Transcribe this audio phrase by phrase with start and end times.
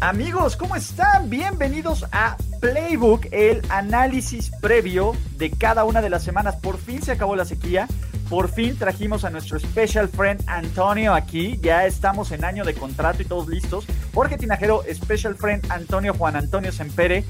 [0.00, 1.30] Amigos, ¿cómo están?
[1.30, 6.56] Bienvenidos a Playbook, el análisis previo de cada una de las semanas.
[6.56, 7.86] Por fin se acabó la sequía.
[8.28, 11.58] Por fin trajimos a nuestro special friend Antonio aquí.
[11.62, 13.86] Ya estamos en año de contrato y todos listos.
[14.14, 17.24] Jorge Tinajero, special friend Antonio Juan Antonio Sempere,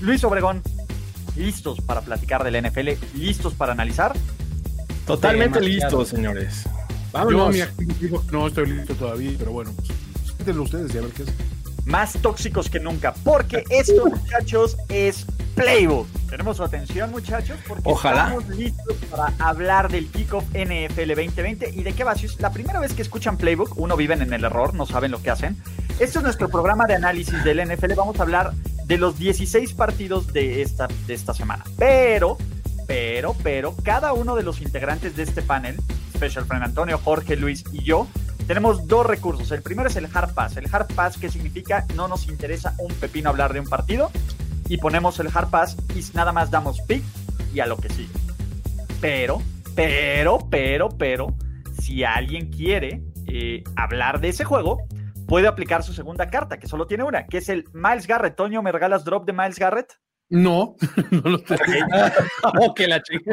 [0.00, 0.62] Luis Obregón,
[1.36, 4.14] listos para platicar del NFL, listos para analizar.
[5.06, 6.64] Totalmente listos, señores.
[7.12, 7.56] Vámonos.
[7.56, 7.86] Yo, mi
[8.30, 9.88] no estoy listo todavía, pero bueno, pues,
[10.52, 11.28] ustedes y a ver qué es
[11.86, 16.08] más tóxicos que nunca, porque esto, muchachos, es Playbook.
[16.28, 18.24] Tenemos su atención, muchachos, porque Ojalá.
[18.24, 22.16] estamos listos para hablar del Kickoff NFL 2020 y de qué va.
[22.16, 25.12] Si es la primera vez que escuchan Playbook, uno viven en el error, no saben
[25.12, 25.56] lo que hacen.
[26.00, 27.94] Este es nuestro programa de análisis del NFL.
[27.94, 28.52] Vamos a hablar
[28.84, 31.64] de los 16 partidos de esta, de esta semana.
[31.78, 32.36] Pero,
[32.88, 35.76] pero, pero, cada uno de los integrantes de este panel,
[36.16, 38.08] Special Friend Antonio, Jorge, Luis y yo,
[38.46, 39.50] tenemos dos recursos.
[39.50, 40.56] El primero es el hard pass.
[40.56, 44.10] El hard pass que significa no nos interesa un pepino hablar de un partido
[44.68, 47.02] y ponemos el hard pass y nada más damos pick
[47.52, 48.12] y a lo que sigue.
[49.00, 49.42] Pero,
[49.74, 51.34] pero, pero, pero,
[51.80, 54.78] si alguien quiere eh, hablar de ese juego,
[55.26, 58.36] puede aplicar su segunda carta, que solo tiene una, que es el Miles Garrett.
[58.36, 59.98] Toño, ¿me regalas drop de Miles Garrett?
[60.28, 60.76] No,
[61.10, 61.60] no lo tengo.
[62.60, 63.30] Ok, la chica.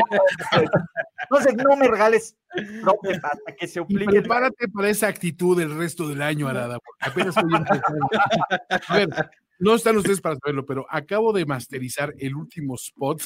[1.23, 4.05] Entonces, no me regales de hasta que se obligue.
[4.05, 9.09] Prepárate para esa actitud el resto del año, Arada, porque apenas estoy A ver,
[9.59, 13.21] no están ustedes para saberlo, pero acabo de masterizar el último spot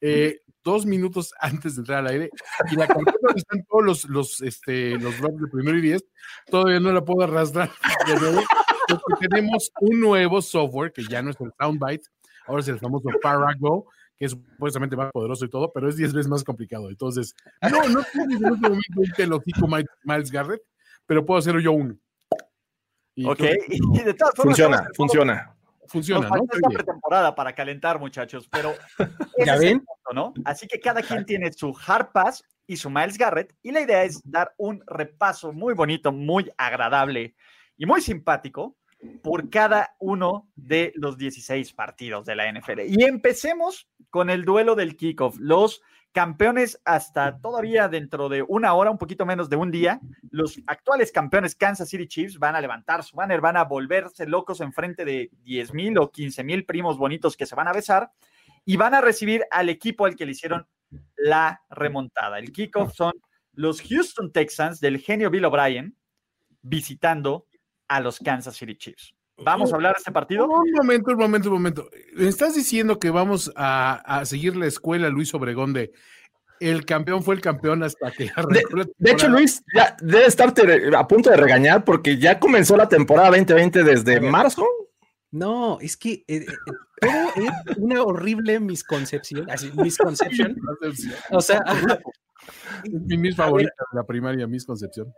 [0.00, 2.30] eh, dos minutos antes de entrar al aire
[2.70, 6.04] y la carpeta donde están todos los, los, este, los drops de primero y diez,
[6.50, 7.70] todavía no la puedo arrastrar
[8.06, 8.42] de nuevo,
[8.88, 12.08] porque tenemos un nuevo software que ya no es el Soundbite,
[12.50, 16.12] ahora es el famoso Parago, que es supuestamente más poderoso y todo, pero es 10
[16.12, 16.90] veces más complicado.
[16.90, 19.68] Entonces, no, no tengo en este momento un telocico
[20.04, 20.62] Miles Garrett,
[21.06, 21.96] pero puedo hacerlo yo uno.
[23.14, 25.56] Y ok, y de todas formas, funciona, funciona.
[25.86, 26.44] Funciona, ¿no?
[26.52, 28.74] Esta pretemporada para calentar, muchachos, pero
[29.44, 29.84] ¿Ya ven?
[30.14, 30.32] ¿no?
[30.44, 34.04] Así que cada quien tiene su hard pass y su Miles Garrett, y la idea
[34.04, 37.34] es dar un repaso muy bonito, muy agradable
[37.76, 38.76] y muy simpático
[39.22, 42.80] por cada uno de los 16 partidos de la NFL.
[42.86, 45.36] Y empecemos con el duelo del kickoff.
[45.38, 50.00] Los campeones hasta todavía dentro de una hora, un poquito menos de un día,
[50.30, 54.60] los actuales campeones Kansas City Chiefs van a levantar su banner, van a volverse locos
[54.60, 58.10] en frente de 10 mil o 15 mil primos bonitos que se van a besar
[58.64, 60.66] y van a recibir al equipo al que le hicieron
[61.16, 62.38] la remontada.
[62.38, 63.12] El kickoff son
[63.52, 65.96] los Houston Texans del genio Bill O'Brien
[66.62, 67.46] visitando
[67.90, 69.14] a los Kansas City Chiefs.
[69.36, 70.46] ¿Vamos a hablar de este partido?
[70.46, 71.90] Un momento, un momento, un momento.
[72.16, 75.92] ¿Estás diciendo que vamos a, seguir la escuela Luis Obregón de
[76.60, 78.30] el campeón fue el campeón hasta que...
[78.98, 80.54] De, hecho, Luis ya debe estar
[80.94, 84.66] a punto de regañar porque ya comenzó la temporada 2020 desde marzo.
[85.32, 86.46] No, es que eh, eh,
[87.00, 89.50] todo es una horrible misconcepción.
[89.50, 90.56] Así, misconcepción.
[91.30, 91.62] o sea,
[92.84, 95.12] mi mis favorita de la primaria, misconcepción.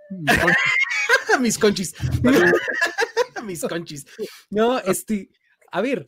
[1.41, 1.94] mis conchis.
[3.44, 4.06] mis conchis.
[4.50, 5.31] No, este,
[5.70, 6.06] a ver.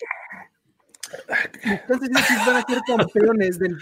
[1.63, 2.11] Entonces
[2.47, 3.79] van a ser campeones del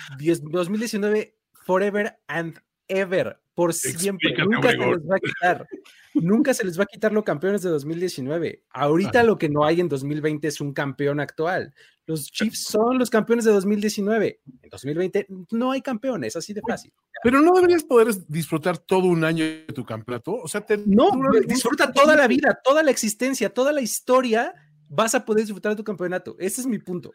[0.50, 4.34] 2019 forever and ever, por siempre.
[4.39, 5.66] Nunca se les va a quitar.
[6.15, 8.65] Nunca se les va a quitar los campeones de 2019.
[8.71, 11.74] Ahorita lo que no hay en 2020 es un campeón actual.
[12.07, 14.41] Los Chiefs son los campeones de 2019.
[14.63, 16.93] En 2020 no hay campeones, así de fácil.
[17.22, 20.34] Pero no deberías poder disfrutar todo un año de tu campeonato.
[20.34, 21.10] O sea, no,
[21.47, 24.54] disfruta toda la vida, toda la existencia, toda la historia.
[24.89, 26.37] Vas a poder disfrutar de tu campeonato.
[26.39, 27.13] Ese es mi punto.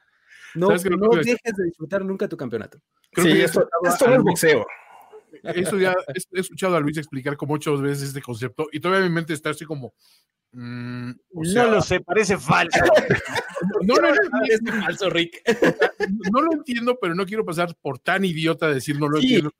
[0.56, 2.80] No, no dejes de disfrutar nunca tu campeonato.
[3.12, 4.66] Creo sí, esto, esto no es boxeo.
[5.44, 5.94] Eso ya
[6.34, 9.52] he escuchado a Luis explicar como ocho veces este concepto y todavía mi mente está
[9.52, 9.94] así como,
[10.54, 12.80] Mm, no lo sé, parece falso.
[13.82, 15.42] no, no, no, falso, Rick.
[16.32, 19.52] no lo entiendo, pero no quiero pasar por tan idiota de decir no lo entiendo.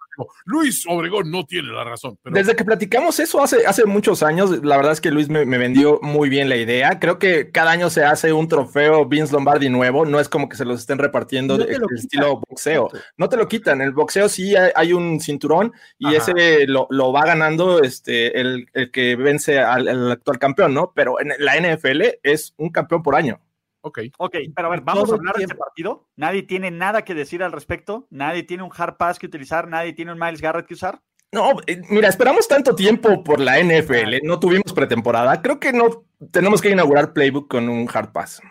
[0.46, 2.18] Luis Obregón no tiene la razón.
[2.24, 6.00] Desde que platicamos eso hace, hace muchos años, la verdad es que Luis me, vendió
[6.02, 7.00] muy bien la idea.
[7.00, 10.06] Creo que cada año se hace un trofeo Vince Lombardi nuevo.
[10.06, 12.90] No es como que se los estén repartiendo de, estilo boxeo.
[13.18, 13.82] No te lo quitan.
[13.82, 19.16] En el boxeo sí hay, un cinturón y ese lo, va ganando este, el, que
[19.16, 20.94] vence al actual campeón, ¿no?
[20.96, 23.42] Pero en la NFL es un campeón por año.
[23.82, 24.00] Ok.
[24.18, 26.08] Ok, pero a ver, vamos a hablar de este partido.
[26.16, 28.08] Nadie tiene nada que decir al respecto.
[28.12, 29.68] Nadie tiene un hard pass que utilizar.
[29.68, 31.02] Nadie tiene un Miles Garrett que usar.
[31.32, 34.20] No, eh, mira, esperamos tanto tiempo por la NFL.
[34.24, 35.42] No tuvimos pretemporada.
[35.42, 38.42] Creo que no tenemos que inaugurar Playbook con un hard pass.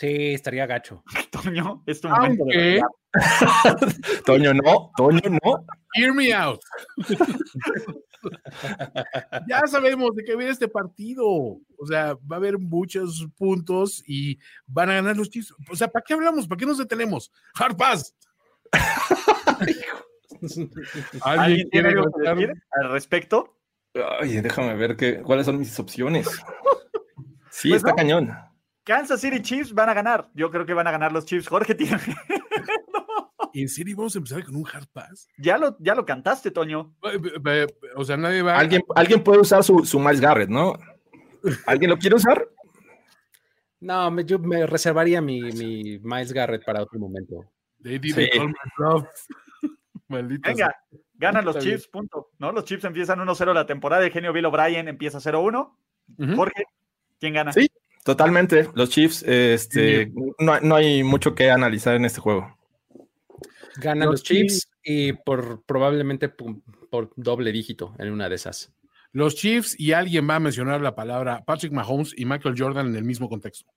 [0.00, 1.04] Sí, estaría gacho.
[1.30, 2.80] Toño, es tu momento de
[4.24, 4.90] Toño, no.
[4.96, 5.66] Toño, no.
[5.94, 6.62] Hear me out.
[9.46, 11.26] ya sabemos de qué viene este partido.
[11.26, 15.52] O sea, va a haber muchos puntos y van a ganar los Chiefs.
[15.70, 16.48] O sea, ¿para qué hablamos?
[16.48, 17.30] ¿Para qué nos detenemos?
[17.54, 18.16] Hard pass.
[21.20, 23.54] ¿Alguien, quiere algo decir al respecto?
[24.18, 26.26] Ay, déjame ver qué, cuáles son mis opciones.
[27.50, 28.34] Sí, pues está cañón.
[28.84, 30.30] Kansas City Chiefs van a ganar.
[30.34, 31.48] Yo creo que van a ganar los Chiefs.
[31.48, 31.98] Jorge tiene.
[33.52, 35.28] ¿En serio vamos a empezar con un hard pass?
[35.38, 36.94] Ya lo, ya lo cantaste, Toño.
[37.96, 38.56] O sea, nadie va.
[38.56, 40.74] Alguien, alguien puede usar su, su Miles Garrett, ¿no?
[41.66, 42.46] ¿Alguien lo quiere usar?
[43.80, 47.44] No, yo me reservaría mi, mi Miles Garrett para otro momento.
[50.08, 50.74] Venga,
[51.14, 52.30] ganan los Chiefs, punto.
[52.38, 52.52] ¿No?
[52.52, 54.04] Los Chiefs empiezan 1-0 la temporada.
[54.04, 55.74] El genio Bill O'Brien empieza 0-1.
[56.36, 56.64] Jorge,
[57.18, 57.52] ¿quién gana?
[57.52, 57.70] Sí,
[58.04, 58.68] totalmente.
[58.74, 62.56] Los Chiefs, este, no, no hay mucho que analizar en este juego.
[63.76, 68.72] Ganan los, Chiefs, y por probablemente por, doble dígito en una de esas.
[69.12, 72.96] Los Chiefs y alguien va a mencionar la palabra Patrick Mahomes y Michael Jordan en
[72.96, 73.70] el mismo contexto.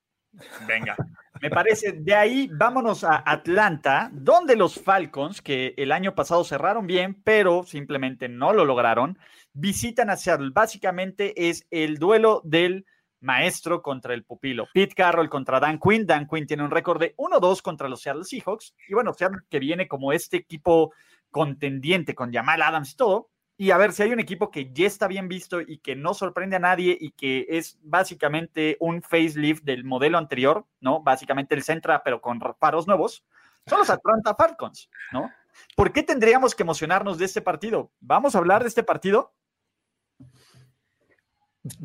[0.68, 0.96] Venga,
[1.42, 6.88] me parece, de ahí vámonos a Atlanta, donde los Falcons, que el año pasado cerraron
[6.88, 9.20] bien, pero simplemente no lo lograron,
[9.54, 10.50] visitan a Seattle.
[10.52, 12.86] Básicamente es el duelo del
[13.24, 14.68] maestro contra el pupilo.
[14.74, 16.06] Pete Carroll contra Dan Quinn.
[16.06, 18.76] Dan Quinn tiene un récord de 1-2 contra los Seattle Seahawks.
[18.88, 20.94] Y bueno, Seattle que viene como este equipo
[21.32, 23.30] contendiente con Jamal Adams y todo.
[23.56, 26.14] Y a ver si hay un equipo que ya está bien visto y que no
[26.14, 31.02] sorprende a nadie y que es básicamente un facelift del modelo anterior, ¿no?
[31.02, 33.24] Básicamente el Centra, pero con faros nuevos.
[33.68, 35.32] Son los Atlanta Falcons, ¿no?
[35.76, 37.92] ¿Por qué tendríamos que emocionarnos de este partido?
[38.00, 39.34] ¿Vamos a hablar de este partido?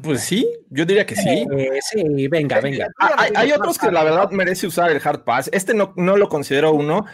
[0.02, 1.46] Pues sí, yo diría que sí.
[1.56, 2.88] Eh, sí, venga, venga.
[2.98, 5.48] Ah, hay, otros que la verdad merece usar el hard pass.
[5.52, 7.06] Este no, no lo considero uno.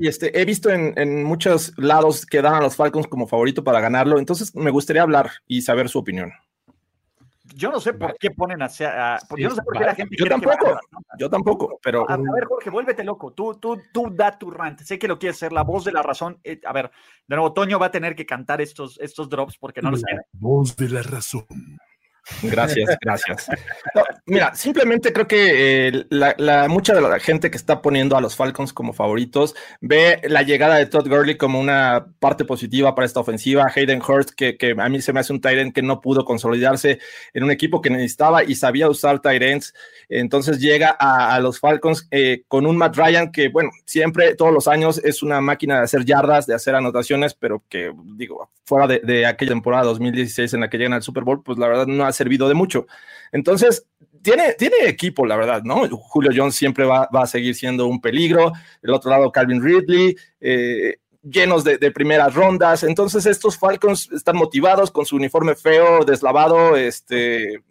[0.00, 3.80] este, he visto en, en, muchos lados que dan a los Falcons como favorito para
[3.80, 4.20] ganarlo.
[4.20, 6.32] Entonces me gustaría hablar y saber su opinión.
[7.54, 9.18] Yo no sé por qué ponen hacia.
[9.36, 10.16] yo no sé por qué la gente.
[10.18, 10.80] Yo tampoco,
[11.18, 12.08] yo tampoco, pero.
[12.10, 13.32] A, ver, Jorge, vuélvete loco.
[13.32, 14.80] Tú, tú, tú da tu rant.
[14.80, 16.38] Sé que lo quieres ser la voz de la razón.
[16.44, 16.90] Eh, a ver,
[17.26, 20.22] de nuevo, Toño va a tener que cantar estos, estos drops porque no los tiene.
[20.32, 21.46] Voz de la razón.
[22.42, 23.48] Gracias, gracias.
[24.26, 28.36] mira, simplemente creo que eh, la, mucha de la gente que está poniendo a los
[28.36, 33.20] Falcons como favoritos ve la llegada de Todd Gurley como una parte positiva para esta
[33.20, 33.66] ofensiva.
[33.74, 37.00] Hayden Hurst, que, a mí se me hace un Tyrant que no pudo consolidarse
[37.34, 39.74] en un equipo que necesitaba y sabía usar Tyrants.
[40.08, 44.68] Entonces llega a, los Falcons eh, con un Matt Ryan que, bueno, siempre, todos los
[44.68, 49.00] años es una máquina de hacer yardas, de hacer anotaciones, pero que, digo, fuera de,
[49.00, 52.04] de aquella temporada 2016 en la que llegan al Super Bowl, pues la verdad no
[52.04, 52.86] ha servido de mucho.
[53.32, 53.86] Entonces,
[54.22, 55.88] tiene, tiene equipo, la verdad, ¿no?
[55.88, 58.52] Julio Jones siempre va, a seguir siendo un peligro.
[58.82, 62.84] El otro lado, Calvin Ridley, eh, llenos de, primeras rondas.
[62.84, 67.62] Entonces, estos Falcons están motivados con su uniforme feo, deslavado, este,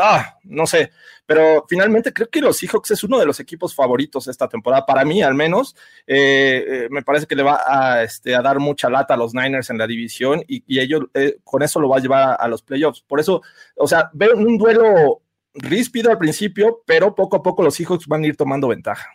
[0.00, 0.90] ah, no sé.
[1.26, 5.04] Pero finalmente creo que los Seahawks es uno de los equipos favoritos esta temporada, para
[5.04, 5.74] mí al menos.
[6.06, 9.34] Eh, eh, me parece que le va a, este, a, dar mucha lata a los
[9.34, 12.62] Niners en la división y, ellos eh, con eso lo va a llevar a, los
[12.62, 13.00] playoffs.
[13.00, 13.42] Por eso,
[13.76, 15.22] o sea, veo un duelo
[15.54, 19.10] ríspido al principio, pero poco a poco los Seahawks van a ir tomando ventaja.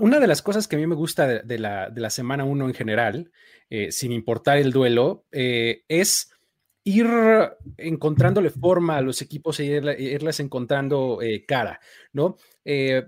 [0.00, 3.32] Una de las cosas que a mí me gusta de, la, semana 1 en general,
[3.88, 6.29] sin importar el duelo, es
[6.90, 7.08] ir
[7.76, 11.80] encontrándole forma a los equipos e irles encontrando eh, cara,
[12.12, 12.36] ¿no?
[12.64, 13.06] Eh,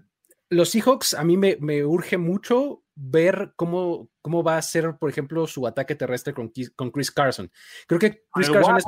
[0.51, 5.47] los Seahawks, a mí me, urge mucho ver cómo, cómo va a ser, por ejemplo,
[5.47, 7.51] su ataque terrestre con, con Chris Carson.
[7.87, 8.85] Creo que Chris Carson es...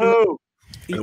[0.89, 0.99] El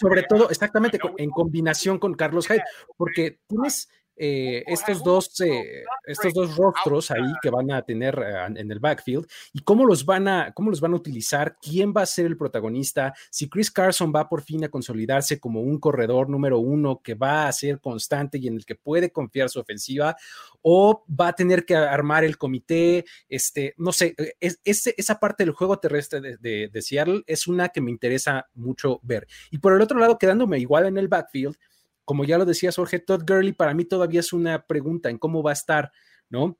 [0.00, 2.62] sobre todo, exactamente, en combinación con Carlos Hyde,
[2.96, 8.60] porque tienes eh, estos, dos, eh, estos dos rostros ahí que van a tener eh,
[8.60, 12.02] en el backfield y cómo los, van a, cómo los van a utilizar, quién va
[12.02, 16.28] a ser el protagonista, si Chris Carson va por fin a consolidarse como un corredor
[16.28, 20.14] número uno que va a ser constante y en el que puede confiar su ofensiva,
[20.60, 25.54] o va a tener que armar el comité, este, no sé, es, esa parte del
[25.54, 29.26] juego terrestre de, de Seattle es una que me interesa mucho ver.
[29.50, 31.56] Y por el otro lado, quedándome igual en el backfield,
[32.04, 35.42] como ya lo decía Jorge, Todd Gurley para mí todavía es una pregunta en cómo
[35.42, 35.92] va a estar,
[36.28, 36.58] ¿no?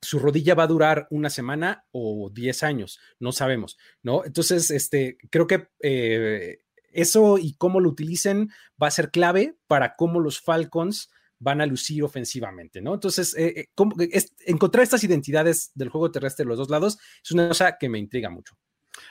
[0.00, 4.24] Su rodilla va a durar una semana o 10 años, no sabemos, ¿no?
[4.24, 6.58] Entonces, este, creo que eh,
[6.92, 11.10] eso y cómo lo utilicen va a ser clave para cómo los Falcons
[11.40, 12.94] van a lucir ofensivamente, ¿no?
[12.94, 17.48] Entonces, eh, eh, encontrar estas identidades del juego terrestre de los dos lados es una
[17.48, 18.56] cosa que me intriga mucho.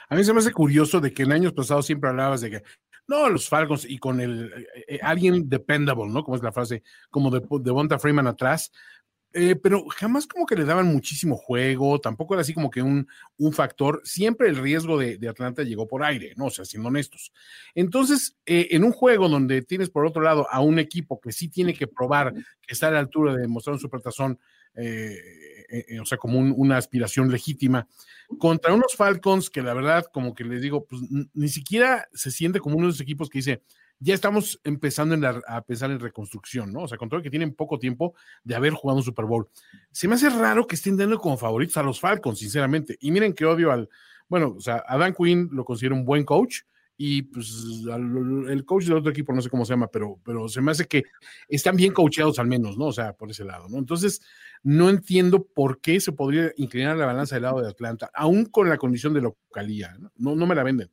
[0.08, 2.62] A mí se me hace curioso de que en años pasados siempre hablabas de que
[3.08, 6.22] no, los Falcons y con el eh, eh, alguien dependable, ¿no?
[6.22, 8.70] Como es la frase, como de, de Bonta Freeman atrás.
[9.34, 13.06] Eh, pero jamás como que le daban muchísimo juego, tampoco era así como que un,
[13.38, 14.00] un factor.
[14.04, 16.46] Siempre el riesgo de, de, Atlanta llegó por aire, ¿no?
[16.46, 17.32] O sea, siendo honestos.
[17.74, 21.74] Entonces, en un juego donde tienes por otro lado a un equipo que sí tiene
[21.74, 24.38] que probar que está a la altura de mostrar un supertazón,
[26.00, 27.88] o sea, como una aspiración legítima,
[28.38, 31.02] contra unos Falcons que la verdad, como que les digo, pues
[31.34, 33.62] ni siquiera se siente como uno de esos equipos que dice,
[34.00, 36.82] ya estamos empezando a pensar en reconstrucción, ¿no?
[36.82, 39.48] O sea, con todo que tienen poco tiempo de haber jugado un Super Bowl.
[39.90, 42.96] Se me hace raro que estén dando como favoritos a los Falcons, sinceramente.
[43.00, 43.88] Y miren que odio al,
[44.28, 46.60] bueno, o sea, a Dan Quinn lo considero un buen coach,
[47.00, 47.52] y pues
[48.48, 50.86] el coach del otro equipo no sé cómo se llama, pero, pero se me hace
[50.86, 51.04] que
[51.48, 52.86] están bien coacheados al menos, ¿no?
[52.86, 53.78] O sea, por ese lado, ¿no?
[53.78, 54.20] Entonces,
[54.62, 58.68] no entiendo por qué se podría inclinar la balanza del lado de Atlanta, aún con
[58.68, 60.34] la condición de localía, ¿no?
[60.34, 60.90] No, me la venden.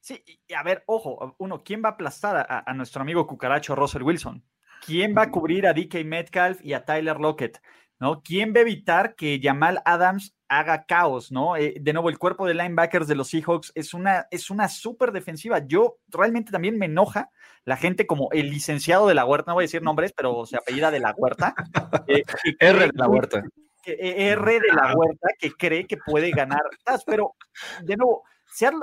[0.00, 3.74] Sí, y a ver, ojo, uno, ¿quién va a aplastar a, a nuestro amigo cucaracho
[3.74, 4.44] Russell Wilson?
[4.84, 7.62] ¿Quién va a cubrir a DK Metcalf y a Tyler Lockett?
[8.00, 8.22] ¿No?
[8.22, 11.56] ¿Quién va a evitar que Jamal Adams haga caos, ¿no?
[11.56, 15.12] Eh, de nuevo, el cuerpo de linebackers de los Seahawks es una, es una súper
[15.12, 15.66] defensiva.
[15.66, 17.30] Yo realmente también me enoja
[17.64, 20.56] la gente como el licenciado de la huerta, no voy a decir nombres, pero se
[20.56, 21.54] apellida de la huerta.
[22.06, 22.22] Eh,
[22.58, 23.42] R de la huerta.
[23.86, 26.60] Eh, R de la huerta que cree que puede ganar.
[27.06, 27.34] Pero,
[27.82, 28.24] de nuevo,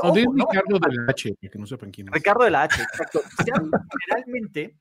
[0.02, 2.14] o Ricardo de la H, que no sepan quién es.
[2.14, 3.22] Ricardo de la H, exacto.
[3.38, 4.76] generalmente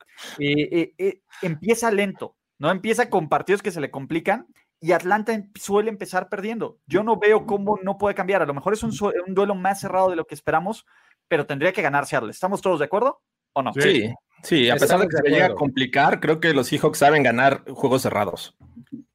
[1.42, 2.71] empieza lento, ¿no?
[2.71, 4.47] Empieza con partidos que se le complican
[4.81, 6.79] y Atlanta em, suele empezar perdiendo.
[6.87, 8.43] Yo no veo cómo no puede cambiar.
[8.43, 8.93] A lo mejor es un,
[9.29, 10.87] duelo más cerrado de lo que esperamos,
[11.26, 12.31] pero tendría que ganar Seattle.
[12.31, 13.23] ¿Estamos todos de acuerdo
[13.55, 13.73] o no?
[13.73, 14.12] Sí,
[14.43, 17.64] sí, a pesar de que se llega a complicar, creo que los Seahawks saben ganar
[17.71, 18.57] juegos cerrados.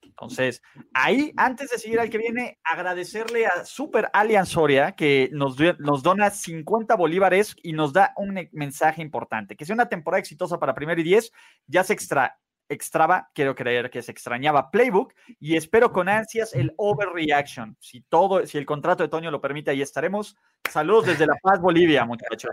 [0.02, 5.58] Entonces, ahí, antes de seguir al que viene, agradecerle a Super Allianz Soria que nos,
[5.80, 9.56] nos dona 50 bolívares y nos da un mensaje importante.
[9.56, 11.32] Que sea una temporada exitosa para primer y 10,
[11.68, 16.74] ya se extra, extraba, quiero creer que se extrañaba Playbook y espero con ansias el
[16.78, 17.78] overreaction.
[17.80, 20.36] Si todo, si el contrato de Toño lo permite, ahí estaremos.
[20.70, 22.52] Saludos desde La Paz, Bolivia, muchachos.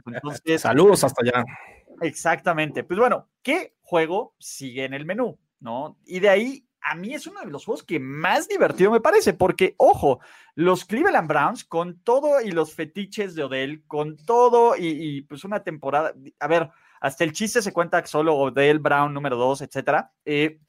[0.59, 1.45] Saludos hasta allá.
[2.01, 2.85] Exactamente.
[2.85, 5.39] Pues bueno, ¿qué juego sigue en el menú?
[5.61, 5.99] ¿No?
[6.05, 9.33] Y de ahí, a mí es uno de los juegos que más divertido me parece,
[9.33, 10.21] porque, ojo,
[10.57, 15.45] los Cleveland Browns, con todo y los fetiches de Odell, con todo y, y pues
[15.45, 16.71] una temporada, a ver,
[17.03, 20.13] hasta el chiste se cuenta solo Odell Brown número 2, etcétera.
[20.25, 20.61] Eh,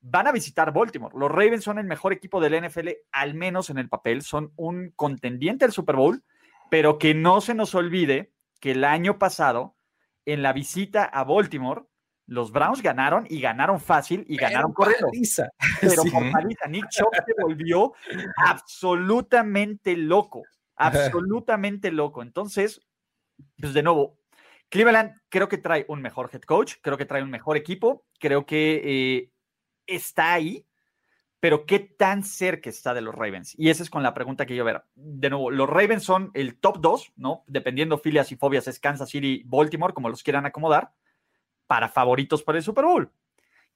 [0.00, 1.14] van a visitar Baltimore.
[1.14, 4.22] Los Ravens son el mejor equipo del NFL, al menos en el papel.
[4.22, 6.24] Son un contendiente al Super Bowl,
[6.70, 9.76] pero que no se nos olvide que el año pasado,
[10.24, 11.82] en la visita a Baltimore,
[12.24, 15.08] los Browns ganaron y ganaron fácil y ganaron corriendo.
[15.82, 16.66] Pero con paliza.
[16.68, 17.92] Nick Chubb se volvió
[18.46, 20.44] absolutamente loco.
[20.76, 22.22] Absolutamente loco.
[22.22, 22.80] Entonces,
[23.58, 24.17] pues de nuevo,
[24.68, 28.44] Cleveland creo que trae un mejor head coach, creo que trae un mejor equipo, creo
[28.46, 29.32] que eh,
[29.86, 30.66] está ahí,
[31.40, 33.54] pero ¿qué tan cerca está de los Ravens?
[33.56, 34.82] Y esa es con la pregunta que yo ver.
[34.94, 37.44] De nuevo, los Ravens son el top 2, ¿no?
[37.46, 40.92] Dependiendo filias y fobias, es Kansas City, Baltimore, como los quieran acomodar,
[41.66, 43.12] para favoritos para el Super Bowl.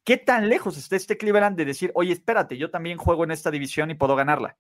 [0.05, 3.53] ¿Qué tan lejos está este Cleveland de decir, oye, espérate, yo también juego en esta
[3.53, 4.57] división y puedo ganarla?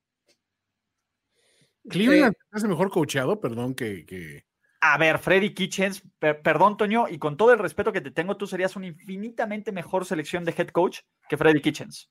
[1.89, 4.45] Cleveland es mejor coachado, perdón, que,
[4.85, 8.49] a ver, Freddy Kitchens, perdón, Toño, y con todo el respeto que te tengo, tú
[8.49, 10.99] serías una infinitamente mejor selección de head coach
[11.29, 12.11] que Freddy Kitchens.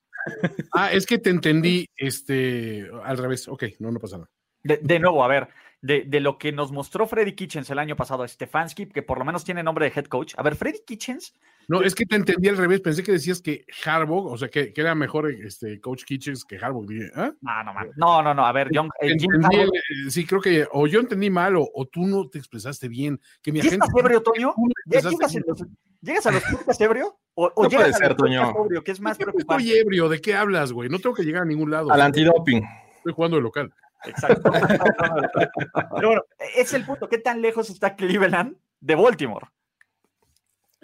[0.72, 3.46] Ah, es que te entendí este, al revés.
[3.46, 4.30] Ok, no, no pasa nada.
[4.62, 5.48] De, nuevo, a ver,
[5.82, 9.18] de, de, lo que nos mostró Freddy Kitchens el año pasado a Stefanski, que por
[9.18, 10.34] lo menos tiene nombre de head coach.
[10.36, 11.34] A ver, Freddy Kitchens.
[11.68, 12.80] No, es que te entendí al revés.
[12.80, 16.56] Pensé que decías que Harbaugh, o sea, que, que era mejor este, coach Kitchens que
[16.56, 16.86] Harbaugh.
[16.90, 17.10] ¿eh?
[17.40, 18.46] No, no, no, no, no.
[18.46, 19.70] A ver, John, eh, entendí, Harbaugh...
[20.08, 23.20] sí, creo que o yo entendí mal o, o, tú no te expresaste bien.
[23.42, 23.76] Que mi agente.
[23.84, 24.54] ¿Estás ebrio, Toño?
[24.86, 25.64] ¿Ya llegas, los,
[26.00, 27.18] ¿Llegas, a los podcasts ebrio?
[27.34, 28.54] ¿O, o no llegas puede ser, Toño.
[28.64, 29.64] Ebrio, que es más preocupante?
[29.64, 30.08] Estoy ebrio.
[30.08, 30.88] ¿De qué hablas, güey?
[30.88, 31.90] No tengo que llegar a ningún lado.
[31.90, 32.62] Al antidoping.
[32.98, 33.74] Estoy jugando de local.
[34.06, 34.50] Exacto.
[35.94, 36.24] Pero bueno,
[36.56, 37.08] es el punto.
[37.08, 39.46] ¿Qué tan lejos está Cleveland de Baltimore?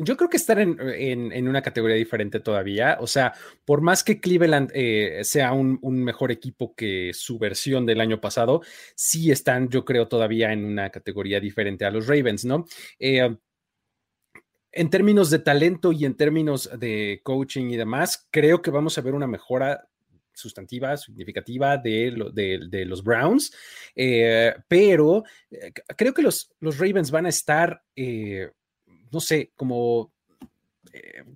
[0.00, 2.98] Yo creo que están en, en, en, una categoría diferente todavía.
[3.00, 3.34] O sea,
[3.64, 8.20] por más que Cleveland eh, sea un, un, mejor equipo que su versión del año
[8.20, 8.62] pasado,
[8.94, 12.66] sí están, yo creo, todavía en una categoría diferente a los Ravens, ¿no?
[13.00, 13.36] Eh,
[14.70, 19.00] en términos de talento y en términos de coaching y demás, creo que vamos a
[19.00, 19.88] ver una mejora
[20.38, 23.52] sustantiva, significativa de, los Browns,
[23.94, 28.50] eh, pero eh, creo que los, Ravens van a estar, eh,
[29.10, 30.12] no sé, como,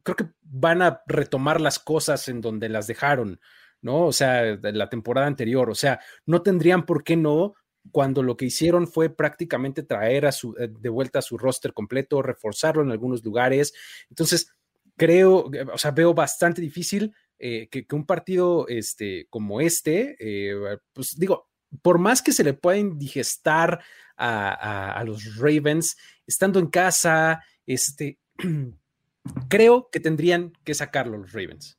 [0.02, 3.40] creo que van a retomar las cosas en donde las dejaron,
[3.80, 4.06] ¿no?
[4.06, 7.54] O sea, la temporada anterior, o sea, no tendrían por qué no
[7.90, 12.22] cuando lo que hicieron fue prácticamente traer a su, de vuelta a su roster completo,
[12.22, 13.74] reforzarlo en algunos lugares.
[14.08, 14.54] Entonces,
[14.96, 17.12] creo, o sea, veo bastante difícil
[17.44, 21.48] eh, que, que, un partido este, como este, eh, pues digo,
[21.82, 23.82] por más que se le pueda indigestar
[24.16, 28.20] a, a, a los Ravens, estando en casa, este,
[29.48, 31.76] creo que tendrían que sacarlo los Ravens.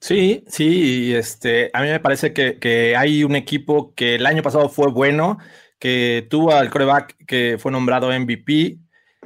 [0.00, 4.42] Sí, sí, este, a mí me parece que, que, hay un equipo que el año
[4.42, 5.38] pasado fue bueno,
[5.78, 8.78] que tuvo al coreback que fue nombrado MVP.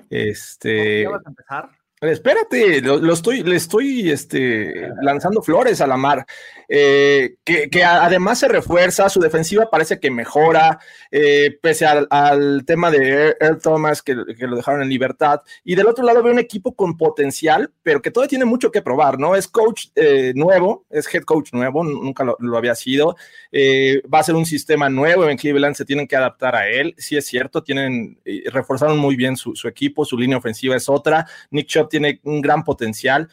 [0.08, 1.77] Este, ¿Ya vas a empezar?
[2.00, 6.24] Espérate, lo, lo, estoy, le estoy este, lanzando flores a la mar.
[6.70, 10.78] Eh, que, que, además se refuerza, su defensiva parece que mejora,
[11.10, 15.40] eh, pese al, al, tema de Earl Thomas, que, que, lo dejaron en libertad.
[15.64, 18.82] Y del otro lado veo un equipo con potencial, pero que todavía tiene mucho que
[18.82, 19.34] probar, ¿no?
[19.34, 23.16] Es coach eh, nuevo, es head coach nuevo, nunca lo, lo había sido.
[24.12, 26.94] Va a ser un sistema nuevo en Cleveland, se tienen que adaptar a él.
[26.98, 28.20] Sí es cierto, tienen,
[28.52, 31.26] reforzaron muy bien su, equipo, su línea ofensiva es otra.
[31.50, 33.28] Nick Tiene un gran potencial,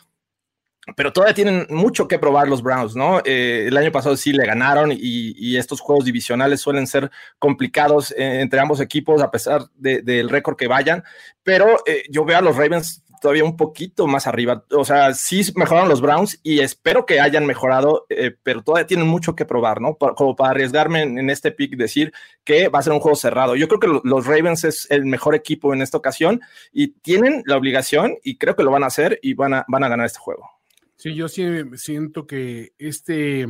[0.96, 3.20] pero todavía tienen mucho que probar los Browns, ¿no?
[3.26, 7.10] Eh, el año pasado sí le ganaron y, estos juegos divisionales suelen ser
[7.40, 11.04] complicados eh, entre ambos equipos a pesar de, del récord que vayan,
[11.44, 15.42] pero eh, yo veo a los Ravens todavía un poquito más arriba, o sea, sí
[15.56, 19.82] mejoraron los Browns y espero que hayan mejorado, eh, pero todavía tienen mucho que probar,
[19.82, 19.98] ¿no?
[19.98, 22.14] Como para arriesgarme en, en, este pick decir
[22.44, 23.56] que va a ser un juego cerrado.
[23.56, 26.40] Yo creo que los Ravens es el mejor equipo en esta ocasión
[26.72, 29.84] y tienen la obligación y creo que lo van a hacer y van a, van
[29.84, 30.48] a ganar este juego.
[30.96, 33.48] Sí, yo sí siento que este,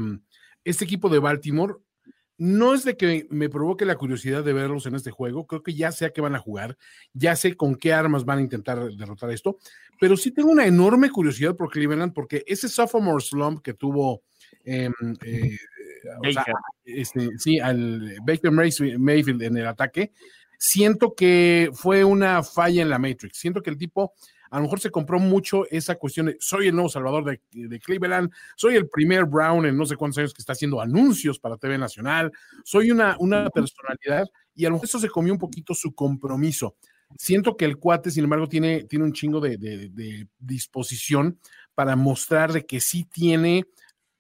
[0.64, 1.74] este equipo de Baltimore
[2.38, 5.74] no es de que me provoque la curiosidad de verlos en este juego, creo que
[5.74, 6.78] ya sé a qué van a jugar,
[7.14, 9.58] ya sé con qué armas van a intentar derrotar esto,
[10.00, 14.24] pero sí tengo una enorme curiosidad por Cleveland porque ese sophomore slump que tuvo
[14.64, 14.90] eh,
[15.26, 15.58] eh,
[16.28, 16.46] o sea,
[16.84, 20.12] este, sí, al Baker Mayfield en el ataque,
[20.58, 24.14] siento que fue una falla en la Matrix, siento que el tipo
[24.56, 27.78] a lo mejor se compró mucho esa cuestión de soy el nuevo salvador de, de,
[27.78, 31.58] Cleveland, soy el primer Brown en no sé cuántos años que está haciendo anuncios para
[31.58, 32.32] TV Nacional,
[32.64, 36.78] soy una, una personalidad y a lo mejor eso se comió un poquito su compromiso.
[37.18, 41.38] Siento que el cuate, sin embargo, tiene, tiene un chingo de, de, de disposición
[41.74, 43.66] para mostrar de que sí tiene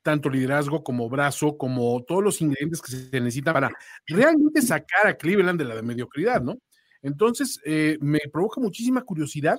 [0.04, 3.71] tanto liderazgo como brazo, como todos los ingredientes que se necesitan para
[4.06, 6.58] realmente sacar a Cleveland de la mediocridad, ¿no?
[7.02, 9.58] Entonces, eh, me provoca muchísima curiosidad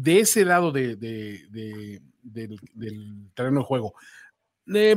[0.00, 3.94] de ese lado de, de, de, del, del, terreno de juego.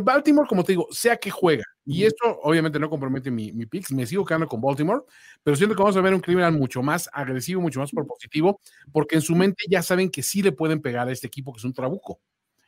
[0.02, 1.64] Baltimore, como te digo, sea que juega.
[1.86, 5.02] Y esto obviamente no compromete mi, mi picks, me sigo quedando con Baltimore,
[5.42, 8.62] pero siento que vamos a ver un Cleveland mucho más agresivo, mucho más propositivo,
[8.92, 11.58] porque en su mente ya saben que sí le pueden pegar a este equipo que
[11.58, 12.20] es un trabuco.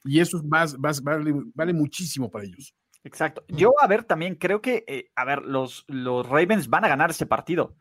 [0.04, 2.74] Y eso es más, más vale, vale, muchísimo para ellos.
[3.04, 3.44] Exacto.
[3.48, 7.12] Yo, a ver, también creo que, eh, a ver, los, los Ravens van a ganar
[7.12, 7.76] ese partido.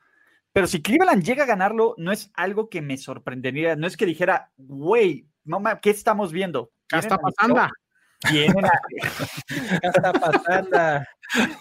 [0.53, 3.77] Pero si Cleveland llega a ganarlo, no es algo que me sorprendería.
[3.77, 6.71] No es que dijera, güey, mamá, ¿qué estamos viendo?
[6.89, 7.69] ¿Qué está pasando?
[8.29, 8.71] Tienen a...
[9.49, 10.77] ¿Qué está pasando?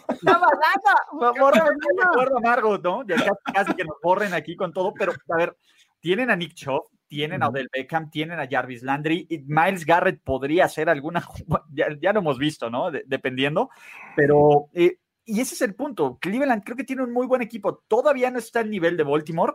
[0.10, 1.20] ¡Está pasando!
[1.20, 3.06] Me acuerdo amargo, ¿no?
[3.08, 5.58] Ya casi, casi, que nos borren aquí con todo, pero a ver,
[6.00, 10.22] tienen a Nick Chubb, tienen a Odell Beckham, tienen a Jarvis Landry, y Miles Garrett
[10.24, 11.26] podría hacer alguna,
[11.74, 12.92] ya, ya lo hemos visto, ¿no?
[12.92, 13.70] De, dependiendo,
[14.16, 16.18] pero eh, y ese es el punto.
[16.20, 17.84] Cleveland creo que tiene un muy buen equipo.
[17.88, 19.54] Todavía no está al nivel de Baltimore,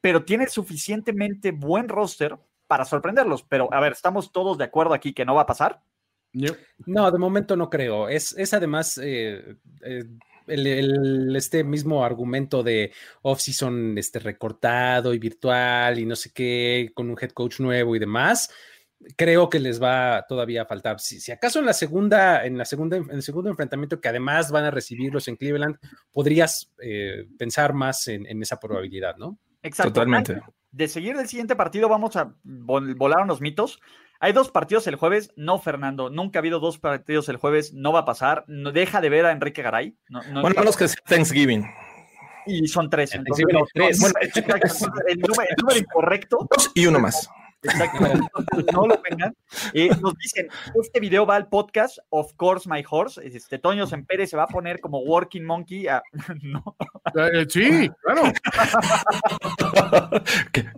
[0.00, 3.42] pero tiene suficientemente buen roster para sorprenderlos.
[3.42, 5.82] Pero, a ver, ¿estamos todos de acuerdo aquí que no va a pasar?
[6.86, 8.08] No, de momento no creo.
[8.08, 10.04] Es, es además, eh, eh,
[10.46, 12.92] el, este mismo argumento de
[13.22, 17.98] off-season este, recortado y virtual y no sé qué, con un head coach nuevo y
[17.98, 18.50] demás,
[19.16, 21.00] creo que les va todavía a faltar.
[21.00, 24.64] Si, acaso en la segunda, en la segunda, en el segundo enfrentamiento que además van
[24.64, 25.76] a recibirlos en Cleveland,
[26.12, 29.38] podrías eh, pensar más en, esa probabilidad, ¿no?
[29.62, 29.92] Exacto.
[29.92, 30.40] Totalmente.
[30.70, 33.80] De seguir el siguiente partido, vamos a volar unos mitos.
[34.20, 37.90] Hay dos partidos el jueves, no Fernando, nunca ha habido dos partidos el jueves, no
[37.90, 39.96] va a pasar, no, deja de ver a Enrique Garay.
[40.10, 41.66] No, no bueno, los que sea Thanksgiving.
[42.46, 43.14] Y son tres.
[43.14, 46.46] Entonces, el, número, incorrecto.
[46.50, 47.30] Dos y uno más.
[47.62, 48.04] Exacto.
[48.72, 49.36] no lo vengan.
[49.74, 50.48] Eh, nos dicen,
[50.80, 53.20] este video va al podcast Of Course My Horse.
[53.24, 55.86] Este Toño Sempere se va a poner como Working Monkey.
[56.42, 56.76] no.
[57.14, 58.32] Eh, sí, claro.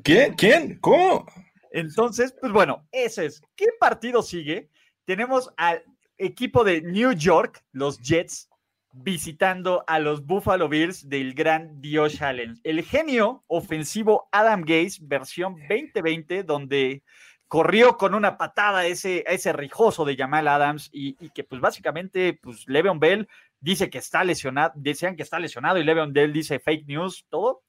[0.02, 0.34] ¿Qué?
[0.36, 0.78] ¿Quién?
[0.80, 1.26] ¿Cómo?
[1.70, 3.42] Entonces, pues bueno, ese es.
[3.56, 4.68] ¿Qué partido sigue?
[5.04, 5.82] Tenemos al
[6.18, 8.48] equipo de New York, los Jets,
[8.92, 12.60] visitando a los Buffalo Bills del gran Dio Challenge.
[12.62, 17.02] El genio ofensivo Adam Gaze, versión 2020, donde
[17.48, 22.66] corrió con una patada ese, ese rijoso de Jamal Adams y, que pues básicamente pues
[22.66, 23.28] Le'Veon Bell
[23.60, 27.62] dice que está lesionado, desean que está lesionado y Le'Veon Bell dice fake news, todo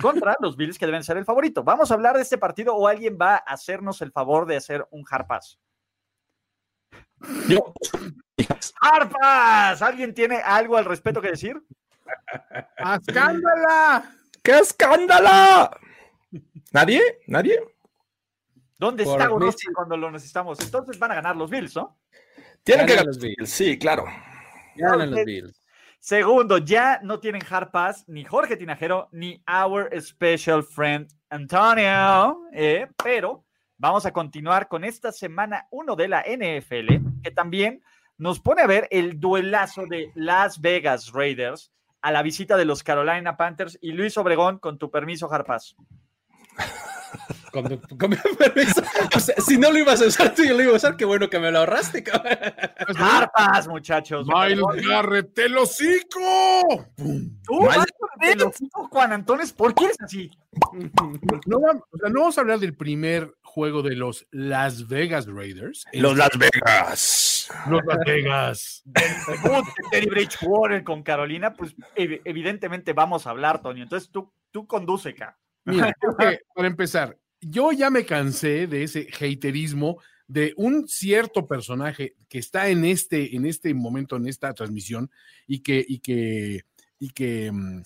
[0.00, 1.64] contra los Bills que deben ser el favorito.
[1.64, 4.86] Vamos a hablar de este partido o alguien va a hacernos el favor de hacer
[4.90, 5.26] un hard.
[8.80, 9.82] ¡Harpas!
[9.82, 11.60] ¿Alguien tiene algo al respecto que decir?
[12.76, 14.14] ¡Escándala!
[14.42, 15.78] ¡Qué escándala!
[16.72, 17.02] ¿Nadie?
[17.26, 17.60] ¿Nadie?
[18.78, 19.28] ¿Dónde está
[19.74, 20.58] cuando lo necesitamos?
[20.60, 21.98] Entonces van a ganar los Bills, ¿no?
[22.62, 24.04] Tienen que ganar los Bills, sí, claro.
[24.76, 25.60] Ganan los Bills.
[25.98, 32.88] Segundo, ya no tienen hard pass ni Jorge Tinajero ni our special friend Antonio, eh,
[33.04, 33.44] pero
[33.76, 37.82] vamos a continuar con esta semana 1 de la NFL, que también
[38.20, 42.82] nos pone a ver el duelazo de Las Vegas Raiders a la visita de los
[42.82, 45.74] Carolina Panthers y Luis Obregón, con tu permiso, Harpas.
[47.50, 47.64] Con,
[48.38, 48.82] permiso.
[49.46, 50.96] si no lo ibas a usar tú, yo lo iba a usar.
[50.96, 52.04] Qué bueno que me lo ahorraste,
[52.96, 54.26] Harpas, muchachos.
[54.26, 56.86] Miles Garrett, te lo cico.
[56.96, 57.68] Tú,
[58.52, 60.30] cico, Juan Antones, ¿por qué eres así?
[61.46, 65.84] No, o sea, no vamos a hablar del primer juego de los Las Vegas Raiders.
[65.92, 67.48] Los Las Vegas.
[67.68, 68.82] Los Las Vegas.
[69.90, 73.82] Teddy Bridgewater con Carolina, pues evidentemente vamos a hablar, Tony.
[73.82, 75.38] Entonces tú, tú conduce acá.
[75.64, 75.92] Mira,
[76.54, 82.68] para empezar, yo ya me cansé de ese haterismo de un cierto personaje que está
[82.68, 85.10] en este, en este momento, en esta transmisión,
[85.46, 86.62] y que, y que,
[86.98, 87.82] y que mm,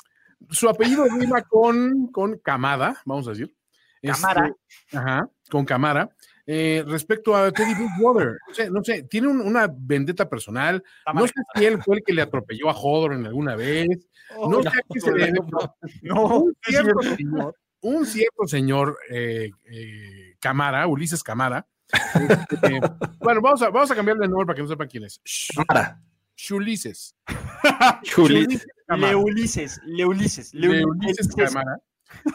[0.50, 3.54] su apellido rima con, con Camada, vamos a decir.
[4.02, 4.54] Camara.
[4.86, 6.14] Este, ajá, con Camara.
[6.46, 10.82] Eh, respecto a Teddy Bridgewater, no sé, no sé tiene una vendetta personal.
[11.14, 14.06] No sé si él fue el que le atropelló a Hodor alguna vez.
[14.36, 15.48] Oh, no, sé a qué se le No,
[16.02, 21.66] no, un cierto señor eh, eh, Camara, Ulises Camara.
[21.88, 22.80] Este,
[23.20, 25.20] bueno, vamos a, vamos a cambiarle de nombre para que no sepan quién es.
[25.54, 26.00] Camara.
[26.34, 27.14] Chulises.
[28.02, 28.66] Chulises.
[28.88, 29.80] Le Ulises.
[29.84, 30.54] Le Ulises.
[30.54, 31.76] Le Ulises Camara.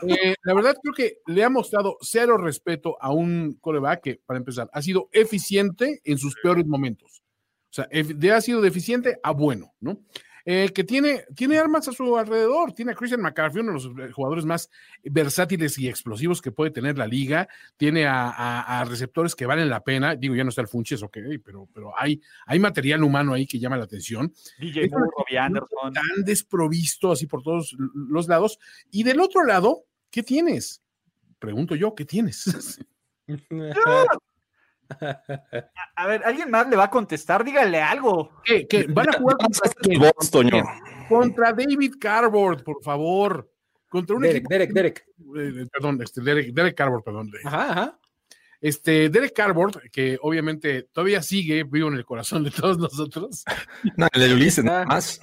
[0.08, 4.38] Eh, la verdad creo que le ha mostrado cero respeto a un coreback que, para
[4.38, 7.24] empezar, ha sido eficiente en sus peores momentos.
[7.72, 10.00] O sea, de ha sido deficiente a bueno, ¿no?
[10.46, 12.74] Eh, que tiene, tiene armas a su alrededor.
[12.74, 14.70] Tiene a Christian McCarthy, uno de los eh, jugadores más
[15.04, 17.48] versátiles y explosivos que puede tener la liga.
[17.78, 20.16] Tiene a, receptores que valen la pena.
[20.16, 23.60] Digo, ya no está el Funches, ok, pero, pero hay, hay material humano ahí que
[23.60, 24.34] llama la atención.
[24.60, 25.94] DJ Moore, Anderson.
[25.94, 28.60] Tan desprovisto así por todos los lados.
[28.92, 30.82] Y del otro lado, ¿qué tienes?
[31.40, 32.80] Pregunto yo, ¿qué tienes?
[35.96, 37.44] A ver, ¿alguien más le va a contestar?
[37.44, 38.32] Dígale algo.
[38.44, 38.88] ¿Qué?
[38.90, 39.38] ¿Van a jugar
[41.08, 43.52] contra, David Cardboard, por favor?
[43.88, 45.06] Contra un Derek, Derek, Derek.
[45.36, 47.32] Eh, perdón, este, Derek, Derek Cardboard, perdón.
[47.44, 48.00] Ajá, ajá.
[48.62, 53.44] Este, Derek Cardboard, que obviamente todavía sigue vivo en el corazón de todos nosotros.
[53.96, 55.22] No, le Ulises nada más.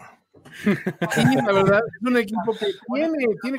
[0.62, 3.58] Sí, la verdad, es un equipo que tiene, tiene,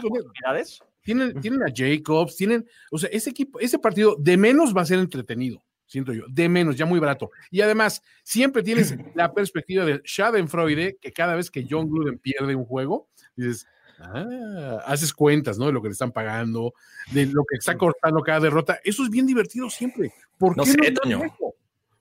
[1.03, 4.85] tienen, tienen a Jacobs, tienen, o sea, ese equipo, ese partido de menos va a
[4.85, 7.31] ser entretenido siento yo, de menos, ya muy barato.
[7.49, 12.55] Y además, siempre tienes la perspectiva del Schadenfreude, que cada vez que John Gruden pierde
[12.55, 13.65] un juego, dices,
[13.99, 15.65] ah, haces cuentas, ¿no?
[15.65, 16.73] De lo que le están pagando,
[17.11, 18.79] de lo que está cortando cada derrota.
[18.83, 20.13] Eso es bien divertido siempre.
[20.37, 21.21] ¿Por qué no,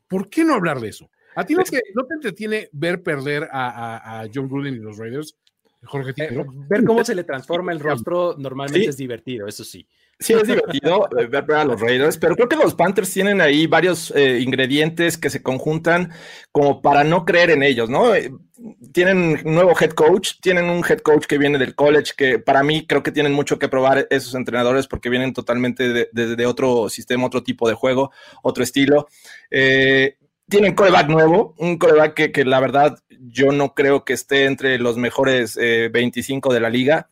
[0.09, 1.11] ¿Por qué no hablar de eso?
[1.37, 5.37] ¿A ti no, te entretiene ver perder a, John Gruden y los Raiders?
[5.85, 9.87] Jorge eh, ver cómo se le transforma el rostro normalmente es divertido, eso sí.
[10.19, 13.67] Sí, es divertido eh, ver, a los Raiders, pero creo que los Panthers tienen ahí
[13.67, 16.11] varios eh, ingredientes que se conjuntan
[16.53, 18.13] como para no creer en ellos, ¿no?
[18.93, 22.63] Tienen un nuevo head coach, tienen un head coach que viene del college, que para
[22.63, 27.27] mí creo que tienen mucho que probar esos entrenadores porque vienen totalmente de, otro sistema,
[27.27, 28.11] otro tipo de juego,
[28.43, 29.09] otro estilo.
[30.49, 34.97] Tienen coreback nuevo, un coreback que, la verdad yo no creo que esté entre los
[34.97, 37.09] mejores 25 de la liga.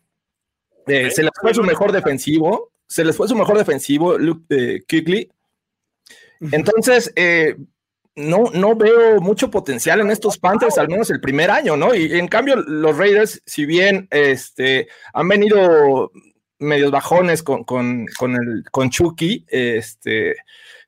[0.86, 5.28] se les fue su mejor defensivo, se les fue su mejor defensivo, Luke eh,
[6.40, 7.56] Entonces, eh,
[8.16, 11.94] no, no veo mucho potencial en estos Panthers, al menos el primer año, ¿no?
[11.94, 16.12] Y en cambio, los Raiders, si bien este, han venido
[16.60, 20.36] medios bajones con, con, con, el, con Chucky, este,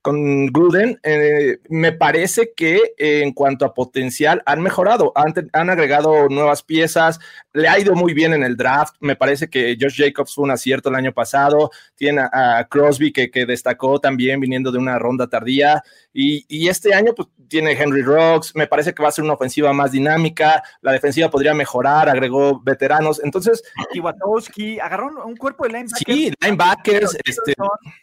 [0.06, 6.28] con Gruden, eh, me parece que eh, en cuanto a potencial han mejorado, han, agregado
[6.28, 7.18] nuevas piezas,
[7.52, 10.52] le ha ido muy bien en el draft, me parece que Josh Jacobs fue un
[10.52, 15.82] acierto el año pasado, tiene a, Crosby que, destacó también viniendo de una ronda tardía
[16.12, 19.72] y, este año pues tiene Henry Rocks, me parece que va a ser una ofensiva
[19.72, 23.60] más dinámica, la defensiva podría mejorar, agregó veteranos, entonces...
[23.92, 26.04] Iwatowski, agarró un cuerpo de linebackers.
[26.06, 27.54] Sí, linebackers, este...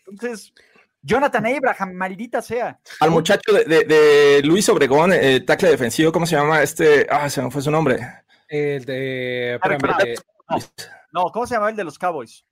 [0.05, 0.53] Entonces
[1.03, 2.79] Jonathan Abraham, maldita sea.
[3.01, 6.63] Al muchacho de, Luis Obregón, el eh, tackle defensivo, ¿cómo se llama?
[6.63, 7.99] Este, ah, se me fue su nombre.
[8.47, 9.59] El de.
[11.11, 12.45] no, ¿cómo se llama el de los Cowboys?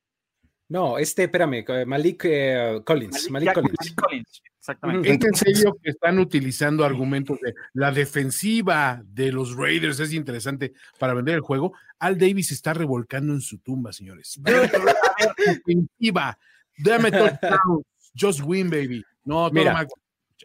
[0.67, 3.29] No, este, espérame, Malik eh, Collins.
[3.29, 4.41] Malik, Collins.
[4.57, 5.09] Exactamente.
[5.09, 9.99] ¿Es en serio que están utilizando argumentos de la defensiva de los Raiders?
[9.99, 11.73] Es interesante para vender el juego.
[11.99, 14.39] Al Davis se está revolcando en su tumba, señores.
[15.37, 16.37] defensiva.
[16.77, 17.83] Dame touchdown.
[18.15, 19.03] Just win, baby.
[19.23, 19.87] No, todo Mira,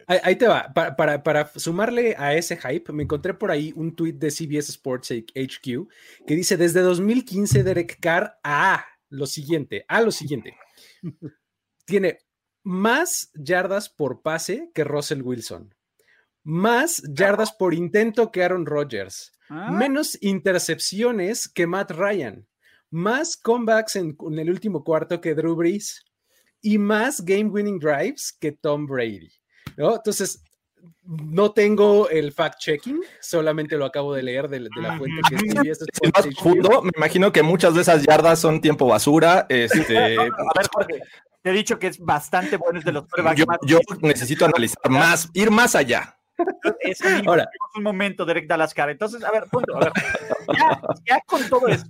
[0.05, 0.71] Ahí, te va.
[0.73, 5.87] Para, sumarle a ese hype, me encontré por ahí un tweet de CBS Sports HQ
[6.25, 10.55] que dice: Desde 2015, Derek Carr a lo siguiente, a lo siguiente.
[11.85, 12.19] Tiene
[12.63, 15.73] más yardas por pase que Russell Wilson,
[16.43, 19.71] más yardas por intento que Aaron Rodgers, ah.
[19.71, 22.47] menos intercepciones que Matt Ryan,
[22.89, 26.06] más comebacks en, en el último cuarto que Drew Brees
[26.61, 29.31] y más game winning drives que Tom Brady.
[29.77, 29.95] ¿no?
[29.95, 30.43] Entonces,
[31.03, 35.69] no tengo el fact checking, solamente lo acabo de leer de, la fuente que escribí.
[35.69, 35.85] Este
[36.83, 39.45] me imagino que muchas de esas yardas son tiempo basura.
[39.49, 39.97] Este...
[40.17, 41.01] a ver, Jorge,
[41.41, 45.51] te he dicho que es bastante bueno de los yo, yo necesito analizar más, ir
[45.51, 46.17] más allá.
[46.81, 48.89] Es Ahora, un momento, Derek Dalascar.
[48.89, 49.93] Entonces, a ver, punto, a ver.
[50.55, 51.89] Ya, ya con todo esto,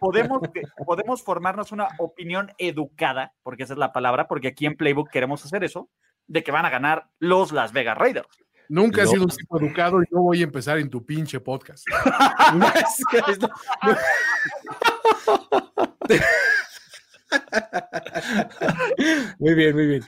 [0.00, 0.40] podemos,
[0.84, 5.44] podemos formarnos una opinión educada, porque esa es la palabra, porque aquí en Playbook queremos
[5.44, 5.88] hacer eso,
[6.26, 8.28] de que van a ganar los Las Vegas Raiders.
[8.68, 11.86] Nunca he sido un tipo educado y no voy a empezar en tu pinche podcast.
[19.38, 20.02] muy bien, muy bien.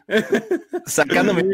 [0.84, 1.44] Sacándome,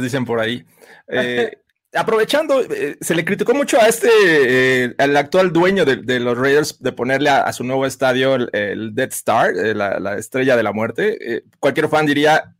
[0.00, 0.62] dicen por ahí.
[1.08, 1.61] Eh,
[1.94, 6.80] aprovechando, eh, se le criticó mucho a este, eh, al actual dueño de, los Raiders,
[6.80, 11.44] de ponerle a, su nuevo estadio el, Dead Star, eh, la, estrella de la muerte.
[11.60, 12.54] cualquier fan diría,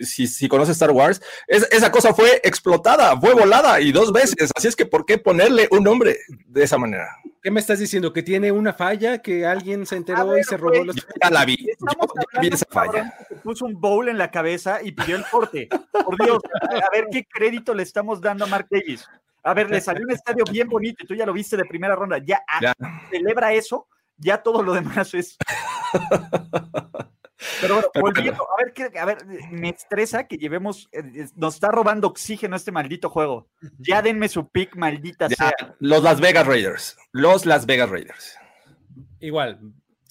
[0.00, 4.50] si, si conoce Star Wars, esa cosa fue explotada, fue volada y dos veces.
[4.54, 7.08] Así es que, ¿por qué ponerle un nombre de esa manera?
[7.42, 8.12] ¿Qué me estás diciendo?
[8.12, 9.18] ¿Que tiene una falla?
[9.18, 10.96] ¿Que alguien se enteró y se robó los...
[10.96, 11.56] ya la vi.
[12.40, 13.14] vi esa falla.
[13.42, 15.68] puso un bowl en la cabeza y pidió el corte.
[15.92, 19.06] Por Dios, a ver qué crédito le estamos dando a Mark Davis.
[19.42, 21.94] A ver, le salió un estadio bien bonito y tú ya lo viste de primera
[21.94, 22.16] ronda.
[22.16, 22.74] Ya, ah, ya.
[23.10, 25.36] celebra eso, ya todo lo demás es.
[27.60, 32.06] Pero bueno, volviendo, a ver, a ver, me estresa que llevemos, eh, nos está robando
[32.06, 33.48] oxígeno este maldito juego.
[33.78, 35.52] Ya denme su pick, maldita sea.
[35.80, 38.38] Los Las Vegas Raiders, los Las Vegas Raiders.
[39.20, 39.60] Igual,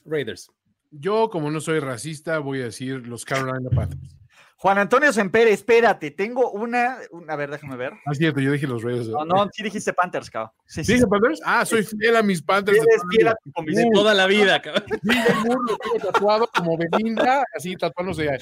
[0.06, 0.52] Raiders.
[0.92, 4.16] Yo, como no soy racista, voy a decir los Carolina Panthers.
[4.64, 7.92] Juan Antonio Semper, espérate, tengo una, a ver, déjame ver.
[8.06, 9.10] Ah, cierto, yo dije los Raiders.
[9.10, 10.52] No, no, sí dijiste Panthers, cabrón.
[10.66, 11.42] Sí, ¿Dije Panthers?
[11.44, 12.78] Ah, soy fiel a mis Panthers.
[12.78, 13.52] Eres fiel a tu
[13.92, 14.86] toda la vida, cabrón.
[15.02, 18.38] DJ Moore lo tengo tatuado como Belinda, así tatuándose.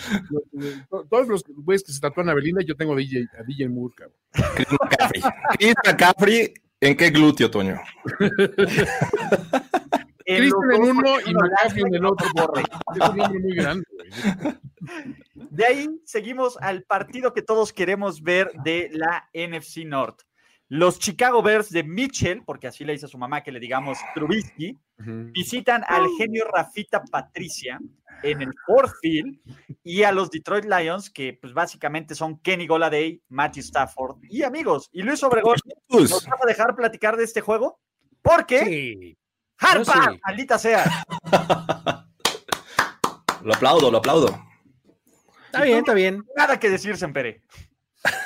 [1.10, 3.96] Todos los güeyes que se tatúan a Belinda, yo tengo a DJ, a DJ Moore,
[3.98, 4.16] cabrón.
[4.54, 5.24] Chris McCaffrey.
[5.58, 7.82] Chris McCaffrey, ¿en qué glúteo, Toño?
[10.38, 12.28] Cristian en uno y McCaffrey en el otro.
[12.96, 14.56] Es un nombre muy grande, güey.
[15.52, 20.22] De ahí seguimos al partido que todos queremos ver de la NFC North.
[20.68, 23.98] Los Chicago Bears de Mitchell, porque así le dice a su mamá que le digamos
[24.16, 27.78] Trubisky, visitan al genio Rafita Patricia
[28.24, 29.38] en el Ford Field
[29.84, 34.88] y a los Detroit Lions, que pues básicamente son Kenny Goladay, Matthew Stafford y amigos.
[34.94, 35.58] Y Luis Obregón,
[35.90, 37.82] ¿nos va a dejar platicar de este juego?
[38.22, 39.18] Porque
[39.62, 40.84] Harpa, maldita sea.
[43.44, 44.28] lo aplaudo, lo aplaudo.
[45.46, 46.26] Está bien, está bien.
[46.36, 47.42] Nada que decir, Sempere.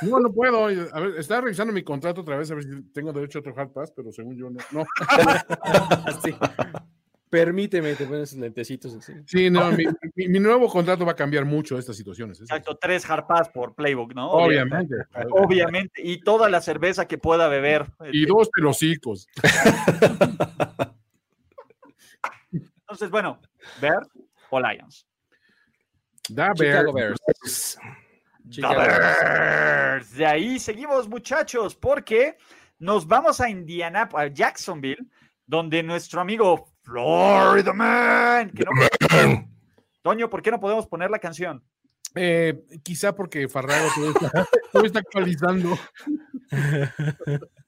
[0.02, 0.66] No, no puedo.
[0.66, 3.54] A ver, estaba revisando mi contrato otra vez a ver si tengo derecho a otro
[3.58, 4.60] hard pass, pero según yo no.
[4.72, 4.86] no.
[7.30, 9.14] Permíteme, te pones lentecitos así.
[9.26, 9.84] Sí, no, mi,
[10.16, 12.40] mi, nuevo contrato va a cambiar mucho estas situaciones.
[12.40, 14.30] Exacto, tres hard pass por playbook, ¿no?
[14.30, 14.96] Obviamente.
[15.32, 16.02] Obviamente.
[16.02, 17.88] Y toda la cerveza que pueda beber.
[18.14, 19.28] Y este, dos pelocicos.
[22.96, 23.42] Entonces, bueno,
[23.82, 24.08] Bears
[24.52, 25.06] o Lions.
[26.30, 27.20] Da Chicago Bears.
[30.16, 32.38] De ahí seguimos, muchachos, porque
[32.80, 35.06] nos vamos a Indiana, a Jacksonville,
[35.46, 38.52] donde nuestro amigo Florida Man.
[38.52, 38.72] Que no...
[40.02, 41.62] Toño, ¿por qué no podemos poner la canción?
[42.16, 43.90] Eh, quizá porque Farrago
[44.72, 45.78] todo está, actualizando.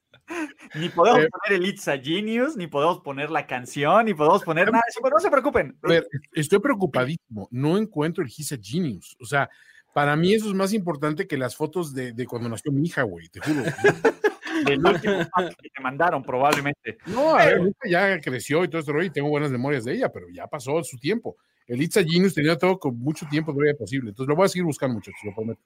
[0.74, 4.42] ni podemos eh, poner el It's a Genius, ni podemos poner la canción, ni podemos
[4.42, 4.84] poner nada.
[5.02, 5.78] Pero no se preocupen.
[5.82, 7.48] A ver, estoy preocupadísimo.
[7.50, 9.16] No encuentro el It's a Genius.
[9.20, 9.48] O sea,
[9.94, 13.02] para mí eso es más importante que las fotos de, de cuando nació mi hija,
[13.02, 13.62] güey, te juro.
[14.64, 16.98] Del último que te mandaron, probablemente.
[17.06, 20.28] No, a ver, ya creció y todo esto, y tengo buenas memorias de ella, pero
[20.28, 21.36] ya pasó su tiempo.
[21.66, 24.10] El Itza Genius tenía todo con mucho tiempo todavía posible.
[24.10, 25.60] Entonces lo voy a seguir buscando, muchachos, lo prometo.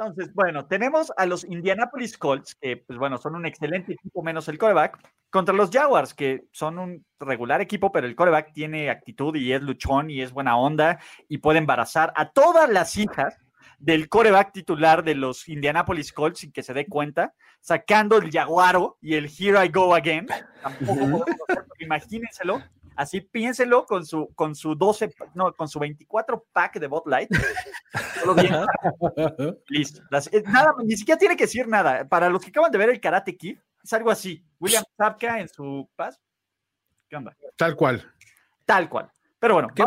[0.00, 4.48] Entonces, bueno, tenemos a los Indianapolis Colts, que, pues bueno, son un excelente equipo menos
[4.48, 9.36] el coreback, contra los Jaguars, que son un regular equipo, pero el coreback tiene actitud
[9.36, 13.36] y es luchón y es buena onda y puede embarazar a todas las hijas
[13.78, 18.96] del coreback titular de los Indianapolis Colts sin que se dé cuenta, sacando el Jaguaro
[19.02, 20.28] y el Here I Go Again.
[20.62, 21.26] Tampoco
[21.78, 22.62] imagínenselo.
[22.96, 27.30] Así piénselo con su, con su 12, no, con su 24 pack de Bot Light.
[29.68, 30.02] Listo.
[30.46, 32.06] nada, ni siquiera tiene que decir nada.
[32.08, 34.44] Para los que acaban de ver el Karate Kid, es algo así.
[34.58, 36.20] William Zapka en su paz.
[37.08, 37.36] ¿Qué onda?
[37.56, 38.12] Tal cual.
[38.64, 39.10] Tal cual.
[39.40, 39.84] Pero bueno, qué,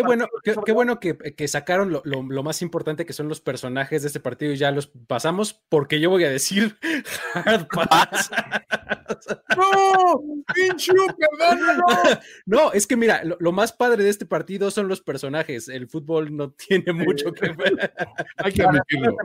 [0.00, 0.26] bueno,
[0.64, 4.56] qué, bueno que, sacaron lo, más importante que son los personajes de este partido y
[4.56, 6.78] ya los pasamos, porque yo voy a decir
[7.34, 8.30] Hard Pass.
[9.56, 10.22] ¡No!
[10.54, 10.94] ¡Pinchu,
[12.46, 15.68] No, es que mira, lo, más padre de este partido son los personajes.
[15.68, 17.92] El fútbol no tiene mucho que ver.
[18.38, 19.16] Hay que admitirlo.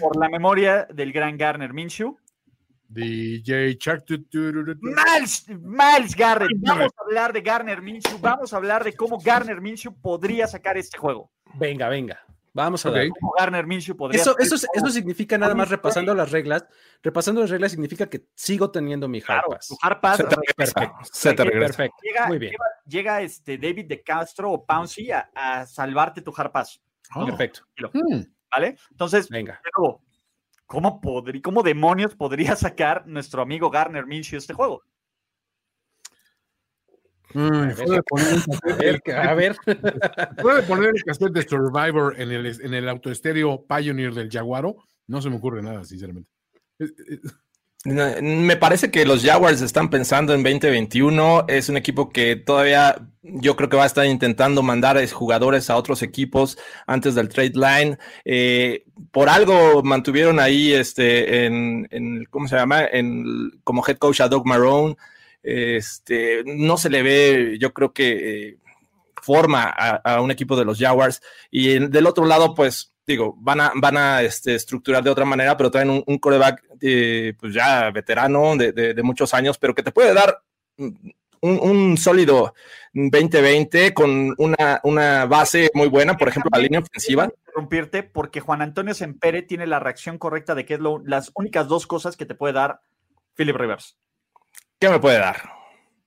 [0.00, 2.18] Por la memoria del gran Garner Minshew,
[2.88, 4.04] DJ Chuck.
[4.08, 6.50] Miles, Miles Garrett.
[6.56, 8.18] Vamos a hablar de Garner Minshew.
[8.18, 11.30] Vamos a hablar de cómo Garner Minshew podría sacar este juego.
[11.54, 12.24] Venga, venga.
[12.54, 13.10] Vamos a ver.
[13.10, 16.66] Cómo Garner Minshew podría eso, eso, eso significa nada más repasando las reglas.
[17.02, 21.76] Repasando las reglas significa que sigo teniendo mi hard Se te regresa.
[21.76, 21.96] Perfecto.
[22.02, 22.54] Llega, Muy bien.
[22.86, 26.80] Llega, este David de Castro o Pouncy a, salvarte tu hard pass.
[27.14, 27.26] Oh.
[27.26, 27.62] Perfecto.
[27.92, 28.22] Hmm.
[28.50, 28.76] ¿Vale?
[28.90, 29.60] Entonces, venga.
[30.68, 34.84] ¿Cómo, podría, ¿cómo demonios podría sacar nuestro amigo Garner Minshew este juego?
[37.34, 37.70] Mm,
[39.14, 39.56] a ver,
[40.40, 44.76] ¿Puede poner el cassette de Survivor en el, en el autoestéreo Pioneer del Jaguaro?
[45.08, 46.30] No se me ocurre nada, sinceramente.
[47.84, 51.44] Me parece que los Jaguars están pensando en 2021.
[51.46, 55.76] Es un equipo que todavía yo creo que va a estar intentando mandar jugadores a
[55.76, 57.98] otros equipos antes del trade line.
[58.24, 62.84] Eh, por algo mantuvieron ahí este en, ¿cómo se llama?
[62.84, 64.96] En, como head coach a Doug Marrone.
[65.42, 68.58] Este, no se le ve, yo creo que eh,
[69.22, 71.22] forma a, un equipo de los Jaguars.
[71.50, 75.56] Y del otro lado, pues digo, van a, van a este, estructurar de otra manera,
[75.56, 79.92] pero traen un, un coreback eh, pues ya veterano de, muchos años, pero que te
[79.92, 80.42] puede dar
[81.40, 82.54] un, sólido
[82.92, 87.24] 2020 con una, una, base muy buena, por ejemplo, la línea ofensiva.
[87.24, 91.66] Interrumpirte porque Juan Antonio Sempere tiene la reacción correcta de que es lo, las únicas
[91.66, 92.82] dos cosas que te puede dar
[93.34, 93.96] Philip Rivers.
[94.78, 95.36] ¿Qué me puede dar?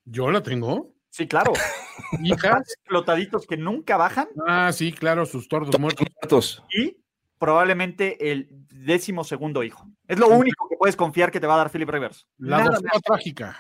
[0.06, 0.94] ¿Yo la tengo?
[1.12, 1.52] Sí, claro.
[2.24, 4.30] Hijas explotaditos que nunca bajan.
[4.48, 6.64] Ah, sí, claro, sus tordos muertos.
[6.74, 6.98] Y
[7.38, 9.86] probablemente el décimo segundo hijo.
[10.08, 12.28] Es lo único que puedes confiar que te va a dar Philip Rivers.
[12.38, 13.58] La docena trágica.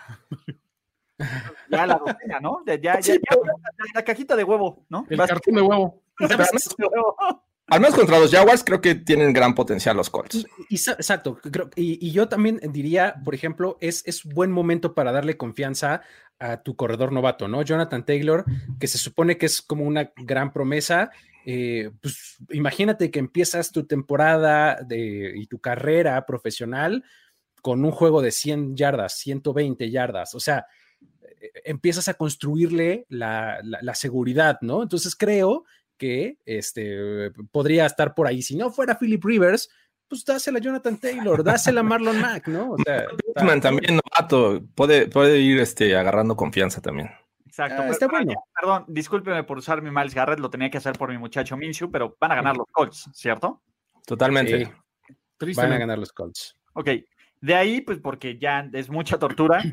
[1.69, 2.63] Ya la docena, ¿no?
[2.65, 3.15] Ya, ya, ya,
[3.93, 5.05] la, cajita de huevo, ¿no?
[5.09, 6.03] El cartón de huevo.
[7.67, 10.45] Al menos contra los Jaguars creo que tienen gran potencial los Colts.
[10.69, 11.39] exacto.
[11.75, 16.01] y, yo también diría, por ejemplo, es, es buen momento para darle confianza
[16.41, 17.62] a tu corredor novato, ¿no?
[17.62, 18.43] Jonathan Taylor,
[18.80, 21.12] que se supone que es como una gran promesa.
[21.45, 27.04] Eh, pues imagínate que empiezas tu temporada y tu carrera profesional
[27.62, 30.34] con un juego de 100 yardas, 120 yardas.
[30.34, 30.65] O sea,
[31.39, 34.82] eh, empiezas a construirle la, la seguridad, ¿no?
[34.82, 35.65] Entonces creo
[35.97, 38.41] que este, podría estar por ahí.
[38.41, 39.69] Si no fuera Philip Rivers,
[40.12, 42.71] pues dásela a Jonathan Taylor, dásela a Marlon Mack, ¿no?
[42.71, 43.08] O sea,
[43.62, 47.10] también novato, puede, puede ir este, agarrando confianza también.
[47.45, 47.82] Exacto.
[47.82, 48.34] Ah, está bueno.
[48.54, 51.89] Perdón, discúlpeme por usar mi Miles Garrett, lo tenía que hacer por mi muchacho Minshew,
[51.89, 53.62] pero van a ganar los Colts, ¿cierto?
[54.06, 54.69] Totalmente.
[55.56, 56.58] Van a ganar los Colts.
[56.74, 56.89] Ok,
[57.39, 59.64] de ahí, pues porque ya es mucha tortura,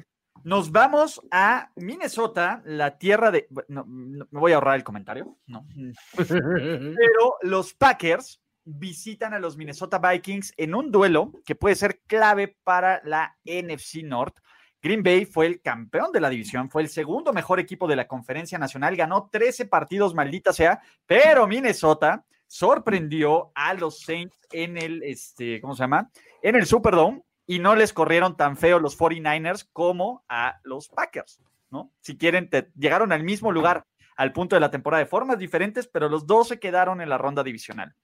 [0.45, 3.49] nos vamos a Minnesota, la tierra de...
[3.67, 5.67] No, me voy a ahorrar el comentario, no.
[6.17, 12.57] Pero los Packers visitan a los Minnesota Vikings en un duelo que puede ser clave
[12.65, 14.37] para la NFC North.
[14.83, 18.07] Green Bay fue el campeón de la división, fue el segundo mejor equipo de la
[18.07, 25.03] conferencia nacional, ganó 13 partidos, maldita sea, pero Minnesota sorprendió a los Saints en el,
[25.03, 26.11] este, ¿cómo se llama?
[26.43, 31.41] En el Superdome y no les corrieron tan feo los 49ers como a los Packers,
[31.71, 31.91] ¿no?
[32.01, 33.85] Si quieren, llegaron al mismo lugar
[34.17, 37.19] al punto de la temporada de formas diferentes, pero los dos se quedaron en la
[37.19, 37.95] ronda divisional.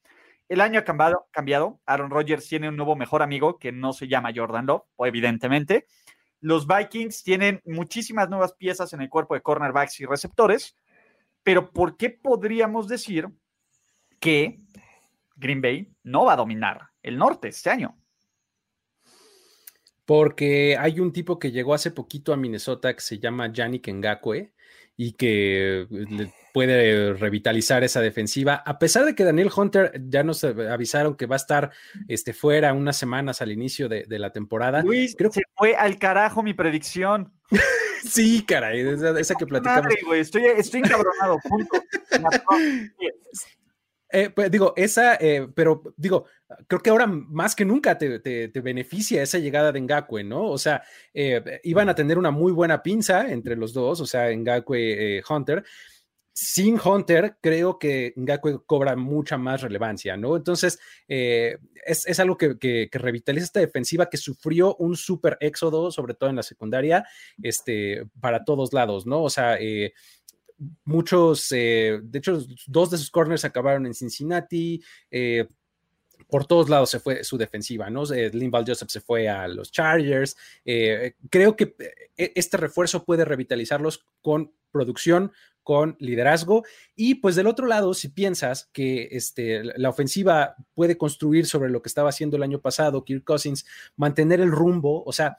[0.48, 1.80] El año ha cambiado, cambiado.
[1.86, 5.86] Aaron Rodgers tiene un nuevo mejor amigo que no se llama Jordan Love, evidentemente.
[6.40, 10.76] Los Vikings tienen muchísimas nuevas piezas en el cuerpo de cornerbacks y receptores,
[11.42, 13.28] pero ¿por qué podríamos decir
[14.20, 14.60] que
[15.36, 17.98] Green Bay no va a dominar el norte este año?
[20.04, 24.52] Porque hay un tipo que llegó hace poquito a Minnesota que se llama Yannick Ngakwe
[24.96, 25.86] y que
[26.52, 28.62] puede revitalizar esa defensiva.
[28.64, 31.70] A pesar de que Daniel Hunter ya nos avisaron que va a estar
[32.06, 34.82] este, fuera unas semanas al inicio de, la temporada.
[34.82, 37.32] Luis, creo que fue al carajo mi predicción.
[38.04, 38.80] sí, caray,
[39.18, 39.92] esa, que platicamos.
[40.14, 41.82] estoy, estoy encabronado, punto.
[44.14, 46.26] Eh, pues digo, esa, eh, pero digo,
[46.68, 50.50] creo que ahora más que nunca te, beneficia esa llegada de Ngakwe, ¿no?
[50.50, 54.32] O sea, eh, iban a tener una muy buena pinza entre los dos, o sea,
[54.32, 55.64] Ngakwe Hunter.
[56.32, 60.36] Sin Hunter, creo que Ngakwe cobra mucha más relevancia, ¿no?
[60.36, 66.36] Entonces, es, algo que, revitaliza esta defensiva que sufrió un súper éxodo, sobre todo en
[66.36, 67.04] la secundaria,
[67.42, 69.24] este, para todos lados, ¿no?
[69.24, 69.58] O sea,
[70.84, 74.82] muchos, eh, de hecho, dos de sus corners acabaron en Cincinnati.
[75.10, 75.48] Eh,
[76.28, 78.04] por todos lados se fue su defensiva, ¿no?
[78.12, 78.30] Eh,
[78.66, 80.36] Joseph se fue a los Chargers.
[81.30, 81.76] creo que
[82.16, 85.32] este refuerzo puede revitalizarlos con producción,
[85.64, 86.64] con liderazgo.
[86.94, 91.82] Y pues del otro lado, si piensas que este, la ofensiva puede construir sobre lo
[91.82, 93.64] que estaba haciendo el año pasado, Kirk Cousins,
[93.96, 95.38] mantener el rumbo, o sea,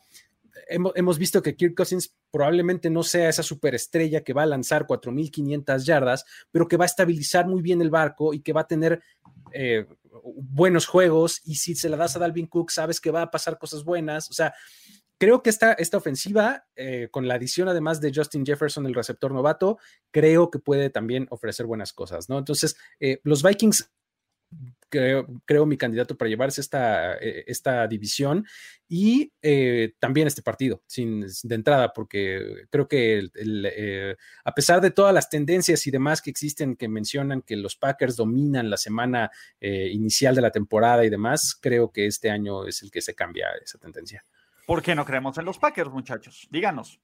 [0.68, 5.84] hemos, visto que Kirk Cousins probablemente no sea esa superestrella que va a lanzar 4.500
[5.84, 9.02] yardas, pero que va a estabilizar muy bien el barco y que va a tener
[9.52, 9.86] eh,
[10.36, 11.42] buenos juegos.
[11.44, 14.30] Y si se la das a Dalvin Cook, sabes que va a pasar cosas buenas.
[14.30, 14.54] O sea,
[15.18, 19.32] creo que esta, esta ofensiva, eh, con la adición además de Justin Jefferson, el receptor
[19.34, 19.78] novato,
[20.12, 22.38] creo que puede también ofrecer buenas cosas, ¿no?
[22.38, 23.92] Entonces, eh, los Vikings
[25.46, 28.46] creo, mi candidato para llevarse esta, eh, esta división
[28.88, 34.92] y eh, también este partido, sin, de entrada, porque creo que eh, a pesar de
[34.92, 39.32] todas las tendencias y demás que existen que mencionan que los Packers dominan la semana
[39.60, 43.48] inicial de la temporada y demás, creo que este año es el que se cambia
[43.64, 44.24] esa tendencia.
[44.66, 46.48] ¿Por qué no creemos en los Packers, muchachos?
[46.50, 47.00] Díganos.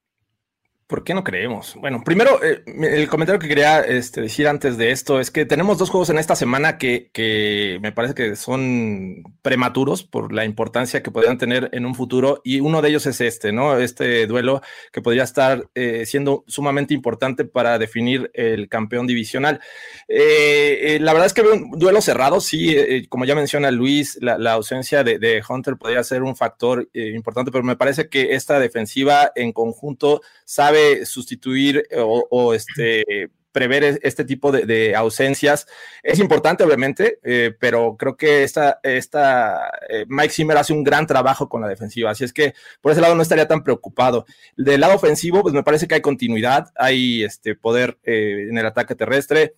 [0.91, 1.75] ¿Por qué no creemos?
[1.75, 5.77] Bueno, primero, eh, el comentario que quería este, decir antes de esto es que tenemos
[5.77, 11.09] dos juegos en esta semana que, me parece que son prematuros por la importancia que
[11.09, 13.77] podrían tener en un futuro y uno de ellos es este, ¿no?
[13.77, 14.61] Este duelo
[14.91, 19.61] que podría estar eh, siendo sumamente importante para definir el campeón divisional.
[20.09, 24.35] Eh, la verdad es que veo un duelo cerrado, sí, como ya menciona Luis, la,
[24.51, 29.53] ausencia de, Hunter podría ser un factor importante, pero me parece que esta defensiva en
[29.53, 35.67] conjunto sabe sustituir eh, o, este, prever e-, este tipo de, ausencias.
[36.03, 41.49] Es importante, obviamente, eh, pero creo que esta, eh, Mike Zimmer hace un gran trabajo
[41.49, 44.25] con la defensiva, así es que por ese lado no estaría tan preocupado.
[44.57, 48.95] Del lado ofensivo, pues me parece que hay continuidad, hay este poder en el ataque
[48.95, 49.55] terrestre.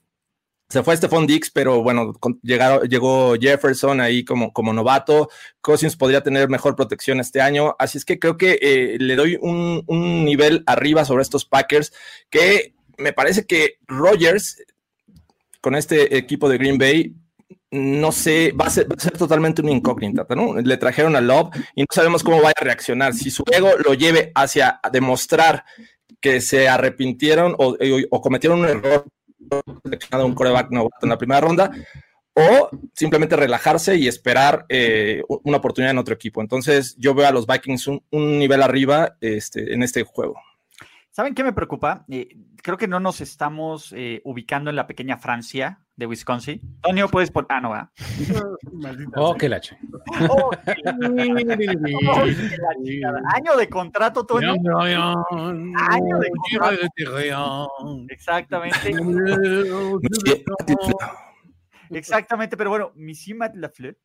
[0.74, 5.30] Se fue Stephon Dix, pero bueno, llegó Jefferson ahí como, como novato.
[5.62, 7.76] Cousins podría tener mejor protección este año.
[7.78, 9.86] Así es que creo que eh, le doy un,
[10.26, 11.94] nivel arriba sobre estos Packers
[12.32, 14.64] que me parece que Rogers
[15.62, 17.14] con este equipo de Green Bay
[17.70, 20.60] no sé, va a ser, totalmente una incógnita, ¿no?
[20.60, 23.14] Le trajeron a Love y no sabemos cómo vaya a reaccionar.
[23.14, 25.66] Si su ego lo lleve hacia demostrar
[26.20, 29.06] que se arrepintieron o cometieron un error
[29.84, 31.72] seleccionado un coreback en la primera ronda,
[32.34, 36.42] o simplemente relajarse y esperar eh, una oportunidad en otro equipo.
[36.42, 38.02] Entonces, yo veo a los Vikings un,
[38.40, 40.36] nivel arriba este, en este juego.
[41.12, 42.06] ¿Saben qué me preocupa?
[42.10, 46.60] Eh, creo que no nos estamos eh, ubicando en la pequeña Francia de Wisconsin.
[46.78, 47.48] Antonio, puedes poner.
[47.50, 47.92] Ah, no, va.
[49.16, 49.78] oh, qué lache.
[50.30, 50.52] Oh,
[53.34, 54.54] Año de contrato, Toño.
[54.54, 57.70] Año de contrato.
[58.10, 58.94] Exactamente.
[61.90, 63.98] Exactamente, pero bueno, Monsieur Matt Lafleur.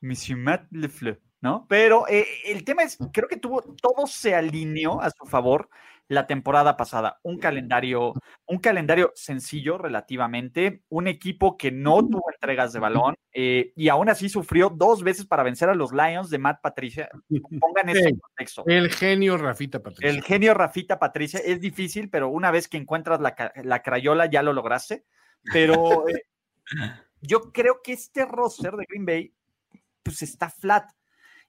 [0.00, 1.20] Monsieur Matt Lafleur.
[1.42, 1.66] ¿no?
[1.68, 5.68] Pero eh, el tema es, creo que tuvo, todo se alineó a su favor
[6.08, 7.18] la temporada pasada.
[7.22, 8.14] Un calendario,
[8.46, 14.08] un calendario sencillo relativamente, un equipo que no tuvo entregas de balón eh, y aún
[14.08, 17.08] así sufrió dos veces para vencer a los Lions de Matt Patricia.
[17.60, 18.64] Pongan eso en contexto.
[18.66, 20.10] El genio Rafita Patricia.
[20.10, 24.42] El genio Rafita Patricia es difícil, pero una vez que encuentras la, la crayola ya
[24.42, 25.04] lo lograste.
[25.52, 26.22] Pero eh,
[27.20, 29.32] yo creo que este roster de Green Bay
[30.02, 30.90] pues está flat.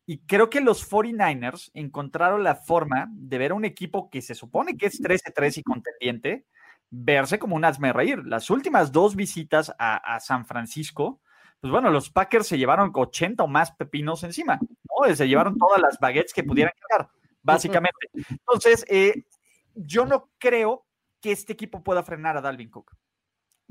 [0.10, 4.36] Y creo que los 49ers encontraron la forma de ver a un equipo que se
[4.36, 6.46] supone que es 13-3 y contendiente,
[6.90, 8.26] verse como un asme reír.
[8.26, 11.20] Las últimas dos visitas a, San Francisco,
[11.60, 15.14] pues bueno, los Packers se llevaron 80 o más pepinos encima, ¿no?
[15.14, 17.10] Se llevaron todas las baguettes que pudieran quedar,
[17.44, 18.08] básicamente.
[18.30, 19.26] Entonces, eh,
[19.76, 20.86] yo no creo
[21.20, 22.96] que este equipo pueda frenar a Dalvin Cook.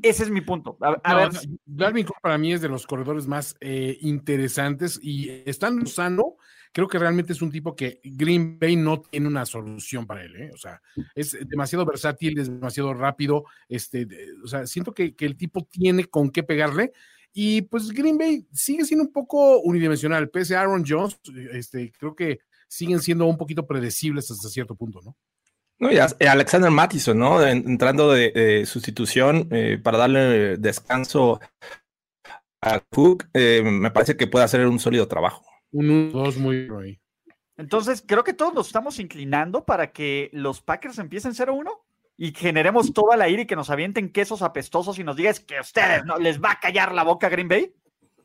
[0.03, 0.77] Ese es mi punto.
[0.81, 1.31] A, ver.
[1.65, 6.37] Dalvin Cook para mí es de los corredores más eh, interesantes y estando sano,
[6.73, 10.37] creo que realmente es un tipo que Green Bay no tiene una solución para él.
[10.37, 10.51] ¿eh?
[10.53, 10.83] O sea,
[11.15, 13.45] es demasiado versátil, es demasiado rápido.
[13.69, 14.07] Este,
[14.45, 16.93] o sea, siento que, el tipo tiene con qué pegarle.
[17.33, 20.29] Y pues Green Bay sigue siendo un poco unidimensional.
[20.29, 21.19] Pese a Aaron Jones,
[21.53, 25.17] este, creo que siguen siendo un poquito predecibles hasta cierto punto, ¿no?
[25.79, 27.43] No, ya eh, Alexander Mattison, ¿no?
[27.47, 31.41] Entrando de, sustitución eh, para darle descanso
[32.63, 35.45] a Cook, eh, me parece que puede hacer un sólido trabajo.
[35.73, 36.99] Un dos muy
[37.57, 41.71] Entonces, creo que todos nos estamos inclinando para que los Packers empiecen 0-1
[42.17, 45.59] y generemos toda la ira y que nos avienten quesos apestosos y nos digas que
[45.59, 47.75] a ustedes no les va a callar la boca Green Bay.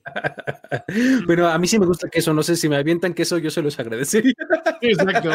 [1.27, 3.61] Pero a mí sí me gusta queso, no sé si me avientan queso, yo se
[3.61, 4.33] los agradecería.
[4.81, 5.31] Exacto.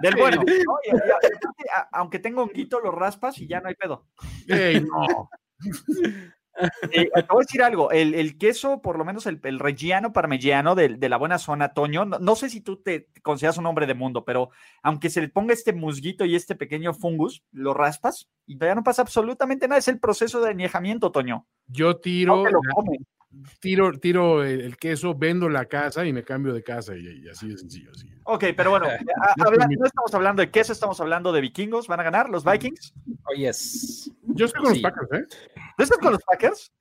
[0.00, 0.42] Del bueno,
[1.92, 4.06] aunque tengo honguito, lo raspas y ya no hay pedo.
[4.48, 5.30] no.
[6.90, 10.74] Eh, te voy a decir algo, el, queso, por lo menos el, el reggiano parmigiano
[10.74, 13.94] de, de, la buena zona, Toño, no, sé si tú te consideras un hombre de
[13.94, 14.50] mundo, pero
[14.82, 18.82] aunque se le ponga este musguito y este pequeño fungus, lo raspas y ya no
[18.82, 21.46] pasa absolutamente nada, es el proceso de añejamiento, Toño.
[21.66, 22.44] Yo tiro,
[23.60, 27.58] tiro, tiro el, queso, vendo la casa y me cambio de casa y, así de
[27.58, 27.90] sencillo.
[28.24, 28.86] Ok, pero bueno,
[29.36, 31.86] no estamos hablando de queso, estamos hablando de vikingos.
[31.88, 32.94] ¿Van a ganar los Vikings?
[33.24, 34.10] Oh, yes.
[34.22, 35.26] Yo estoy con los Packers, ¿eh?
[35.76, 36.72] ¿Tú estás con los Packers?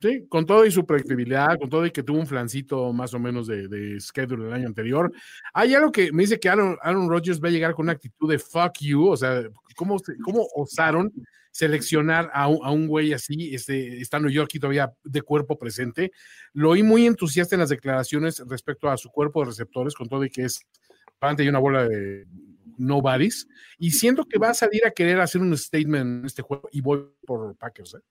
[0.00, 3.18] Sí, con todo y su predictibilidad, con todo y que tuvo un flancito más o
[3.18, 5.12] menos de, de schedule el año anterior.
[5.52, 8.30] Hay algo que me dice que Aaron, Aaron Rodgers va a llegar con una actitud
[8.30, 9.42] de fuck you, o sea,
[9.74, 11.12] ¿cómo, cómo osaron
[11.58, 16.12] seleccionar a un, a un güey así, este, estando yo aquí todavía de cuerpo presente?
[16.52, 20.24] Lo oí muy entusiasta en las declaraciones respecto a su cuerpo de receptores, con todo
[20.24, 20.60] y que es
[21.18, 22.26] pante y una bola de
[22.76, 26.68] nobodies, y siento que va a salir a querer hacer un statement en este juego
[26.70, 27.94] y voy por Packers.
[27.94, 28.02] ¿eh?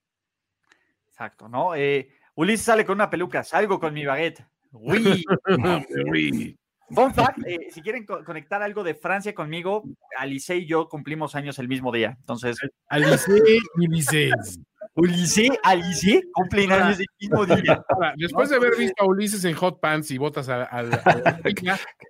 [1.07, 1.73] Exacto, ¿no?
[1.73, 4.45] Eh, Ulises sale con una peluca, salgo con mi baguette.
[4.73, 6.57] Uy.
[6.89, 9.83] Fun fact, eh, si quieren conectar algo de Francia conmigo,
[10.17, 12.15] Alice y yo cumplimos años el mismo día.
[12.19, 12.57] Entonces.
[12.87, 14.59] Alice y Ulises.
[14.95, 17.83] Ulises, Alice cumplen años el mismo día.
[18.15, 20.67] después de haber visto a Ulises en hot pants y botas al.
[20.71, 20.89] Al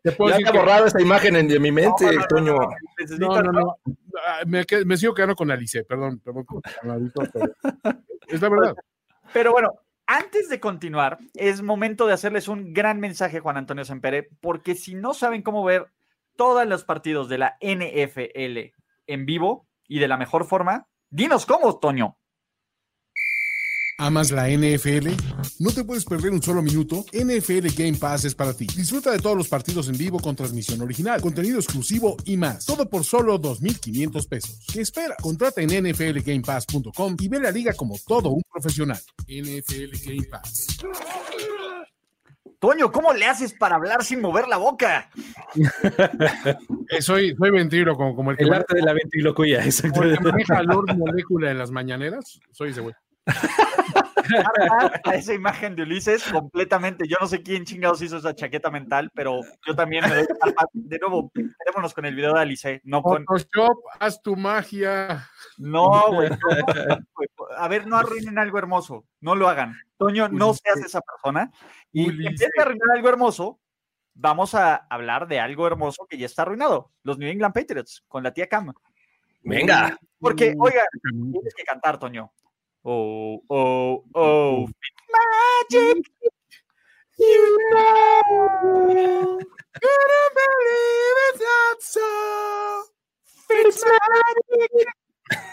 [0.04, 0.58] te puedo ya decir que...
[0.58, 2.58] borrado esa imagen en, de mi mente, no, Toño.
[3.20, 3.76] No, no, no.
[4.26, 6.46] Ah, me, me, sigo quedando con Alice, perdón, perdón.
[8.28, 8.76] Es la verdad.
[9.34, 9.74] Pero bueno,
[10.08, 14.96] antes de continuar, es momento de hacerles un gran mensaje, Juan Antonio Sempere, porque si
[14.96, 15.92] no saben cómo ver
[16.36, 18.74] todos los partidos de la NFL
[19.08, 22.18] en vivo y de la mejor forma, dinos cómo, Toño.
[24.00, 25.10] ¿Amas la NFL?
[25.58, 27.04] No te puedes perder un solo minuto.
[27.12, 28.68] NFL Game Pass es para ti.
[28.68, 32.64] Disfruta de todos los partidos en vivo con transmisión original, contenido exclusivo y más.
[32.64, 34.64] Todo por solo 2.500 pesos.
[34.72, 35.16] ¿Qué espera?
[35.20, 39.02] Contrata en nflgamepass.com y ve la liga como todo un profesional.
[39.28, 40.78] NFL Game Pass.
[42.60, 45.10] Toño, ¿cómo le haces para hablar sin mover la boca?
[46.90, 50.00] Eh, soy, soy ventrilo, como, el que El arte de la ventriloquía, exacto.
[50.00, 52.40] Como el que maneja Lord Molecula en las mañaneras.
[52.54, 52.96] Soy ese güey
[55.06, 57.08] a esa imagen de Ulises completamente.
[57.08, 60.28] Yo no sé quién chingados hizo esa chaqueta mental, pero yo también me doy.
[60.74, 62.82] De nuevo, quedémonos con el video de Alice.
[62.84, 63.26] No con...
[63.26, 65.28] Photoshop, haz tu magia.
[65.58, 66.30] No, güey.
[67.58, 69.06] a ver, no arruinen algo hermoso.
[69.22, 69.76] No lo hagan.
[69.98, 71.52] Toño, no seas esa persona.
[71.92, 73.60] Y empieza a arruinar algo hermoso,
[74.14, 78.24] vamos a hablar de algo hermoso que ya está arruinado, los New England Patriots, con
[78.24, 78.74] la tía Cam.
[79.44, 79.98] Venga.
[80.20, 80.84] Porque, oiga,
[81.32, 82.32] tienes que cantar, Toño.
[82.90, 84.70] Oh, oh, oh,
[85.12, 86.08] magic.
[87.20, 88.22] You know,
[89.74, 92.86] couldn't believe it's not so.
[93.50, 94.86] Fitzmagic.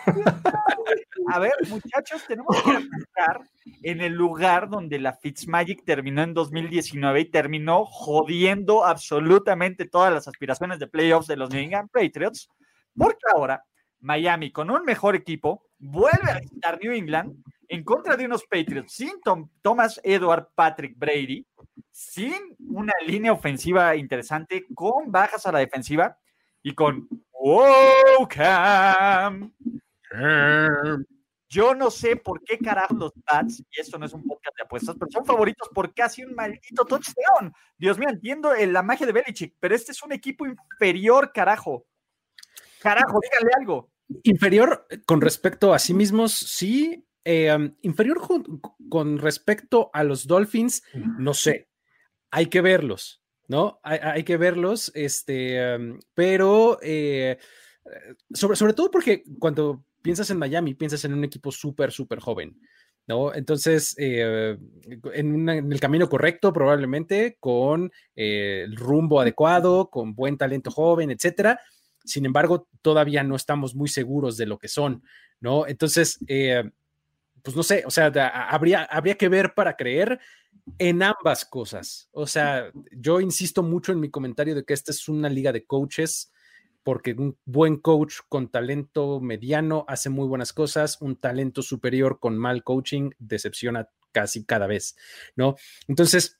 [1.32, 3.40] A ver, muchachos, tenemos que empezar
[3.82, 10.28] en el lugar donde la Fitzmagic terminó en 2019 y terminó jodiendo absolutamente todas las
[10.28, 12.48] aspiraciones de playoffs de los New England Patriots,
[12.96, 13.64] porque ahora
[14.04, 18.92] Miami, con un mejor equipo, vuelve a visitar New England en contra de unos Patriots
[18.92, 19.12] sin
[19.62, 21.46] Thomas Edward Patrick Brady,
[21.90, 22.34] sin
[22.68, 26.18] una línea ofensiva interesante, con bajas a la defensiva
[26.62, 28.28] y con Wow.
[31.48, 34.64] Yo no sé por qué carajo los Pats, y esto no es un podcast de
[34.64, 37.54] apuestas, pero son favoritos por casi un maldito touchdown.
[37.78, 41.86] Dios mío, entiendo la magia de Belichick, pero este es un equipo inferior, carajo.
[42.80, 43.93] Carajo, díganle algo.
[44.22, 47.06] Inferior con respecto a sí mismos, sí.
[47.26, 48.20] Eh, um, inferior
[48.90, 50.82] con respecto a los Dolphins,
[51.18, 51.68] no sé.
[52.30, 53.24] Hay que verlos.
[53.48, 53.80] ¿no?
[53.82, 57.38] Hay, que verlos, este, em, pero eh,
[58.32, 62.58] sobre, sobre todo porque cuando piensas en Miami, piensas en un equipo súper, súper joven.
[63.06, 63.34] ¿No?
[63.34, 64.56] Entonces, eh,
[65.12, 71.60] en, el camino correcto, probablemente, con eh, el rumbo adecuado, con buen talento joven, etcétera.
[72.04, 75.02] Sin embargo, todavía no estamos muy seguros de lo que son,
[75.40, 75.66] ¿no?
[75.66, 76.18] Entonces,
[77.42, 78.06] pues no sé, o sea,
[78.50, 80.20] habría, habría que ver para creer
[80.78, 82.08] en ambas cosas.
[82.12, 85.66] O sea, yo insisto mucho en mi comentario de que esta es una liga de
[85.66, 86.32] coaches,
[86.82, 92.36] porque un buen coach con talento mediano hace muy buenas cosas, un talento superior con
[92.38, 94.96] mal coaching decepciona casi cada vez,
[95.34, 95.56] ¿no?
[95.88, 96.38] Entonces,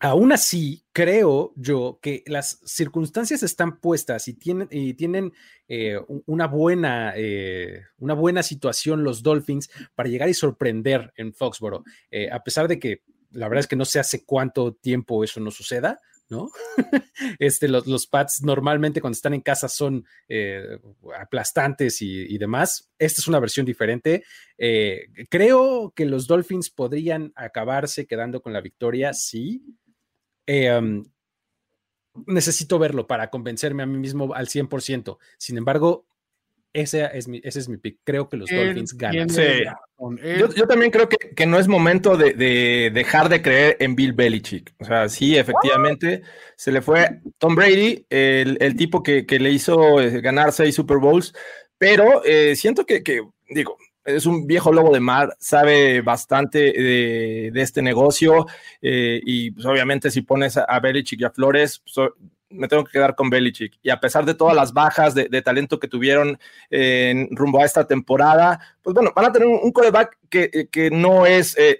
[0.00, 5.32] aún así, creo yo que las circunstancias están puestas y tienen,
[5.68, 11.84] eh, una, buena, eh, una buena situación los Dolphins para llegar y sorprender en Foxboro,
[12.10, 15.40] eh, a pesar de que la verdad es que no sé hace cuánto tiempo eso
[15.40, 16.50] no suceda, ¿no?
[17.38, 20.04] este, los, los Pats normalmente cuando están en casa son
[21.18, 22.90] aplastantes y, demás.
[22.98, 24.24] Esta es una versión diferente.
[25.28, 29.62] Creo que los Dolphins podrían acabarse quedando con la victoria, sí.
[30.46, 31.04] Eh, um,
[32.26, 35.18] necesito verlo para convencerme a mí mismo al 100%.
[35.38, 36.06] Sin embargo,
[36.72, 37.98] ese es mi, ese es mi pick.
[38.04, 39.28] Creo que los Dolphins ganan.
[39.28, 44.74] Yo, también creo que, no es momento de, dejar de creer en Bill Belichick.
[44.78, 46.22] O sea, sí, efectivamente,
[46.56, 51.34] se le fue Tom Brady, el, tipo que, le hizo eh, ganar seis Super Bowls,
[51.78, 53.02] pero eh, siento que,
[53.48, 58.46] digo, es un viejo lobo de mar, sabe bastante de, este negocio
[58.80, 62.10] eh, y pues, obviamente si pones a, Belichick y a Flores, pues,
[62.48, 63.78] me tengo que quedar con Belichick.
[63.82, 66.38] Y a pesar de todas las bajas de, talento que tuvieron
[66.70, 71.26] en rumbo a esta temporada, pues bueno, van a tener un, coreback que, que, no
[71.26, 71.78] es eh,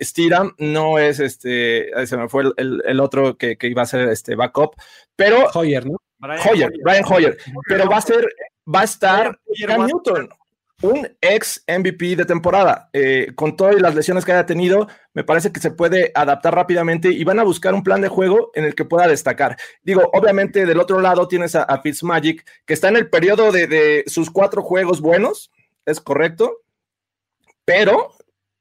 [0.58, 4.74] no es este, se me fue el, otro que, iba a ser este backup,
[5.14, 5.98] pero Hoyer, ¿no?
[6.50, 8.26] Hoyer, Brian Hoyer, pero va a ser,
[8.72, 10.28] va a estar Cam Newton
[10.82, 12.90] un ex MVP de temporada.
[12.92, 17.10] Eh, con todas las lesiones que haya tenido, me parece que se puede adaptar rápidamente
[17.10, 19.56] y van a buscar un plan de juego en el que pueda destacar.
[19.82, 23.66] Digo, obviamente del otro lado tienes a, a Fitzmagic, que está en el periodo de,
[23.66, 25.50] de sus cuatro juegos buenos,
[25.86, 26.62] es correcto,
[27.64, 28.12] pero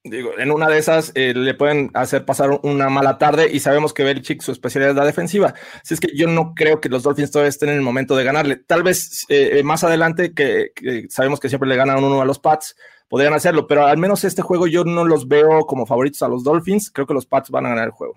[0.05, 3.93] digo, en una de esas eh, le pueden hacer pasar una mala tarde y sabemos
[3.93, 5.53] que Belichick su especialidad es la defensiva.
[5.81, 8.23] Así es que yo no creo que los Dolphins todavía estén en el momento de
[8.23, 8.57] ganarle.
[8.57, 10.71] Tal vez eh, más adelante, que,
[11.09, 12.75] sabemos que siempre le ganan uno a los Pats,
[13.09, 16.43] podrían hacerlo, pero al menos este juego yo no los veo como favoritos a los
[16.43, 16.91] Dolphins.
[16.91, 18.13] Creo que los Pats van a ganar el juego.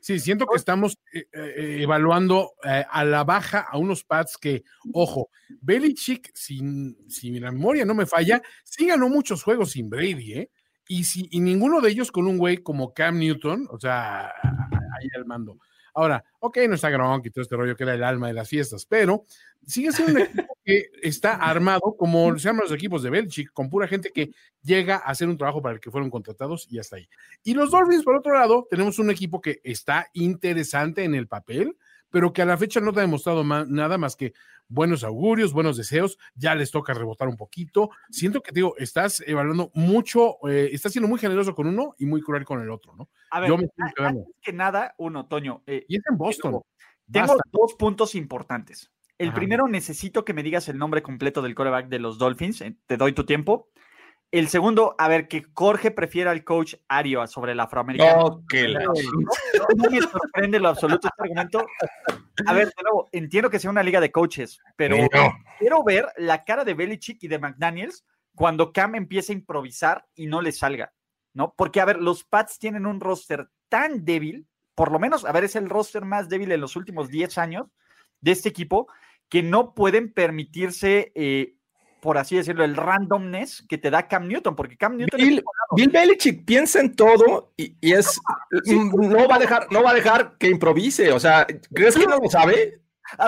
[0.00, 4.62] Sí, siento que estamos eh, evaluando a la baja a unos Pats que,
[4.92, 10.34] ojo, Belichick, sin, si mi memoria no me falla, sí ganó muchos juegos sin Brady,
[10.34, 10.50] ¿eh?
[10.88, 15.08] Y, si, y ninguno de ellos con un güey como Cam Newton, o sea, ahí
[15.16, 15.58] al mando.
[15.96, 18.48] Ahora, ok, no está Gronk y todo este rollo que era el alma de las
[18.48, 19.24] fiestas, pero
[19.66, 23.70] sigue siendo un equipo que está armado como se llaman los equipos de Belichick, con
[23.70, 24.30] pura gente que
[24.62, 27.08] llega a hacer un trabajo para el que fueron contratados y hasta ahí.
[27.42, 31.76] Y los Dolphins, por otro lado, tenemos un equipo que está interesante en el papel,
[32.10, 34.32] pero que a la fecha no te ha demostrado nada más que
[34.68, 37.90] buenos augurios, buenos deseos, ya les toca rebotar un poquito.
[38.10, 42.20] Siento que, digo, estás evaluando mucho, eh, estás siendo muy generoso con uno y muy
[42.20, 43.08] cruel con el otro, ¿no?
[43.30, 45.62] A ver, antes que nada, uno, Toño.
[45.66, 46.60] Eh, y es en Boston.
[47.10, 48.90] Tengo, dos puntos importantes.
[49.18, 52.60] El primero, necesito que me digas el nombre completo del coreback de los Dolphins.
[52.60, 53.70] Eh, te doy tu tiempo.
[54.32, 58.44] El segundo, a ver, que Jorge prefiera al coach Ario sobre el afroamericano.
[58.52, 61.66] no, no, me sorprende lo absoluto este argumento.
[62.46, 64.96] a ver, de nuevo, entiendo que sea una liga de coaches, pero
[65.58, 68.04] quiero ver la cara de Belichick y de McDaniels
[68.34, 70.92] cuando Cam empiece a improvisar y no le salga,
[71.32, 71.54] ¿no?
[71.56, 75.44] Porque, a ver, los Pats tienen un roster tan débil, por lo menos, a ver,
[75.44, 77.66] es el roster más débil en los últimos 10 años
[78.20, 78.88] de este equipo,
[79.28, 81.55] que no pueden permitirse eh,
[82.00, 85.44] por así decirlo, el randomness que te da Cam Newton, porque Cam Newton Bill,
[85.74, 88.20] Bill Belichick piensa en todo y, es
[88.66, 91.12] mm, no va a dejar, no va a dejar que improvise.
[91.12, 92.80] O sea, ¿crees que no lo sabe?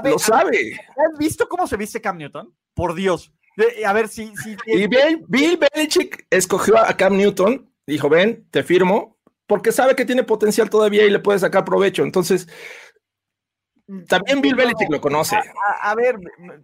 [0.04, 0.72] lo sabe.
[0.72, 2.54] ¿Has visto cómo se viste Cam Newton?
[2.74, 3.32] Por Dios.
[3.84, 4.32] A ver si.
[4.36, 9.96] si y Bill, Bill Belichick escogió a Cam Newton, dijo: Ven, te firmo, porque sabe
[9.96, 12.02] que tiene potencial todavía y le puede sacar provecho.
[12.02, 12.48] Entonces,
[14.06, 15.36] también Bill Belichick lo conoce.
[15.82, 16.16] A, ver,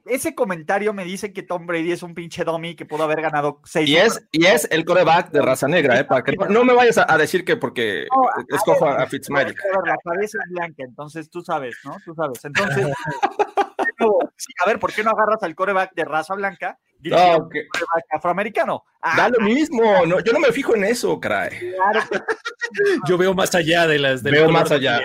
[0.04, 3.60] ese comentario me dice que Tom Brady es un pinche dummy que pudo haber ganado
[3.64, 3.88] seis.
[3.88, 6.04] Y es, y es el coreback de raza negra, ¿eh?
[6.04, 8.06] Para que no, me vayas a, decir que porque
[8.48, 9.58] escojo a, Fitzmagic.
[9.84, 11.96] la cabeza es blanca, entonces tú sabes, ¿no?
[12.04, 12.44] Tú sabes.
[12.44, 12.88] Entonces,
[14.62, 17.66] a ver, ¿por qué no agarras al coreback de raza blanca no, que...
[18.10, 18.84] afroamericano.
[19.00, 21.74] Ah, da lo mismo, no, yo no me fijo en eso, caray.
[23.06, 24.22] yo veo más allá de las.
[24.22, 25.00] Veo más allá.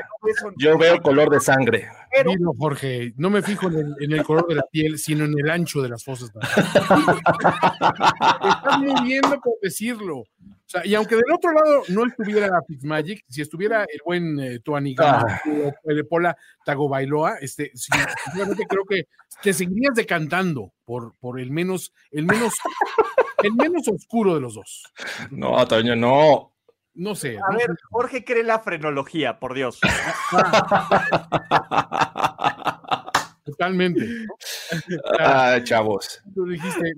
[0.58, 1.90] Yo veo color de sangre.
[2.12, 2.32] Pero...
[2.58, 5.90] Jorge, no me fijo en el, color de la piel, sino en el ancho de
[5.90, 6.32] las fosas.
[6.36, 10.18] Estás muy bien por decirlo.
[10.18, 14.60] O sea, y aunque del otro lado no estuviera Fitzmagic, si estuviera el buen eh,
[15.00, 15.42] ah.
[15.84, 19.08] o el Pola Tagovailoa, este, sinceramente creo que
[19.42, 22.54] te seguirías decantando por, por el menos, el menos,
[23.44, 24.84] el menos oscuro de los dos.
[25.32, 26.52] No, Toño, no.
[26.94, 27.38] No sé.
[27.38, 29.80] A ver, Jorge cree la frenología, por Dios.
[33.50, 34.28] Totalmente.
[35.20, 36.22] Ah, chavos.
[36.36, 36.94] Tú dijiste,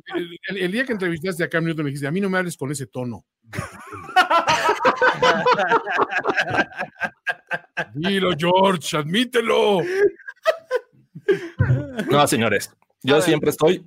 [0.50, 2.88] el, día que entrevistaste a Cam Newton, dijiste, a mí no me hables con ese
[2.88, 3.24] tono.
[7.94, 9.82] Dilo, George, admítelo.
[12.10, 13.86] No, señores, yo siempre estoy,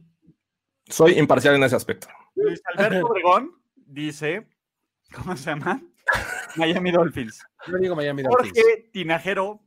[0.88, 2.09] soy imparcial en ese aspecto.
[2.34, 4.46] Luis Alberto Obregón dice,
[5.12, 5.82] ¿cómo se llama?
[6.57, 7.42] Miami Dolphins.
[7.66, 8.52] Yo digo Miami Dolphins.
[8.57, 9.61] Jorge Tinajero,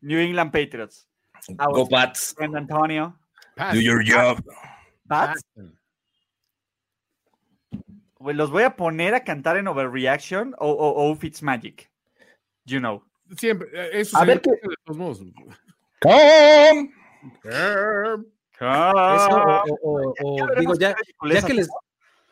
[0.00, 1.08] New England Patriots.
[1.48, 2.34] Go Pats.
[2.38, 3.18] Antonio.
[3.72, 4.42] Do your job.
[5.08, 5.42] Pats.
[8.20, 11.90] Los voy a poner a cantar en Overreaction o, o, o Fitzmagic.
[12.64, 13.02] You know.
[13.36, 13.68] Siempre.
[13.72, 14.50] Eh, eso a ver qué.
[16.00, 16.92] Come.
[19.82, 20.14] o,
[20.58, 20.96] digo, ya,
[21.30, 21.68] ya que les,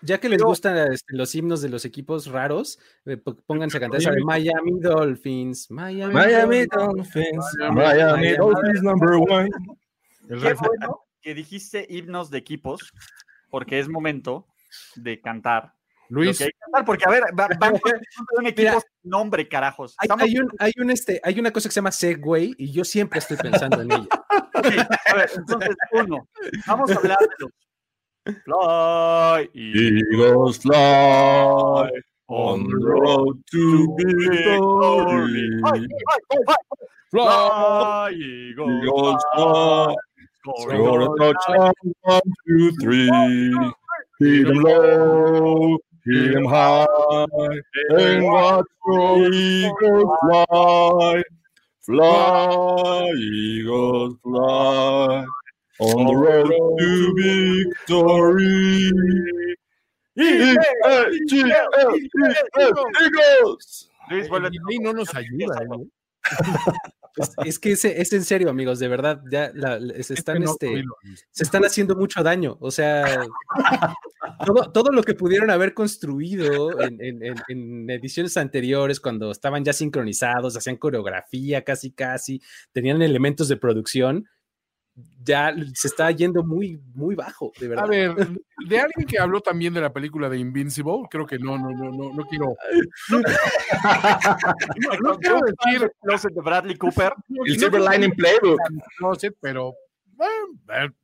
[0.05, 4.00] ya que les gustan este, los himnos de los equipos raros, eh, pónganse a cantar
[4.00, 5.70] esa de Miami Dolphins.
[5.70, 7.44] Miami, Dolphins.
[7.72, 9.50] Miami Dolphins number one.
[10.28, 12.92] Qué bueno que dijiste himnos de equipos,
[13.48, 14.46] porque es momento
[14.94, 15.74] de cantar.
[16.11, 16.40] Luis.
[16.40, 17.48] Hay que cantar porque, a ver, van
[17.80, 17.92] con
[18.38, 19.96] un equipo nombre, carajos.
[19.98, 23.18] Hay, un, hay, un, este, hay una cosa que se llama Segway y yo siempre
[23.18, 24.09] estoy pensando en ella.
[25.07, 26.28] a ver, entonces, uno,
[26.66, 27.50] vamos a hablar de los
[28.47, 31.91] Fly, Eagles fly
[32.29, 35.61] on the road to victory.
[37.11, 39.95] Fly, Eagles fly.
[40.59, 43.72] Score a touchdown, one, two, three.
[44.20, 46.87] Hit them low, hit them high,
[47.91, 51.22] and watch the Eagles fly.
[51.83, 55.27] Fly, Eagles fly.
[55.81, 58.93] On the road to victory.
[63.01, 63.91] Eagles.
[64.70, 65.62] Y no nos ayuda.
[65.62, 65.66] ¿eh?
[67.45, 69.53] Es, que es, es, en serio, amigos, de verdad, ya
[70.03, 70.83] se, están, este,
[71.31, 72.57] se están haciendo mucho daño.
[72.61, 73.25] O sea,
[74.45, 79.72] todo, todo lo que pudieron haber construido en, en, en, ediciones anteriores, cuando estaban ya
[79.72, 84.29] sincronizados, hacían coreografía casi, casi, tenían elementos de producción,
[85.24, 87.84] ya se está yendo muy, muy bajo, de verdad.
[87.84, 88.14] A ver,
[88.68, 91.90] de alguien que habló también de la película de Invincible, creo que no, no, no,
[91.90, 92.55] no, no quiero.
[93.11, 93.20] No,
[95.18, 95.90] quiero decir
[96.30, 97.14] de Bradley Cooper.
[97.45, 98.59] El Silver Lining Playbook.
[99.01, 99.74] No sé, pero.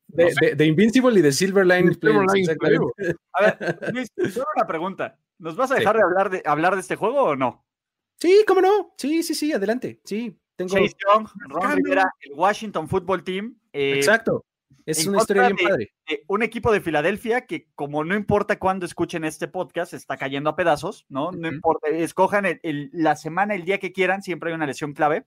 [0.09, 2.93] de, de, Invincible y de Silver Lining Playbook.
[3.33, 5.19] A ver, Luis, solo una pregunta.
[5.39, 7.65] ¿Nos vas a dejar de, hablar de hablar de este juego o no?
[8.19, 8.93] Sí, cómo no.
[8.99, 10.01] Sí, sí, sí, adelante.
[10.05, 10.75] Sí, tengo.
[10.75, 14.45] Chase Young, Ron Rivera, el Washington Football Team eh, Exacto.
[14.87, 15.93] Es una historia bien padre.
[16.27, 20.57] un equipo de Filadelfia que, como no importa cuándo escuchen este podcast, está cayendo a
[20.57, 21.31] pedazos, ¿no?
[21.33, 25.27] No importa, escojan la semana, el día que quieran, siempre hay una lesión clave.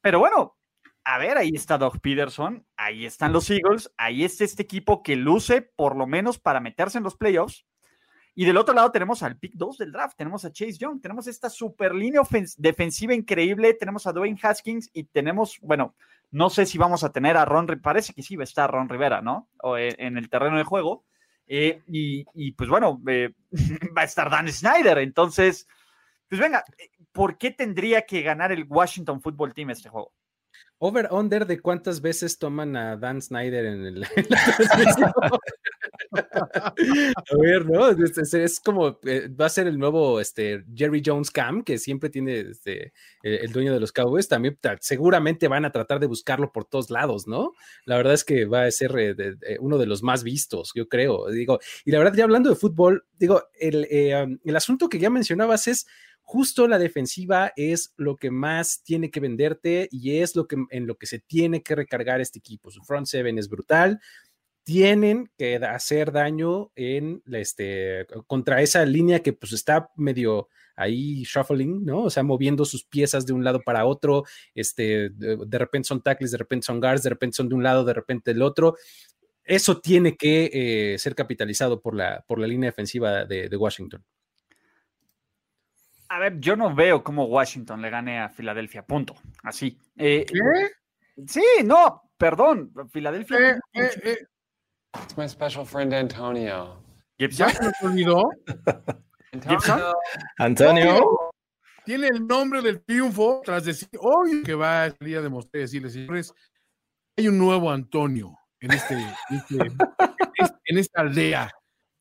[0.00, 0.56] Pero bueno,
[1.04, 5.16] a ver, ahí está Doug Peterson, ahí están los Eagles, ahí está este equipo que
[5.16, 7.66] luce por lo menos para meterse en los playoffs.
[8.34, 11.26] Y del otro lado tenemos al pick 2 del draft, tenemos a Chase Young, tenemos
[11.26, 12.22] esta super línea
[12.56, 15.94] defensiva increíble, tenemos a Dwayne Haskins y tenemos, bueno,
[16.32, 18.88] no sé si vamos a tener a Ron, parece que sí va a estar Ron
[18.88, 19.50] Rivera, ¿no?
[19.62, 21.04] O en, el terreno de juego.
[21.46, 23.34] Eh, y, pues bueno, eh,
[23.96, 24.98] va a estar Dan Snyder.
[24.98, 25.68] Entonces,
[26.28, 26.64] pues venga,
[27.12, 30.14] ¿por qué tendría que ganar el Washington Football Team este juego?
[30.78, 34.06] Over-under de cuántas veces toman a Dan Snyder en, el,
[36.32, 37.88] a ver, ¿no?
[37.88, 42.40] Es, como, eh, va a ser el nuevo este, Jerry Jones Cam, que siempre tiene
[42.40, 42.92] este,
[43.22, 44.28] el dueño de los Cowboys.
[44.28, 47.52] También seguramente van a tratar de buscarlo por todos lados, ¿no?
[47.86, 51.28] La verdad es que va a ser eh, uno de los más vistos, yo creo.
[51.30, 55.10] Digo, y la verdad, ya hablando de fútbol, digo, el, eh, el asunto que ya
[55.10, 55.86] mencionabas es
[56.22, 60.86] justo la defensiva es lo que más tiene que venderte y es lo que en
[60.86, 62.70] lo que se tiene que recargar este equipo.
[62.70, 64.00] Su front seven es brutal.
[64.64, 71.84] Tienen que hacer daño en este contra esa línea que pues está medio ahí shuffling,
[71.84, 72.04] ¿no?
[72.04, 74.24] O sea, moviendo sus piezas de un lado para otro.
[74.54, 77.84] Este, de, repente son tackles, de repente son guards, de repente son de un lado,
[77.84, 78.76] de repente del otro.
[79.44, 84.04] Eso tiene que eh, ser capitalizado por la, por la línea defensiva de Washington.
[86.12, 89.14] A ver, yo no veo cómo Washington le gane a Filadelfia, punto.
[89.42, 89.78] Así.
[89.96, 91.24] Eh, ¿Qué?
[91.26, 92.70] Sí, no, perdón.
[92.90, 93.38] Filadelfia.
[93.38, 94.18] Eh, eh, eh.
[94.94, 96.82] It's my special friend Antonio.
[97.18, 98.30] ¿Ya se me olvidó?
[99.32, 99.94] Antonio.
[100.38, 101.32] Antonio.
[101.84, 105.94] Tiene el nombre del triunfo tras decir hoy que va a salir a demostrar decirles,
[105.94, 106.32] señores,
[107.16, 108.94] hay un nuevo Antonio en este,
[109.30, 109.72] este
[110.64, 111.50] en esta aldea.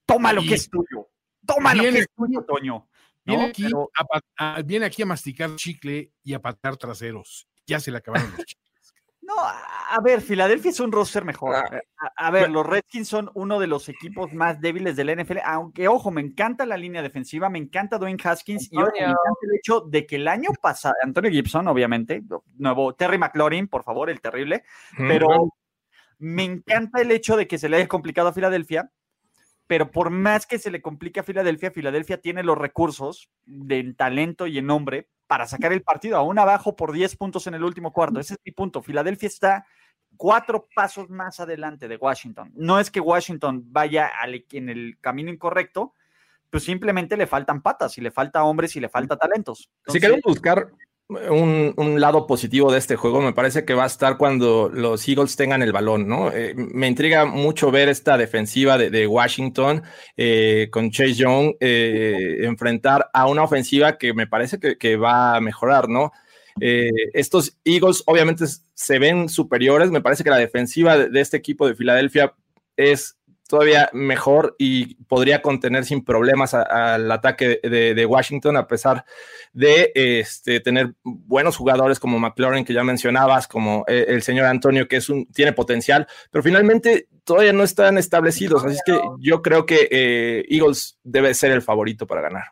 [0.05, 1.09] Toma lo que es tuyo.
[1.45, 2.87] Toma lo que es tuyo, Antonio.
[3.23, 3.65] Viene, aquí
[4.37, 7.47] a, viene, aquí a, masticar chicle y a patar traseros.
[7.65, 8.70] Ya se le acabaron los chicles.
[9.31, 11.55] No, a ver, Filadelfia es un roster mejor.
[11.55, 11.63] Ah.
[11.71, 11.81] Eh,
[12.17, 16.11] a, ver, los Redskins son uno de los equipos más débiles del NFL, aunque, ojo,
[16.11, 20.05] me encanta la línea defensiva, me encanta Dwayne Haskins y me encanta el hecho de
[20.05, 22.23] que el año pasado, Antonio Gibson, obviamente,
[22.57, 24.63] nuevo, Terry McLaurin, por favor, el terrible,
[24.97, 25.53] pero
[26.19, 28.91] me encanta el hecho de que se le haya complicado a Filadelfia
[29.67, 34.45] pero por más que se le complique a Filadelfia, Filadelfia tiene los recursos de talento
[34.45, 37.93] y en nombre para sacar el partido aún abajo por 10 puntos en el último
[37.93, 38.19] cuarto.
[38.19, 38.81] Ese es mi punto.
[38.81, 39.65] Filadelfia está
[40.17, 42.51] cuatro pasos más adelante de Washington.
[42.53, 44.11] No es que Washington vaya
[44.51, 45.93] en el camino incorrecto,
[46.49, 49.71] pues simplemente le faltan patas y le falta hombres y le falta talentos.
[49.87, 50.69] si queremos buscar
[51.29, 55.35] un, lado positivo de este juego me parece que va a estar cuando los Eagles
[55.35, 56.31] tengan el balón, ¿no?
[56.31, 59.83] Eh, me intriga mucho ver esta defensiva de, Washington
[60.15, 65.41] eh, con Chase Young eh, enfrentar a una ofensiva que me parece que, va a
[65.41, 66.11] mejorar, ¿no?
[66.59, 68.43] estos Eagles obviamente
[68.73, 72.33] se ven superiores, me parece que la defensiva de este equipo de Filadelfia
[72.75, 73.17] es
[73.51, 79.03] todavía mejor y podría contener sin problemas al ataque de, Washington, a pesar
[79.51, 84.87] de este, tener buenos jugadores como McLaurin, que ya mencionabas, como eh, el señor Antonio,
[84.87, 88.63] que es un, tiene potencial, pero finalmente todavía no están establecidos.
[88.63, 92.45] Así que yo creo que eh, Eagles debe ser el favorito para ganar.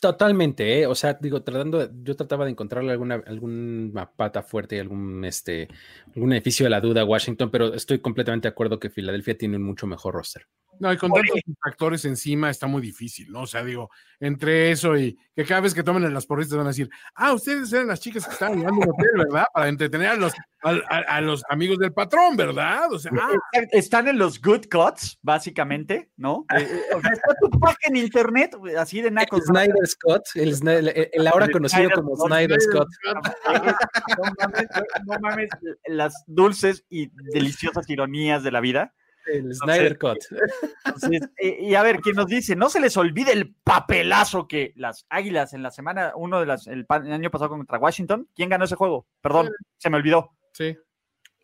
[0.00, 0.86] Totalmente, ¿eh?
[0.86, 5.66] o sea, digo, tratando, yo trataba de encontrarle alguna, alguna pata fuerte y algún, este,
[6.14, 9.56] algún beneficio de la duda a Washington, pero estoy completamente de acuerdo que Filadelfia tiene
[9.56, 10.46] un mucho mejor roster.
[10.80, 13.42] No, y con tantos factores encima está muy difícil, ¿no?
[13.42, 16.66] O sea, digo, entre eso y que cada vez que tomen en las porristas van
[16.66, 19.44] a decir, ah, ustedes eran las chicas que estaban llegando un hotel, ¿verdad?
[19.52, 22.92] Para entretener a los, a, los amigos del patrón, ¿verdad?
[22.92, 23.32] O sea, ah.
[23.72, 26.44] Están en los good cuts, básicamente, ¿no?
[26.58, 29.44] Eh, eh, o sea, está tu pack en internet, así de nacos.
[29.44, 32.88] Snyder Scott, el, ahora conocido como Snyder Scott.
[33.06, 34.66] No mames,
[35.06, 35.48] no mames
[35.86, 38.92] las dulces y deliciosas ironías de la vida.
[39.32, 40.18] El Snyder Cut.
[41.40, 42.56] y, a ver, ¿quién nos dice?
[42.56, 46.66] No se les olvide el papelazo que las Águilas en la semana, uno de las,
[46.66, 49.06] el, año pasado contra Washington, ¿quién ganó ese juego?
[49.20, 50.32] Perdón, se me olvidó.
[50.52, 50.76] Sí.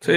[0.01, 0.13] sí.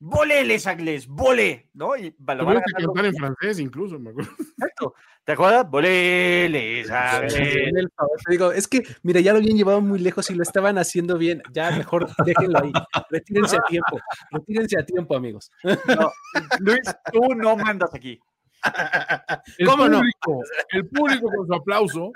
[0.00, 1.08] ¡Vole, les agles!
[1.08, 1.70] ¡Vole!
[1.74, 1.96] ¿No?
[1.96, 4.30] Y lo van a cantar en francés incluso, me acuerdo.
[4.38, 4.94] Exacto.
[5.24, 5.68] ¿Te acuerdas?
[5.68, 6.88] ¡Vole, les
[8.30, 11.42] Digo, es que, mira, ya lo habían llevado muy lejos y lo estaban haciendo bien.
[11.52, 12.72] Ya mejor déjenlo ahí.
[13.10, 13.98] Retírense a tiempo.
[14.30, 15.50] Retírense a tiempo, amigos.
[15.64, 16.12] No,
[16.60, 16.80] Luis,
[17.12, 18.20] tú no mandas aquí.
[19.58, 20.40] El ¿Cómo público, no?
[20.70, 22.12] El público con su aplauso.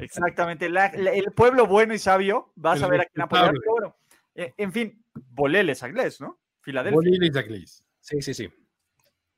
[0.00, 0.66] Exactamente.
[0.66, 3.54] el pueblo bueno y sabio va a saber a quién apoyar.
[3.68, 3.96] Bueno,
[4.34, 5.82] eh, en fin, volé les
[6.20, 6.38] ¿no?
[6.66, 7.64] Filadelfia.
[8.00, 8.48] Sí, sí, sí.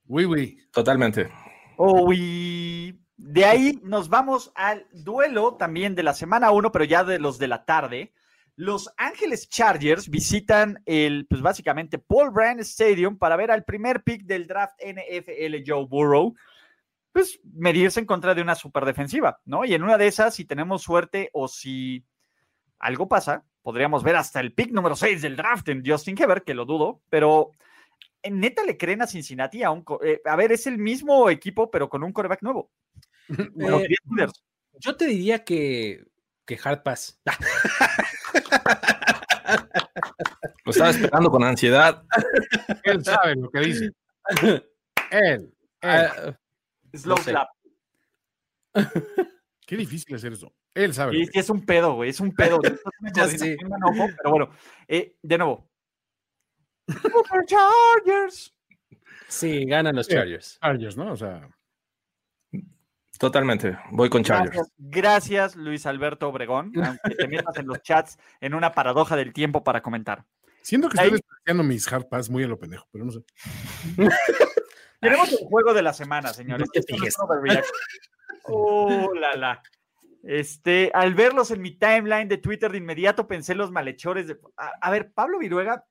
[0.07, 0.59] Oui, oui.
[0.73, 1.29] Totalmente.
[1.77, 2.99] Oh, oui.
[3.19, 7.39] De ahí nos vamos al duelo también de la semana 1, pero ya de los
[7.39, 8.15] de la tarde.
[8.57, 14.23] Los Ángeles Chargers visitan el, pues básicamente, Paul Brand Stadium para ver al primer pick
[14.25, 16.35] del draft NFL Joe Burrow.
[17.13, 19.65] pues medirse en contra de una super defensiva, ¿no?
[19.65, 22.05] Y en una de esas, si tenemos suerte o si
[22.79, 26.55] algo pasa, podríamos ver hasta el pick número 6 del draft en Justin Heber, que
[26.55, 27.53] lo dudo, pero
[28.23, 29.85] ¿en neta le creen a Cincinnati a un...
[30.03, 32.71] Eh, a ver, es el mismo equipo, pero con un coreback nuevo.
[33.31, 33.89] Eh,
[34.81, 36.03] yo te diría que,
[36.47, 37.21] que Hard Pass.
[40.65, 42.03] Lo estaba esperando con ansiedad.
[42.85, 43.91] Él sabe lo que dice.
[45.11, 45.55] Él.
[45.83, 46.39] él.
[46.95, 47.49] Slow clap.
[49.69, 50.51] Qué difícil hacer eso.
[50.73, 51.13] Él sabe.
[51.13, 52.09] Sí, sí, es un pedo, güey.
[52.09, 52.59] Es un pedo.
[53.39, 53.55] sí.
[53.61, 54.51] Pero bueno,
[54.89, 55.69] eh, de nuevo.
[56.89, 58.57] Super Chargers.
[59.29, 60.59] Sí, ganan los Chargers.
[60.59, 61.13] Chargers, ¿no?
[61.13, 61.47] O sea.
[63.19, 64.73] Totalmente, voy con Chargers.
[64.79, 69.63] Gracias, Luis Alberto Obregón, aunque te metas en los chats en una paradoja del tiempo
[69.65, 70.25] para comentar.
[70.63, 73.21] Siento que estoy despreciando mis hard pass muy a lo pendejo, pero no sé.
[75.01, 76.69] Tenemos el juego de la semana, señores.
[78.45, 79.63] Oh, la, la.
[80.23, 84.39] Este, al verlos en mi timeline de Twitter, de inmediato pensé los malhechores de.
[84.57, 85.85] A, ver, Pablo Viruega.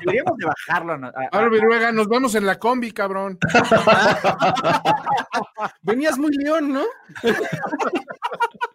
[0.00, 1.12] Deberíamos de bajarlo.
[1.30, 3.38] Pablo Viruega, nos vemos en la combi, cabrón.
[5.82, 6.84] Venías muy león, ¿no?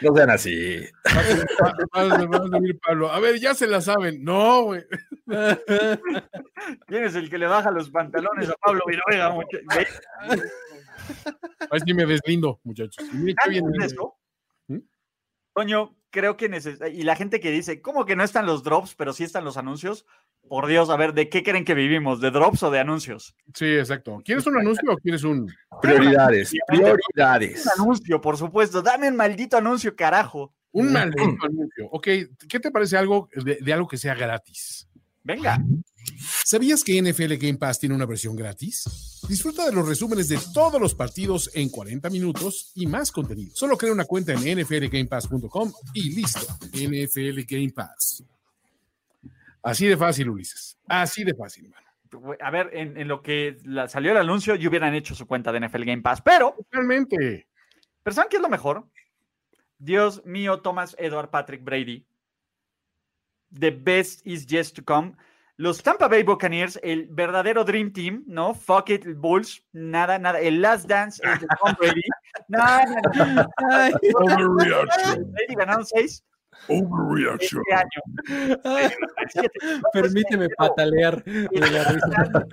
[0.00, 0.84] No sean así.
[3.12, 4.22] A ver, ya se la saben.
[4.24, 4.84] No, güey.
[6.86, 9.34] ¿Quién es el que le baja los pantalones a Pablo Viruega?
[11.70, 13.04] Así me deslindo, muchachos.
[13.12, 14.78] ¿Mm?
[15.52, 16.88] Coño, creo que necesita.
[16.88, 19.56] Y la gente que dice, ¿cómo que no están los drops, pero sí están los
[19.56, 20.06] anuncios?
[20.48, 22.20] Por Dios, a ver, ¿de qué creen que vivimos?
[22.20, 23.34] ¿De drops o de anuncios?
[23.54, 24.20] Sí, exacto.
[24.24, 25.50] ¿Quieres un anuncio o quieres un...?
[25.80, 27.64] Prioridades, prioridades.
[27.64, 28.82] Un anuncio, por supuesto.
[28.82, 30.52] Dame un maldito anuncio, carajo.
[30.72, 31.88] Un maldito anuncio.
[31.90, 32.08] Ok,
[32.48, 34.88] ¿qué te parece algo de, algo que sea gratis?
[35.22, 35.62] Venga.
[36.44, 39.20] ¿Sabías que NFL Game Pass tiene una versión gratis?
[39.28, 43.52] Disfruta de los resúmenes de todos los partidos en 40 minutos y más contenido.
[43.54, 46.46] Solo crea una cuenta en nflgamepass.com y listo.
[46.72, 48.24] NFL Game Pass.
[49.62, 50.78] Así de fácil, Ulises.
[50.88, 52.36] Así de fácil, mano.
[52.40, 53.56] A ver, en, lo que
[53.88, 56.56] salió el anuncio, ya hubieran hecho su cuenta de NFL Game Pass, pero.
[56.70, 57.48] Realmente.
[58.02, 58.86] Pero ¿saben qué es lo mejor?
[59.78, 62.06] Dios mío, Thomas Edward Patrick Brady.
[63.58, 65.14] The best is yet to come.
[65.56, 68.54] Los Tampa Bay Buccaneers, el verdadero Dream Team, ¿no?
[68.54, 70.40] Fuck it, Bulls, nada, nada.
[70.40, 72.02] El Last Dance es de Tom Brady.
[72.48, 72.84] Nada,
[73.14, 73.98] nada.
[74.00, 76.24] Brady ganaron seis.
[76.68, 77.62] Overreaction.
[79.26, 79.50] Este
[79.92, 82.46] Permíteme patalear de la risa.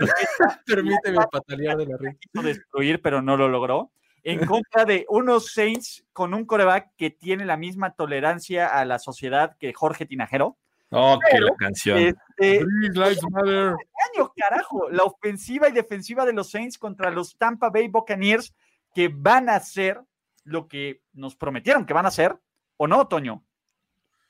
[0.65, 2.17] Permíteme patalear de la risa.
[2.43, 3.91] destruir, pero no lo logró.
[4.23, 8.99] En contra de unos Saints con un coreback que tiene la misma tolerancia a la
[8.99, 10.57] sociedad que Jorge Tinajero.
[10.91, 11.97] Oh, qué la canción.
[12.39, 14.89] Este, año, carajo.
[14.89, 18.53] La ofensiva y defensiva de los Saints contra los Tampa Bay Buccaneers
[18.93, 20.01] que van a hacer
[20.43, 22.35] lo que nos prometieron que van a hacer,
[22.77, 23.43] ¿o no, Toño?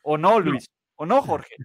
[0.02, 0.70] ¿O no, Luis?
[0.95, 1.56] ¿O no, Jorge?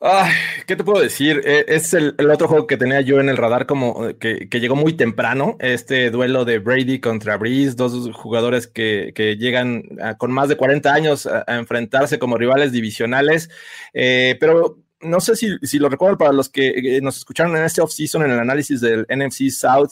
[0.00, 0.32] Ay,
[0.66, 1.42] ¿qué te puedo decir?
[1.44, 4.76] E, es el, otro juego que tenía yo en el radar como eh, que, llegó
[4.76, 9.82] muy temprano, este duelo de Brady contra Breeze, dos jugadores que, llegan
[10.18, 13.50] con más de 40 años a, enfrentarse como rivales divisionales,
[13.92, 17.64] eh, pero no sé si, si, lo recuerdo para los que eh, nos escucharon en
[17.64, 19.90] este offseason en el análisis del NFC South.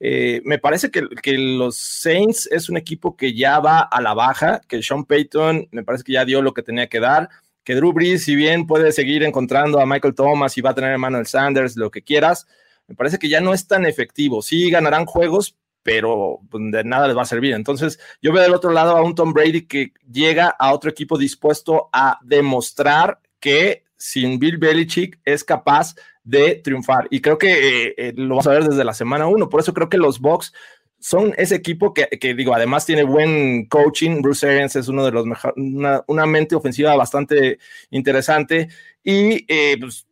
[0.00, 1.02] Eh, me parece que,
[1.38, 5.82] los Saints es un equipo que ya va a la baja, que Sean Payton me
[5.82, 7.28] parece que ya dio lo que tenía que dar,
[7.64, 10.92] que Drew Brees, si bien puede seguir encontrando a Michael Thomas y va a tener
[10.92, 12.46] a Manuel Sanders, lo que quieras,
[12.86, 14.40] me parece que ya no es tan efectivo.
[14.40, 17.52] Sí ganarán juegos, pero pues, de nada les va a servir.
[17.54, 21.18] Entonces, yo veo del otro lado a un Tom Brady que llega a otro equipo
[21.18, 25.94] dispuesto a demostrar que sin Bill Belichick es capaz
[26.28, 27.08] de triunfar.
[27.10, 29.48] Y creo que eh, eh, lo vamos a ver desde la semana uno.
[29.48, 30.52] Por eso creo que los Bucks
[31.00, 34.20] son ese equipo que, digo, además tiene buen coaching.
[34.20, 37.58] Bruce Arians es uno de los mejores, una, mente ofensiva bastante
[37.90, 38.68] interesante
[39.02, 40.06] y eh, pues,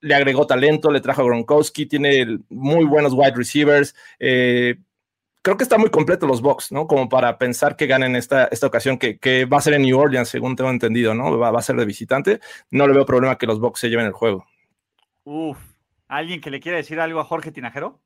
[0.00, 3.94] le agregó talento, le trajo a Gronkowski, tiene muy buenos wide receivers.
[4.18, 6.86] creo que está muy completo los Bucks, ¿no?
[6.86, 10.28] Como para pensar que ganen esta, esta ocasión, que, va a ser en New Orleans,
[10.28, 11.38] según tengo entendido, ¿no?
[11.38, 12.40] Va, va a ser de visitante.
[12.70, 14.44] No le veo problema que los Bucks se lleven el juego.
[15.30, 15.58] Uf,
[16.06, 18.00] ¿alguien que le quiera decir algo a Jorge Tinajero?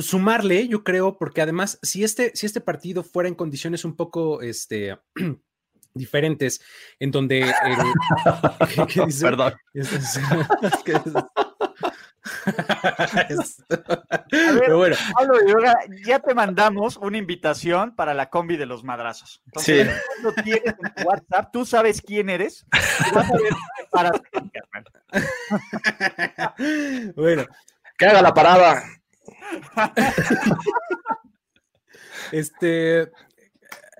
[0.00, 4.40] sumarle, yo creo, porque además, si este, si este partido fuera en condiciones un poco
[4.42, 4.96] este,
[5.94, 6.60] diferentes,
[7.00, 7.52] en donde.
[9.20, 9.54] Perdón.
[14.30, 14.96] Pero bueno.
[15.14, 15.34] Pablo
[16.04, 19.42] ya te mandamos una invitación para la combi de los madrazos.
[19.46, 20.22] Entonces, sí.
[20.22, 22.66] lo tienes en WhatsApp, tú sabes quién eres.
[23.14, 23.52] Vas a ver
[23.90, 24.10] para...
[27.16, 27.46] bueno.
[27.96, 28.82] Que haga la parada.
[32.32, 33.10] este,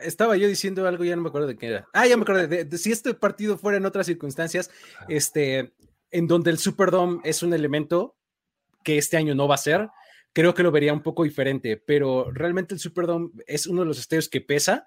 [0.00, 1.88] estaba yo diciendo algo, ya no me acuerdo de qué era.
[1.92, 4.70] Ah, ya me acuerdo de, si este partido fuera en otras circunstancias,
[5.08, 5.72] este,
[6.10, 8.16] en donde el Superdome es un elemento
[8.82, 9.88] que este año no va a ser,
[10.32, 13.98] creo que lo vería un poco diferente, pero realmente el Superdome es uno de los
[13.98, 14.86] estadios que pesa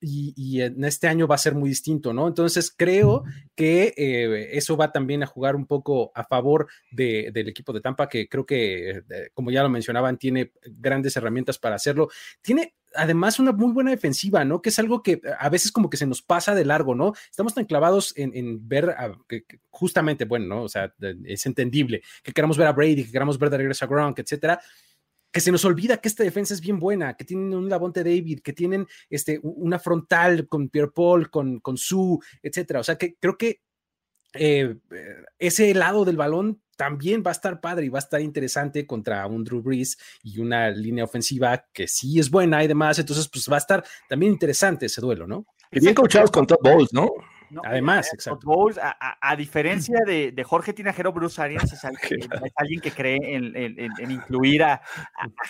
[0.00, 2.28] y, en este año va a ser muy distinto, ¿no?
[2.28, 3.24] Entonces creo
[3.54, 8.08] que eh, eso va también a jugar un poco a favor del equipo de Tampa,
[8.08, 12.08] que creo que, eh, como ya lo mencionaban, tiene grandes herramientas para hacerlo.
[12.42, 14.62] Tiene además una muy buena defensiva, ¿no?
[14.62, 17.12] Que es algo que a veces como que se nos pasa de largo, ¿no?
[17.30, 18.94] Estamos tan clavados en, ver,
[19.28, 20.62] que, justamente, bueno, ¿no?
[20.62, 20.94] O sea,
[21.24, 24.60] es entendible que queramos ver a Brady, que queramos ver de regreso a Gronk, etcétera,
[25.32, 28.40] que se nos olvida que esta defensa es bien buena, que tienen un Lavonte David,
[28.40, 32.80] que tienen este, una frontal con Pierre Paul, con, con Sue, etcétera.
[32.80, 33.60] O sea, que creo que
[34.32, 34.76] eh,
[35.38, 39.26] ese lado del balón también va a estar padre y va a estar interesante contra
[39.26, 42.98] un Drew Brees y una línea ofensiva que sí es buena y demás.
[42.98, 45.46] Entonces, pues va a estar también interesante ese duelo, ¿no?
[45.72, 47.10] Y bien coachados con Todd Bowles, ¿no?
[47.64, 48.68] Además, exacto.
[48.80, 51.84] a, diferencia de, Jorge Tinajero, Bruce Arians es,
[52.56, 54.82] alguien, que cree en, incluir a,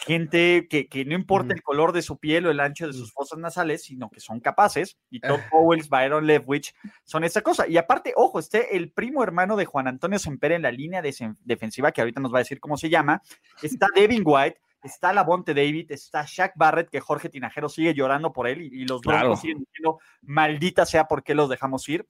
[0.04, 3.38] gente que, no importa el color de su piel o el ancho de sus fosas
[3.38, 4.98] nasales, sino que son capaces.
[5.10, 5.40] Y Todd.
[5.50, 6.74] Bowles, Byron Leftwich
[7.04, 7.68] son esa cosa.
[7.68, 11.92] Y aparte, ojo, este el primo hermano de Juan Antonio Semper en la línea defensiva,
[11.92, 13.22] que ahorita nos va a decir cómo se llama.
[13.62, 18.46] Está Devin White, está Lavonte David, está Shaq Barrett, que Jorge Tinajero sigue llorando por
[18.46, 22.08] él y, los dos siguen diciendo, maldita sea, ¿por qué los dejamos ir?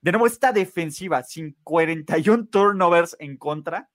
[0.00, 3.90] De nuevo, esta defensiva, sin 41 turnovers en contra,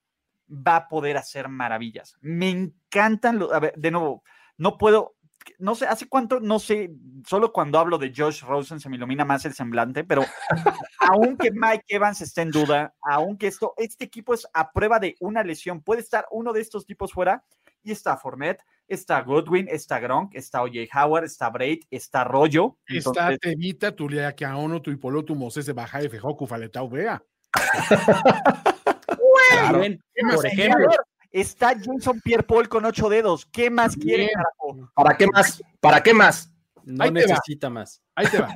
[0.48, 2.16] va a poder hacer maravillas.
[2.20, 4.22] Me encantan los, a ver, de nuevo,
[4.56, 5.16] no puedo,
[5.58, 6.92] no sé, hace cuánto, no sé,
[7.26, 10.22] solo cuando hablo de Josh Rosen se me ilumina más el semblante, pero
[11.00, 15.42] aunque Mike Evans esté en duda, aunque esto, este equipo es a prueba de una
[15.42, 17.44] lesión, puede estar uno de estos tipos fuera
[17.86, 20.88] y está Fournette, está Goodwin, está Gronk, está O.J.
[20.92, 22.78] Howard, está Braid, está Rollo.
[22.86, 26.18] Está Tevita, Tulia Ono, tu Moses, Baja, F.
[26.18, 27.22] Joku, Faletau, Vea.
[30.34, 30.88] por ejemplo.
[31.30, 33.46] Está Jason Pierre Paul con ocho dedos.
[33.46, 34.30] ¿Qué más quiere,
[34.94, 35.62] ¿Para qué más?
[35.80, 36.50] ¿Para qué más?
[36.84, 38.02] No necesita más.
[38.14, 38.52] Ahí te va.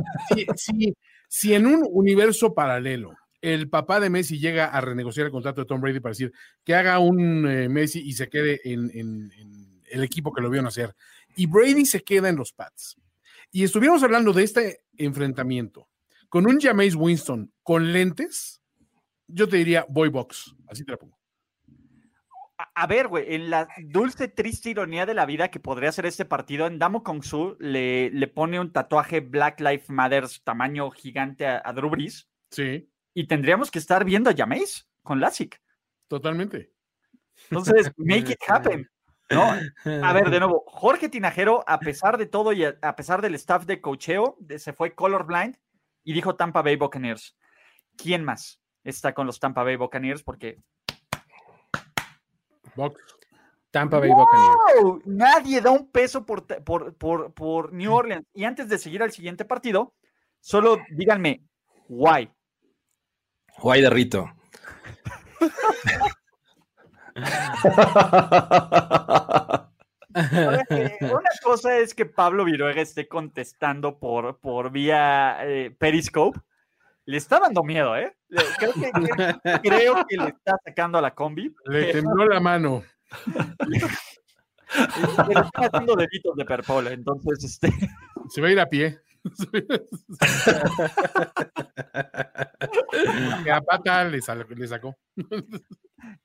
[1.28, 3.12] si en un universo paralelo
[3.42, 6.32] el papá de Messi llega a renegociar el contrato de Tom Brady para decir
[6.64, 9.30] que haga un eh, Messi y se quede en,
[9.90, 10.94] el equipo que lo vio nacer.
[11.36, 12.96] Y Brady se queda en los Pats.
[13.50, 15.88] Y estuvimos hablando de este enfrentamiento
[16.28, 18.62] con un Jameis Winston con lentes.
[19.26, 21.18] Yo te diría boy box, así te la pongo.
[22.74, 26.26] A, ver, güey, en la dulce, triste ironía de la vida que podría ser este
[26.26, 31.46] partido, en Damo Kong Su le, le pone un tatuaje Black Lives Matter tamaño gigante
[31.46, 32.28] a, a Drew Brees.
[32.50, 32.86] Sí
[33.20, 35.60] y tendríamos que estar viendo a Jameis con LASIK.
[36.08, 36.72] Totalmente.
[37.50, 38.88] Entonces, make it happen.
[39.28, 39.42] ¿no?
[40.02, 43.66] A ver, de nuevo, Jorge Tinajero, a pesar de todo y a, pesar del staff
[43.66, 45.54] de cocheo, se fue colorblind
[46.02, 47.36] y dijo Tampa Bay Buccaneers.
[47.94, 50.22] ¿Quién más está con los Tampa Bay Buccaneers?
[50.22, 50.58] Porque.
[53.70, 55.04] Tampa Bay Buccaneers.
[55.04, 58.26] Nadie da un peso por, por, por, por New Orleans.
[58.32, 59.92] Y antes de seguir al siguiente partido,
[60.40, 61.44] solo díganme,
[61.86, 62.30] why.
[63.60, 64.30] Guay de Rito.
[70.14, 76.40] una cosa es que Pablo Viruega esté contestando por, por vía eh, Periscope.
[77.06, 78.16] Le está dando miedo, ¿eh?
[78.58, 78.90] Creo que,
[79.62, 81.52] creo que, le está sacando a la combi.
[81.64, 82.84] Le tembló la mano.
[85.28, 87.72] Le está haciendo deditos de perpola, entonces este.
[88.28, 89.00] Se va a ir a pie.
[93.52, 94.96] a pata le, sacó.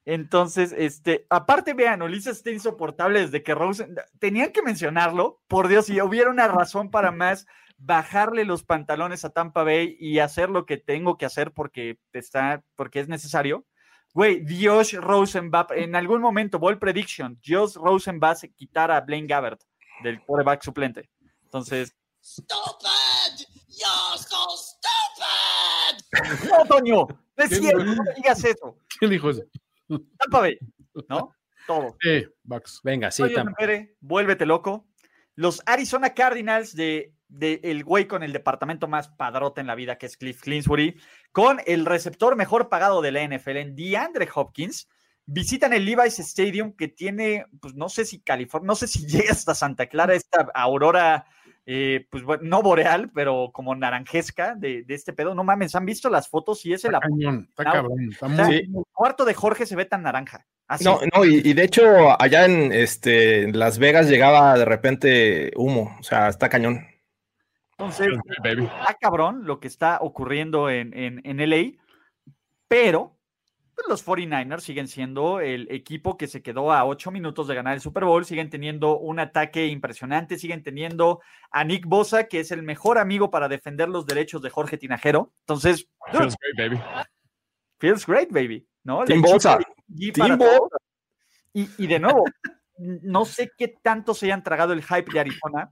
[0.06, 3.96] Entonces, este, aparte, vean, Ulises está insoportable desde que Rosen.
[4.20, 7.46] Tenían que mencionarlo, por Dios, si hubiera una razón para más
[7.78, 12.64] bajarle los pantalones a Tampa Bay y hacer lo que tengo que hacer porque está,
[12.76, 13.66] porque es necesario.
[14.14, 19.02] Güey, Dios Rosen va, en algún momento, Ball Prediction, Dios Rosen va a quitar a
[19.02, 19.62] Blaine Gabbert
[20.04, 21.10] del quarterback suplente.
[21.44, 21.94] Entonces,
[22.26, 23.46] ¡Stupid!
[23.68, 24.90] ¡You're so stupid!
[26.50, 27.08] No, Toño,
[27.38, 28.80] no es cierto, no digas eso.
[28.98, 29.44] ¿Quién dijo eso?
[30.18, 30.58] Tampa Bay,
[31.08, 31.36] ¿no?
[31.68, 31.96] Todo.
[32.04, 32.82] Eh, Bucks.
[32.84, 33.54] Venga, sí, Tampa.
[34.00, 34.88] vuélvete loco.
[35.36, 40.00] Los Arizona Cardinals de, de, el güey con el departamento más padrote en la vida,
[40.00, 41.00] que es Cliff Clinsbury,
[41.32, 44.90] con el receptor mejor pagado de la NFL en DeAndre Hopkins,
[45.28, 49.32] visitan el Levi's Stadium que tiene, pues no sé si California, no sé si llega
[49.32, 51.28] hasta Santa Clara esta aurora,
[51.68, 55.34] eh, pues bueno, no boreal, pero como naranjesca de, de, este pedo.
[55.34, 56.66] No mames, ¿han visto las fotos?
[56.66, 56.94] Y es el...
[57.00, 58.56] Cañón, está cabrón, está muy...
[58.56, 60.46] El cuarto de Jorge se ve tan naranja.
[60.68, 60.84] Así.
[60.84, 65.96] No, no, y, y, de hecho allá en este, Las Vegas llegaba de repente humo,
[66.00, 66.88] o sea, está cañón.
[67.78, 68.08] Entonces,
[68.44, 71.84] está cabrón lo que está ocurriendo en, en, en LA,
[72.68, 73.15] pero
[73.76, 77.74] pues los 49ers siguen siendo el equipo que se quedó a ocho minutos de ganar
[77.74, 81.22] el Super Bowl, siguen teniendo un ataque impresionante, siguen teniendo
[81.52, 85.34] a Nick Bosa, que es el mejor amigo para defender los derechos de Jorge Tinajero.
[85.42, 86.84] Entonces, feels great, baby.
[87.80, 88.66] Feels great, baby.
[88.86, 89.04] ¿no?
[89.04, 89.60] Team Bosa.
[90.14, 90.78] Team Bosa.
[91.52, 92.24] Y, y de nuevo,
[92.78, 95.72] no sé qué tanto se hayan tragado el hype de Arizona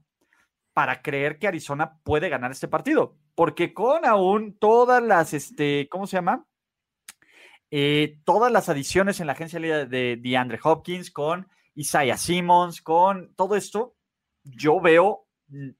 [0.73, 6.07] para creer que Arizona puede ganar este partido, porque con aún todas las, este, ¿cómo
[6.07, 6.45] se llama?
[7.75, 13.55] Eh, todas las adiciones en la agencia de DeAndre Hopkins, con Isaiah Simmons, con todo
[13.55, 13.95] esto,
[14.43, 15.27] yo veo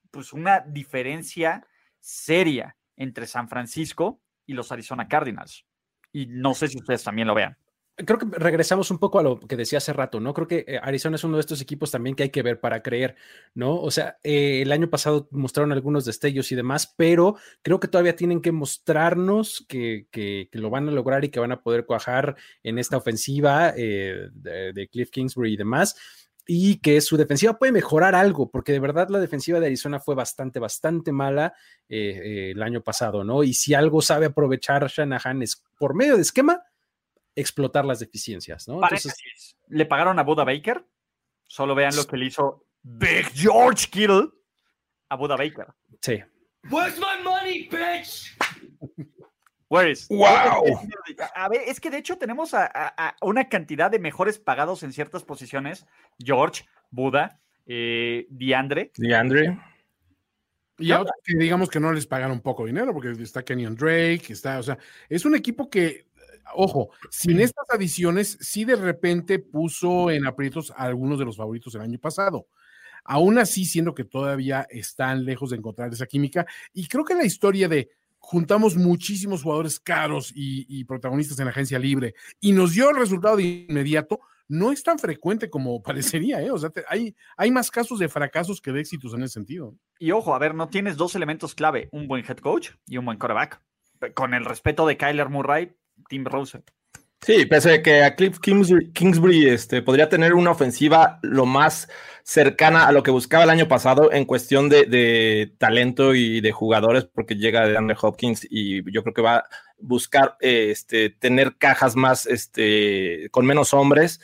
[0.10, 1.68] pues una diferencia
[2.00, 5.68] seria entre San Francisco y los Arizona Cardinals.
[6.12, 7.56] Y no sé si ustedes también lo vean
[7.96, 10.34] creo que regresamos un poco a lo que decía hace rato, ¿no?
[10.34, 12.82] Creo que eh, Arizona es uno de estos equipos también que hay que ver para
[12.82, 13.16] creer,
[13.54, 13.80] ¿no?
[13.80, 18.16] O sea, eh, el año pasado mostraron algunos destellos y demás, pero creo que todavía
[18.16, 22.36] tienen que mostrarnos que, que, lo van a lograr y que van a poder cuajar
[22.64, 25.96] en esta ofensiva eh, de, de Cliff Kingsbury y demás
[26.46, 30.16] y que su defensiva puede mejorar algo, porque de verdad la defensiva de Arizona fue
[30.16, 31.54] bastante, bastante mala
[31.88, 33.44] eh, eh, el año pasado, ¿no?
[33.44, 36.64] Y si algo sabe aprovechar Shanahan es por medio de esquema,
[37.36, 38.76] explotar las deficiencias, ¿no?
[38.82, 40.86] Entonces, le pagaron a Buda Baker.
[41.48, 44.30] Solo vean lo que le hizo Big George Kittle
[45.10, 45.68] a Buda Baker.
[46.02, 46.22] Sí.
[46.70, 48.36] Where's my money, bitch?
[49.70, 50.08] Where is?
[50.08, 50.64] Wow.
[51.36, 54.84] A ver, es que de hecho tenemos a, a, a una cantidad de mejores pagados
[54.84, 55.86] en ciertas posiciones.
[56.20, 58.92] George, Buda, eh, Diandre.
[58.96, 59.60] Diandre.
[60.78, 64.26] Y a otros que digamos que no les pagaron poco dinero, porque está Kenyon Drake,
[64.30, 64.78] está, o sea,
[65.08, 66.08] es un equipo que
[66.54, 71.76] ojo, sin estas adiciones, sí de repente puso en aprietos a algunos de los favoritos
[71.76, 72.48] el año pasado.
[73.06, 76.46] Aún así, siendo que todavía están lejos de encontrar esa química.
[76.74, 81.52] Y creo que la historia de juntamos muchísimos jugadores caros y, y protagonistas en la
[81.52, 86.42] agencia libre y nos dio el resultado de inmediato, no es tan frecuente como parecería,
[86.42, 86.52] ¿eh?
[86.52, 89.76] O sea, te, hay, hay más casos de fracasos que de éxitos en ese sentido.
[90.00, 93.06] Y ojo, a ver, no tienes dos elementos clave, un buen head coach y un
[93.06, 93.62] buen quarterback.
[94.14, 95.76] Con el respeto de Kyler Murray,
[96.08, 96.64] Tim Rose.
[97.26, 101.88] Sí, pese a que a Cliff Kingsbury, este, podría tener una ofensiva lo más
[102.24, 106.52] cercana a lo que buscaba el año pasado en cuestión de, de talento y de
[106.52, 111.56] jugadores, porque llega de Andrew Hopkins y yo creo que va a buscar este, tener
[111.58, 114.20] cajas más este, con menos hombres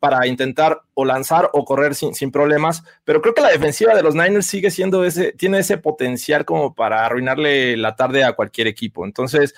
[0.00, 4.02] para intentar o lanzar o correr sin, sin, problemas, pero creo que la defensiva de
[4.02, 8.66] los Niners sigue siendo ese, tiene ese potencial como para arruinarle la tarde a cualquier
[8.66, 9.04] equipo.
[9.04, 9.54] Entonces,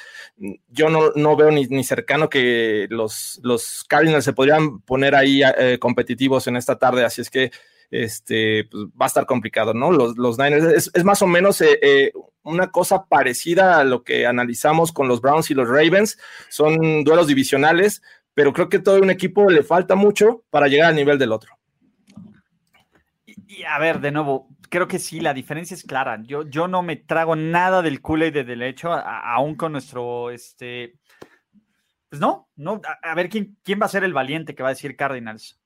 [0.69, 5.43] yo no, no veo ni, ni, cercano que los, los Cardinals se podrían poner ahí
[5.43, 7.51] eh, competitivos en esta tarde, así es que
[7.91, 9.93] este, pues, va a estar complicado, ¿no?
[9.93, 12.13] Los, los Niners es, es, más o menos eh, eh,
[12.43, 17.27] una cosa parecida a lo que analizamos con los Browns y los Ravens, son duelos
[17.27, 18.03] divisionales,
[18.37, 21.59] pero creo que todo un equipo le falta mucho para llegar al nivel del otro.
[23.25, 26.23] Y, y a ver, de nuevo, creo que sí, la diferencia es clara.
[26.23, 30.31] Yo, yo no me trago nada del Kool-Aid de, del hecho, a, aún con nuestro,
[30.31, 30.99] este,
[32.11, 34.69] pues no, no, a, a, ver quién, quién va a ser el valiente que va
[34.69, 35.59] a decir Cardinals.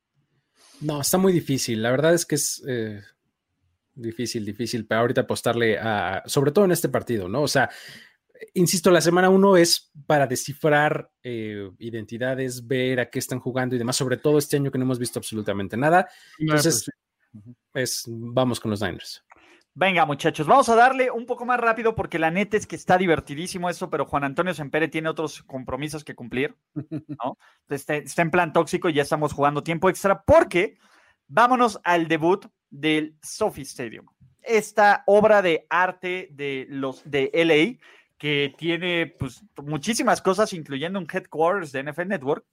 [0.80, 1.82] No, está muy difícil.
[1.82, 3.02] La verdad es que es eh,
[3.96, 7.42] difícil, difícil, pero ahorita apostarle a, sobre todo en este partido, ¿no?
[7.42, 7.68] O sea,
[8.54, 13.78] insisto, la semana uno es para descifrar eh, identidades, ver a qué están jugando y
[13.78, 16.08] demás, sobre todo este año que no hemos visto absolutamente nada.
[16.38, 16.90] Entonces,
[17.74, 19.24] es, vamos con los Niners.
[19.72, 22.98] Venga, muchachos, vamos a darle un poco más rápido porque la neta es que está
[22.98, 27.38] divertidísimo eso, pero Juan Antonio Sempere tiene otros compromisos que cumplir, ¿no?
[27.68, 30.76] Está, está en plan tóxico y ya estamos jugando tiempo extra porque
[31.28, 34.06] vámonos al debut del Sophie Stadium.
[34.42, 37.78] Esta obra de arte de los de LA
[38.20, 42.44] que tiene pues muchísimas cosas, incluyendo un headquarters de NFL Network,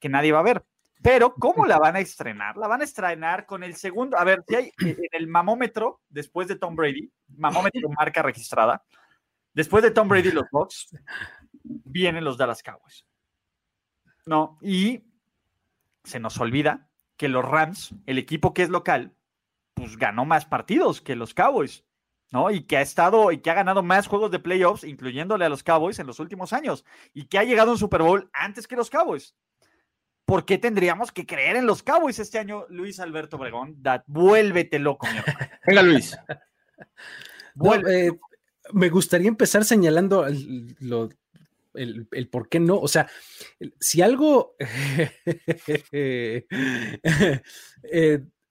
[0.00, 0.64] que nadie va a ver.
[1.02, 2.56] Pero, ¿cómo la van a estrenar?
[2.56, 4.16] La van a estrenar con el segundo.
[4.16, 8.82] A ver, si hay en el mamómetro, después de Tom Brady, mamómetro marca registrada,
[9.52, 10.96] después de Tom Brady los Bucks,
[11.62, 13.04] vienen los Dallas Cowboys.
[14.24, 15.04] No, y
[16.02, 19.12] se nos olvida que los Rams, el equipo que es local,
[19.74, 21.84] pues ganó más partidos que los Cowboys.
[22.30, 22.50] ¿No?
[22.50, 25.62] Y que ha estado y que ha ganado más juegos de playoffs, incluyéndole a los
[25.62, 28.76] Cowboys en los últimos años, y que ha llegado a un Super Bowl antes que
[28.76, 29.34] los Cowboys.
[30.26, 33.74] ¿por qué tendríamos que creer en los Cowboys este año, Luis Alberto Obregón?
[33.82, 35.18] Da- vuélvete loco, mi.
[35.66, 36.16] Venga, Luis.
[36.26, 36.34] No,
[37.54, 38.18] Vuélvete eh,
[38.72, 41.10] me gustaría empezar señalando el, lo-
[41.74, 42.78] el- el por qué no.
[42.78, 43.06] O sea,
[43.78, 44.56] si algo.
[45.92, 46.46] eh,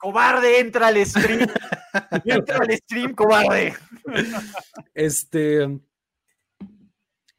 [0.04, 1.48] Cobarde, entra al stream.
[2.26, 3.74] entra al stream, cobarde.
[4.94, 5.80] este.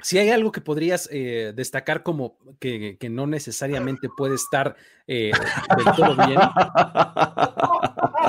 [0.01, 4.77] Si hay algo que podrías eh, destacar como que, que no necesariamente puede estar
[5.07, 5.33] eh,
[5.77, 6.41] del todo bien.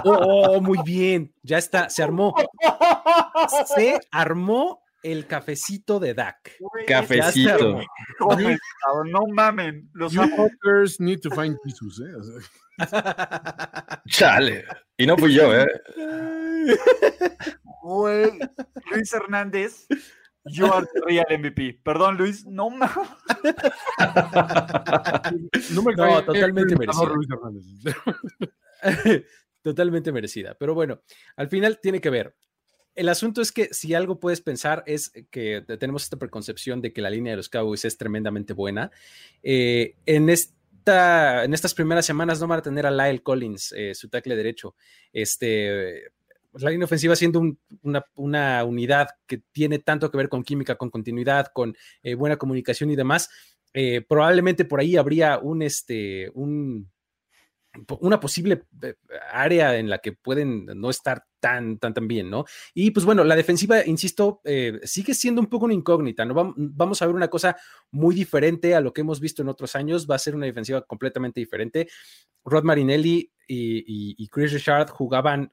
[0.08, 2.36] Oh, oh, muy bien, ya está, se armó.
[3.76, 6.58] Se armó el cafecito de Dak.
[6.88, 7.80] Cafecito.
[8.20, 8.58] Joder,
[9.06, 9.88] No mamen.
[9.94, 12.16] Los fuckers need to find Jesus, ¿eh?
[12.16, 12.24] O
[12.88, 14.66] sea, Chale.
[14.98, 15.68] Y no fui yo, ¿eh?
[17.84, 18.40] Güey,
[18.92, 19.86] Luis Hernández,
[20.46, 21.82] you are the real MVP.
[21.84, 23.08] Perdón, Luis, no mames.
[25.70, 27.16] no me No, totalmente merecido.
[27.16, 29.24] Luis Hernández.
[29.62, 30.56] Totalmente merecida.
[30.60, 31.04] Pero bueno,
[31.36, 32.36] al final tiene que ver.
[32.96, 36.94] El asunto es que si algo puedes pensar es que te- tenemos esta preconcepción de
[36.94, 38.90] que la línea de los Cowboys es tremendamente buena.
[39.44, 44.08] Eh, en, en estas primeras semanas no van a tener a Lyle Collins, eh, su
[44.08, 44.76] tackle derecho.
[45.12, 46.04] Este,
[46.54, 48.06] la línea ofensiva siendo un- una,
[48.64, 52.96] unidad que tiene tanto que ver con química, con continuidad, con eh, buena comunicación y
[52.96, 53.30] demás.
[54.08, 56.90] probablemente por ahí habría un, este, un,
[58.00, 58.96] una posible eh,
[59.32, 62.46] área en la que pueden no estar tan, tan, tan bien, ¿no?
[62.74, 66.34] Y pues bueno, la defensiva, insisto, eh, sigue siendo un poco una incógnita, ¿no?
[66.34, 67.56] Vam- Vamos a ver una cosa
[67.92, 70.82] muy diferente a lo que hemos visto en otros años, va a ser una defensiva
[70.82, 71.88] completamente diferente.
[72.44, 75.52] Rod Marinelli y, y- y Chris Richard jugaban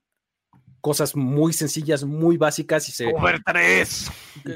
[0.81, 4.11] cosas muy sencillas, muy básicas y se Over 3.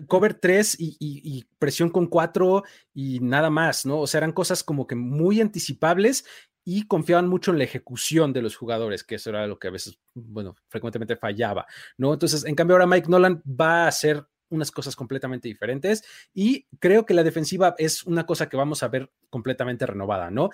[0.08, 4.00] cover 3 y, y- y presión con 4 y nada más, ¿no?
[4.00, 6.24] O sea, eran cosas como que muy anticipables
[6.68, 9.70] y confiaban mucho en la ejecución de los jugadores, que eso era lo que a
[9.70, 11.64] veces, bueno, frecuentemente fallaba,
[11.96, 12.12] ¿no?
[12.12, 16.02] Entonces, en cambio, ahora Mike Nolan va a hacer unas cosas completamente diferentes
[16.34, 20.50] y creo que la defensiva es una cosa que vamos a ver completamente renovada, ¿no?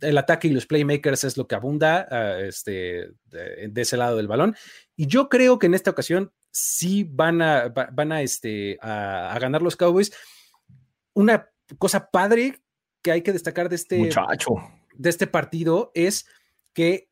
[0.00, 4.16] el ataque y los playmakers es lo que abunda ah, este, de, de ese lado
[4.16, 4.54] del balón.
[4.94, 9.36] Y yo creo que en esta ocasión sí van a, va- van a, este, a
[9.40, 10.12] ganar los Cowboys.
[11.14, 12.60] Una cosa padre
[13.02, 14.52] que hay que destacar de este, Muchacho.
[14.94, 16.26] De este partido es
[16.72, 17.08] que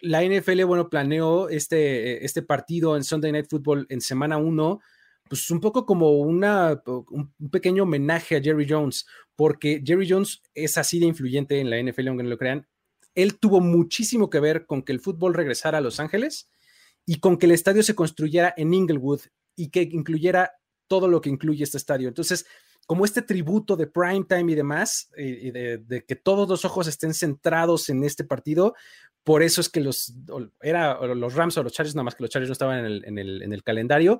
[0.00, 4.80] la NFL, bueno, planeó este, este partido en Sunday Night Football en semana 1,
[5.28, 9.06] pues un poco como una, un, pequeño homenaje a Jerry Jones,
[9.36, 12.66] porque Jerry Jones es así de influyente en la NFL, aunque no lo crean.
[13.14, 16.50] Él tuvo muchísimo que ver con que el fútbol regresara a Los Ángeles
[17.04, 19.20] y con que el estadio se construyera en Inglewood
[19.56, 20.52] y que incluyera
[20.88, 22.08] todo lo que incluye este estadio.
[22.08, 22.46] Entonces,
[22.86, 26.64] como este tributo de prime time y demás, eh, y de, de que todos los
[26.64, 28.74] ojos estén centrados en este partido,
[29.22, 30.14] por eso es que los,
[30.60, 33.04] era los Rams o los Chargers, nada más que los Chargers no estaban en el,
[33.04, 34.18] en el, en el calendario,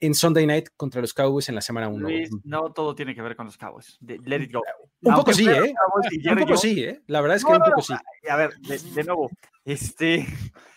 [0.00, 1.98] en Sunday Night contra los Cowboys en la semana 1.
[2.08, 3.98] Luis, no todo tiene que ver con los Cowboys.
[4.00, 4.62] Let it go.
[5.02, 5.74] Un Aunque poco sí, ¿eh?
[6.12, 7.02] y Un poco Jones- sí, ¿eh?
[7.08, 7.94] La verdad es que No, un poco no, sí.
[8.30, 9.28] A ver, de, de nuevo,
[9.64, 10.24] este,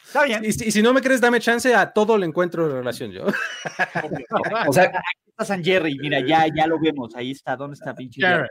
[0.03, 0.43] está bien.
[0.43, 3.25] Y, si- y si no me crees, dame chance, a todo le encuentro relación yo.
[4.67, 4.91] O sea,
[5.31, 7.15] está San Jerry, mira, ya, ya lo vemos.
[7.15, 8.47] Ahí está, ¿dónde está pinche Jerry.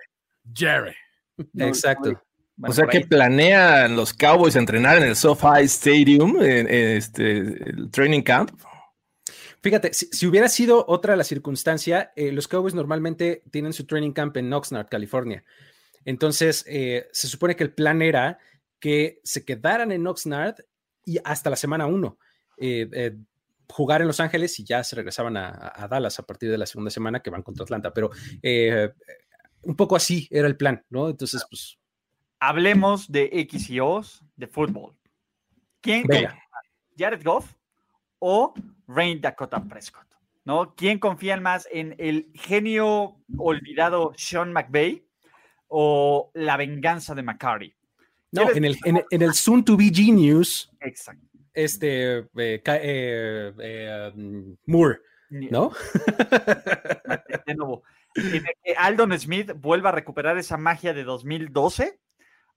[0.55, 0.95] Jerry.
[1.53, 2.23] No, Exacto.
[2.57, 7.39] Bueno, o sea que planean los Cowboys entrenar en el SoFi Stadium, en, en este,
[7.39, 8.51] el training camp.
[9.63, 14.13] Fíjate, si, si hubiera sido otra la circunstancia, eh, los Cowboys normalmente tienen su training
[14.13, 15.45] camp en Oxnard, California.
[16.05, 18.39] Entonces, eh, se supone que el plan era
[18.79, 20.57] que se quedaran en Oxnard
[21.05, 22.19] y hasta la semana 1.
[23.71, 26.67] Jugar en Los Ángeles y ya se regresaban a, a Dallas a partir de la
[26.67, 27.93] segunda semana que van contra Atlanta.
[27.93, 28.11] Pero
[28.43, 28.91] eh,
[29.63, 31.09] un poco así era el plan, ¿no?
[31.09, 31.79] Entonces, pues.
[32.39, 34.97] Hablemos de X y O's de fútbol.
[35.81, 36.31] ¿Quién Venga.
[36.31, 36.45] confía?
[36.99, 37.55] ¿Jared Goff
[38.19, 38.55] o
[38.87, 40.07] Rain Dakota Prescott?
[40.45, 40.75] ¿No?
[40.75, 45.05] ¿Quién confía más en el genio olvidado Sean McVay
[45.69, 47.75] o la venganza de McCarty?
[48.33, 51.27] No, ¿Quieres- en el, en, en el soon to be genius, Exacto.
[51.55, 55.01] Este eh, eh, eh, um, Moore,
[55.31, 55.71] ¿no?
[57.47, 57.83] de nuevo,
[58.15, 62.01] que Aldon Smith vuelva a recuperar esa magia de 2012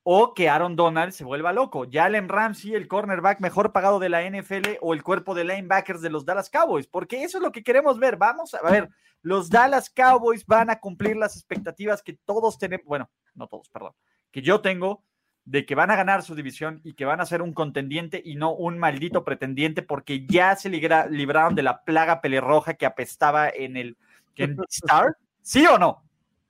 [0.03, 1.87] o que Aaron Donald se vuelva loco.
[1.89, 6.09] Jalen Ramsey, el cornerback mejor pagado de la NFL o el cuerpo de linebackers de
[6.09, 8.17] los Dallas Cowboys, porque eso es lo que queremos ver.
[8.17, 8.89] Vamos a ver,
[9.21, 13.93] los Dallas Cowboys van a cumplir las expectativas que todos tenemos, bueno, no todos, perdón,
[14.31, 15.03] que yo tengo
[15.45, 18.35] de que van a ganar su división y que van a ser un contendiente y
[18.35, 23.49] no un maldito pretendiente porque ya se libra- libraron de la plaga pelirroja que apestaba
[23.49, 23.97] en el
[24.37, 25.17] en Star.
[25.41, 26.03] ¿Sí o no?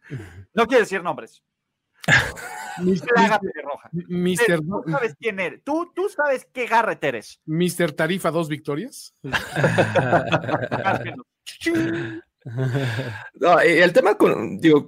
[0.53, 1.41] No quiero decir nombres.
[2.75, 3.89] Plágame de roja.
[3.91, 5.63] Mister, Tú sabes quién eres.
[5.63, 7.39] Tú, tú sabes qué Garrett eres.
[7.45, 9.15] Mister Tarifa, dos victorias.
[13.35, 14.85] No, el tema con, digo,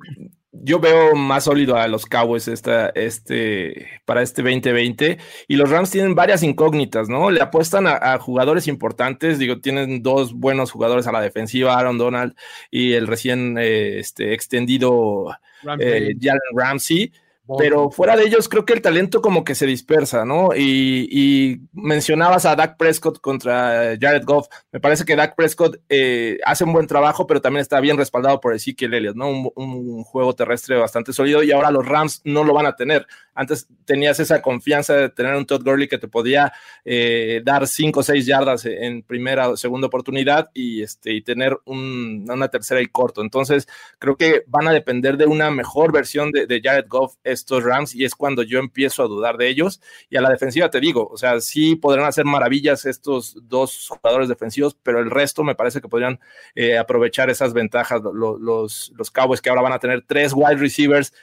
[0.63, 5.17] yo veo más sólido a los Cowboys esta, este, para este 2020
[5.47, 7.31] y los Rams tienen varias incógnitas, ¿no?
[7.31, 11.97] Le apuestan a, a jugadores importantes, digo, tienen dos buenos jugadores a la defensiva, Aaron
[11.97, 12.35] Donald
[12.71, 15.37] y el recién eh, este, extendido
[15.79, 17.11] eh, Jalen Ramsey.
[17.57, 20.49] Pero fuera de ellos, creo que el talento como que se dispersa, ¿no?
[20.55, 24.47] Y, y mencionabas a Dak Prescott contra Jared Goff.
[24.71, 28.39] Me parece que Dak Prescott eh, hace un buen trabajo, pero también está bien respaldado
[28.39, 29.29] por Ezekiel Elliott, ¿no?
[29.29, 33.05] Un, un, juego terrestre bastante sólido y ahora los Rams no lo van a tener.
[33.35, 36.53] Antes tenías esa confianza de tener un Todd Gurley que te podía
[36.85, 41.57] eh, dar cinco o seis yardas en primera o segunda oportunidad y, este, y tener
[41.65, 43.21] un, una tercera y corto.
[43.21, 43.67] Entonces,
[43.99, 47.93] creo que van a depender de una mejor versión de, de Jared Goff estos Rams
[47.93, 49.81] y es cuando yo empiezo a dudar de ellos.
[50.09, 54.29] Y a la defensiva te digo, o sea, sí podrán hacer maravillas estos dos jugadores
[54.29, 56.19] defensivos, pero el resto me parece que podrían
[56.55, 60.55] eh, aprovechar esas ventajas los, los, los Cowboys que ahora van a tener tres wide
[60.55, 61.13] receivers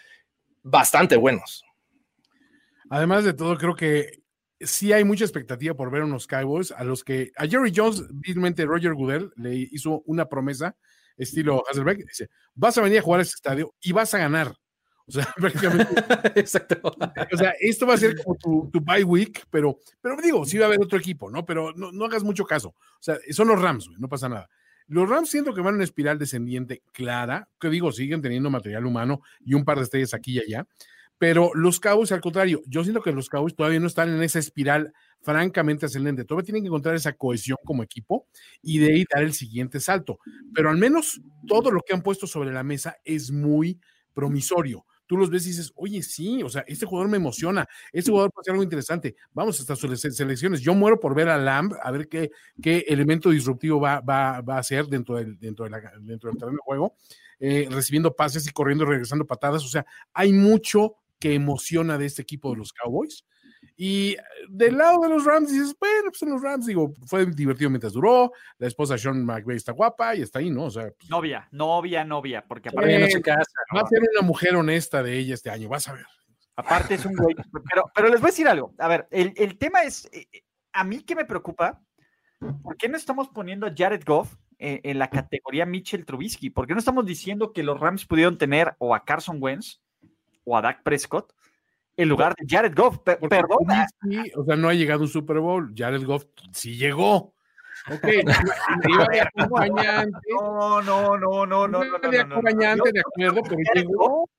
[0.62, 1.64] bastante buenos.
[2.93, 4.23] Además de todo, creo que
[4.60, 8.66] sí hay mucha expectativa por ver unos Cowboys a los que a Jerry Jones, vilmente
[8.66, 10.77] Roger Goodell, le hizo una promesa
[11.16, 14.55] estilo Hasselbeck, dice, vas a venir a jugar a este estadio y vas a ganar.
[15.06, 15.94] O sea, prácticamente.
[16.39, 16.94] Exacto.
[17.32, 20.59] O sea, esto va a ser como tu, tu bye week, pero, pero digo, sí
[20.59, 21.47] va a haber otro equipo, ¿no?
[21.47, 22.69] Pero no, no hagas mucho caso.
[22.69, 24.51] O sea, son los Rams, no pasa nada.
[24.86, 28.85] Los Rams siento que van en una espiral descendiente clara, que digo, siguen teniendo material
[28.85, 30.66] humano y un par de estrellas aquí y allá,
[31.22, 34.40] pero los Cowboys, al contrario, yo siento que los Cowboys todavía no están en esa
[34.40, 36.24] espiral francamente ascendente.
[36.24, 38.26] Todavía tienen que encontrar esa cohesión como equipo
[38.60, 40.18] y de ahí dar el siguiente salto.
[40.52, 43.78] Pero al menos todo lo que han puesto sobre la mesa es muy
[44.12, 48.10] promisorio tú los ves y dices, oye, sí, o sea, este jugador me emociona, este
[48.10, 50.62] jugador puede ser algo interesante, vamos hasta sus selecciones.
[50.62, 52.30] Yo muero por ver a Lamb, a ver qué,
[52.62, 55.70] qué elemento disruptivo va, va, va a ser dentro del, dentro, de
[56.00, 56.94] dentro del terreno de juego,
[57.40, 59.62] eh, recibiendo pases y corriendo, regresando patadas.
[59.64, 59.84] O sea,
[60.14, 63.24] hay mucho que emociona de este equipo de los Cowboys.
[63.76, 64.16] Y
[64.48, 67.92] del lado de los Rams dices, bueno, pues en los Rams, digo, fue divertido mientras
[67.92, 70.64] duró, la esposa Sean McVay está guapa y está ahí, ¿no?
[70.64, 73.52] O sea, pues, novia, novia, novia, porque aparte no se casa.
[73.74, 76.06] Va a ser una mujer honesta de ella este año, vas a ver.
[76.56, 77.36] Aparte es un güey,
[77.70, 80.26] pero, pero les voy a decir algo, a ver, el, el tema es, eh,
[80.72, 81.80] a mí que me preocupa,
[82.64, 86.50] ¿por qué no estamos poniendo a Jared Goff en, en la categoría Mitchell Trubisky?
[86.50, 89.80] ¿Por qué no estamos diciendo que los Rams pudieron tener o a Carson Wentz
[90.44, 91.32] o a Dak Prescott?
[91.97, 92.98] en lugar de Jared Goff.
[93.05, 93.86] Porque perdona.
[94.02, 95.73] Sí, o sea, no ha llegado un Super Bowl.
[95.77, 97.35] Jared Goff sí llegó.
[97.90, 98.06] Ok,
[98.89, 100.19] iba de acompañante.
[100.40, 101.85] No, no, no, no, no.
[101.85, 104.09] Iba de acompañante, de acuerdo, pero Jared llegó.
[104.09, 104.31] Goff,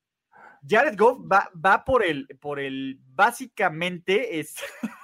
[0.68, 4.56] Jared Goff va, va por el, por el, básicamente es.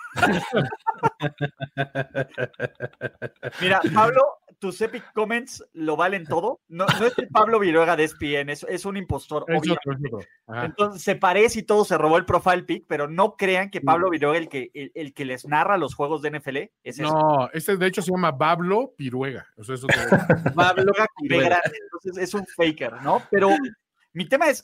[3.61, 4.21] Mira, Pablo,
[4.59, 6.59] tus epic comments lo valen todo.
[6.67, 9.45] No, no es el Pablo Viruega de ESPN, es, es un impostor.
[9.47, 9.89] Es obviamente.
[9.89, 10.27] otro, es otro.
[10.47, 10.65] Ajá.
[10.65, 14.09] Entonces se parece y todo se robó el profile pic, pero no crean que Pablo
[14.09, 17.11] Viruega, el que, el, el que les narra los juegos de NFL, es eso.
[17.13, 19.47] No, este de hecho se llama Pablo Piruega.
[19.57, 19.87] Eso
[20.55, 20.91] Pablo
[21.21, 23.21] Viruega, entonces es un faker, ¿no?
[23.31, 23.49] Pero
[24.13, 24.63] mi tema es,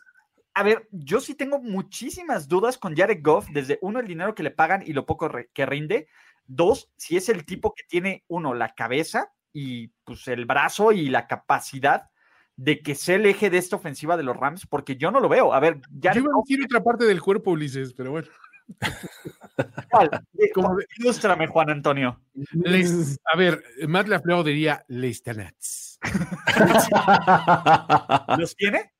[0.55, 4.43] a ver, yo sí tengo muchísimas dudas con Jared Goff, desde uno, el dinero que
[4.43, 6.07] le pagan y lo poco re- que rinde.
[6.47, 11.09] Dos, si es el tipo que tiene, uno, la cabeza y pues el brazo y
[11.09, 12.09] la capacidad
[12.55, 15.27] de que sea el eje de esta ofensiva de los Rams, porque yo no lo
[15.27, 15.53] veo.
[15.53, 18.27] A ver, Yo Jared a Goff, otra parte del cuerpo, Ulises, pero bueno.
[19.91, 20.09] ¿cuál?
[20.53, 22.21] Como Ilústrame, Juan Antonio.
[22.53, 25.99] Les- a ver, Matt Lafleur diría Les Tanats.
[28.37, 28.91] ¿Los tiene?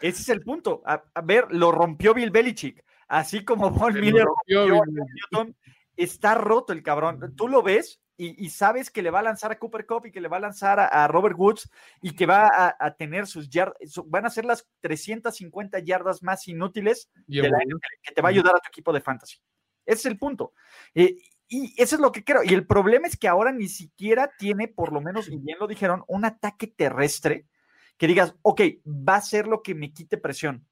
[0.00, 0.82] Ese es el punto.
[0.84, 2.84] A, a ver, lo rompió Bill Belichick.
[3.08, 5.56] Así como Von Miller rompió Newton,
[5.96, 7.34] está roto el cabrón.
[7.36, 10.12] Tú lo ves y, y sabes que le va a lanzar a Cooper Cup y
[10.12, 11.70] que le va a lanzar a, a Robert Woods
[12.00, 16.46] y que va a, a tener sus yardas, van a ser las 350 yardas más
[16.48, 17.58] inútiles de la
[18.02, 19.38] que te va a ayudar a tu equipo de fantasy.
[19.84, 20.54] Ese es el punto.
[20.94, 21.16] Eh,
[21.48, 22.42] y eso es lo que creo.
[22.42, 25.66] Y el problema es que ahora ni siquiera tiene, por lo menos, y bien lo
[25.66, 27.46] dijeron, un ataque terrestre
[27.96, 30.66] que digas, ok, va a ser lo que me quite presión.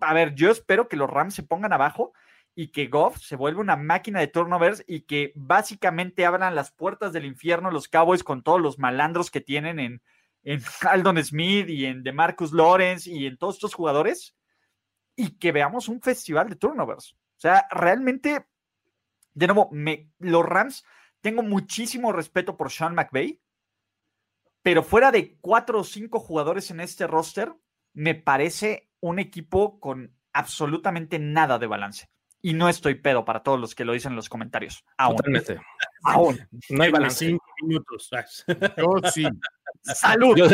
[0.00, 2.12] A ver, yo espero que los Rams se pongan abajo
[2.54, 7.12] y que Goff se vuelva una máquina de turnovers y que básicamente abran las puertas
[7.12, 10.02] del infierno los Cowboys con todos los malandros que tienen en,
[10.42, 14.34] en Aldon Smith y en DeMarcus Lawrence y en todos estos jugadores
[15.16, 17.12] y que veamos un festival de turnovers.
[17.12, 18.46] O sea, realmente,
[19.34, 20.84] de nuevo, me, los Rams,
[21.20, 23.40] tengo muchísimo respeto por Sean McVay,
[24.62, 27.54] pero fuera de cuatro o cinco jugadores en este roster,
[27.92, 32.10] me parece un equipo con absolutamente nada de balance.
[32.42, 34.84] Y no estoy pedo para todos los que lo dicen en los comentarios.
[34.96, 35.16] Aún.
[35.16, 35.60] Totalmente.
[36.04, 36.38] Aún.
[36.70, 37.26] No hay balance.
[37.26, 38.10] Cinco minutos.
[38.76, 39.26] Yo sí.
[39.82, 40.36] Salud.
[40.36, 40.46] Yo-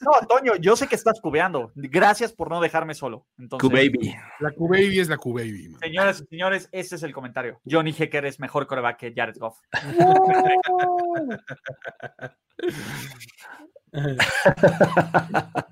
[0.00, 1.70] No, Toño, yo sé que estás cubeando.
[1.74, 3.26] Gracias por no dejarme solo.
[3.38, 4.14] Entonces, Q-Baby.
[4.40, 5.76] La Q-Baby es la Q-Baby.
[5.80, 7.60] señoras y señores, ese es el comentario.
[7.70, 9.58] Johnny Hecker es mejor coreback que Jared Goff.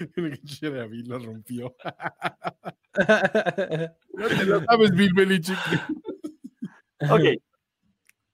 [0.62, 1.76] David lo rompió.
[4.12, 5.56] No te lo sabes, Bill Belichick.
[7.08, 7.40] Ok.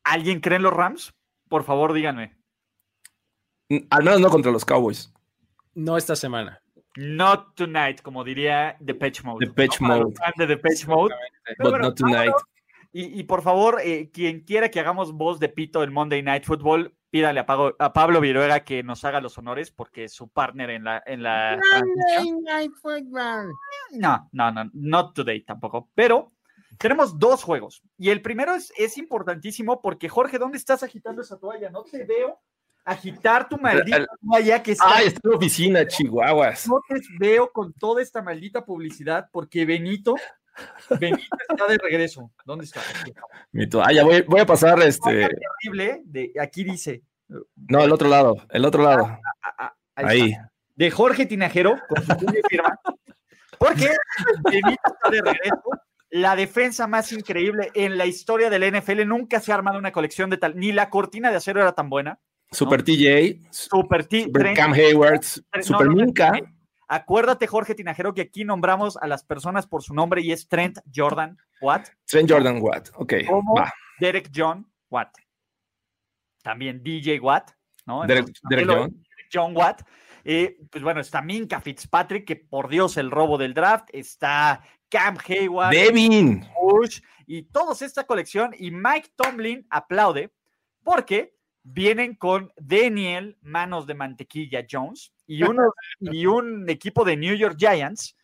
[0.05, 1.14] ¿Alguien cree en los Rams?
[1.48, 2.36] Por favor, díganme.
[3.90, 5.12] Al menos no contra los Cowboys.
[5.74, 6.60] No esta semana.
[6.97, 9.47] Not tonight, como diría Depeche Mode.
[9.47, 10.32] Depeche Para los Mode.
[10.36, 11.14] de Depeche Mode.
[11.44, 12.32] Pero But bueno, not tonight.
[12.93, 16.44] Y, y por favor, eh, quien quiera que hagamos voz de pito en Monday Night
[16.44, 20.28] Football, pídale a, Pago- a Pablo Viruega que nos haga los honores porque es su
[20.28, 21.59] partner en la, en la.
[23.93, 25.88] No, no, no, not today tampoco.
[25.94, 26.32] Pero
[26.78, 27.82] tenemos dos juegos.
[27.97, 31.70] Y el primero es, es importantísimo porque, Jorge, ¿dónde estás agitando esa toalla?
[31.70, 32.38] No te veo
[32.84, 36.68] agitar tu maldita toalla que está Ay, está en la oficina, Chihuahuas.
[36.68, 40.16] no te veo con toda esta maldita publicidad porque Benito,
[41.00, 42.30] Benito está de regreso.
[42.44, 42.80] ¿Dónde está?
[43.52, 44.04] Mi toalla.
[44.04, 45.28] Voy, voy a pasar este.
[45.62, 46.02] Terrible.
[46.04, 47.02] De, aquí dice.
[47.68, 48.36] No, el otro lado.
[48.50, 49.06] El otro lado.
[49.42, 50.36] ah, ah, ahí
[50.76, 52.78] de Jorge Tinajero con su firma.
[53.58, 53.88] Porque
[54.44, 55.62] Benito está de regreso.
[56.10, 59.06] La defensa más increíble en la historia del NFL.
[59.06, 60.56] Nunca se ha armado una colección de tal.
[60.56, 62.20] Ni la cortina de acero era tan buena.
[62.52, 63.48] Super TJ.
[63.50, 64.24] Super T.
[64.24, 65.22] Super Cam Hayward.
[65.24, 66.32] Super no, no, Minka.
[66.88, 70.78] Acuérdate, Jorge Tinajero, que aquí nombramos a las personas por su nombre y es Trent
[70.94, 71.88] Jordan Watt.
[72.04, 72.90] Trent Jordan Watt.
[72.94, 73.14] Ok.
[73.26, 73.72] como Va.
[73.98, 75.10] Derek John Watt.
[76.42, 77.50] También DJ Watt,
[77.86, 78.06] ¿no?
[78.06, 78.78] Derek, Entonces, Derek John.
[78.78, 79.04] John.
[79.32, 79.82] John Watt.
[80.24, 83.88] Eh, pues bueno, está Minka Fitzpatrick, que por Dios el robo del draft.
[83.92, 86.44] Está Cam Hayward, Devin.
[86.60, 88.52] Bush y todos esta colección.
[88.58, 90.32] Y Mike Tomlin aplaude
[90.82, 91.35] porque
[91.68, 97.56] vienen con Daniel Manos de Mantequilla Jones y, unos- y un equipo de New York
[97.59, 98.16] Giants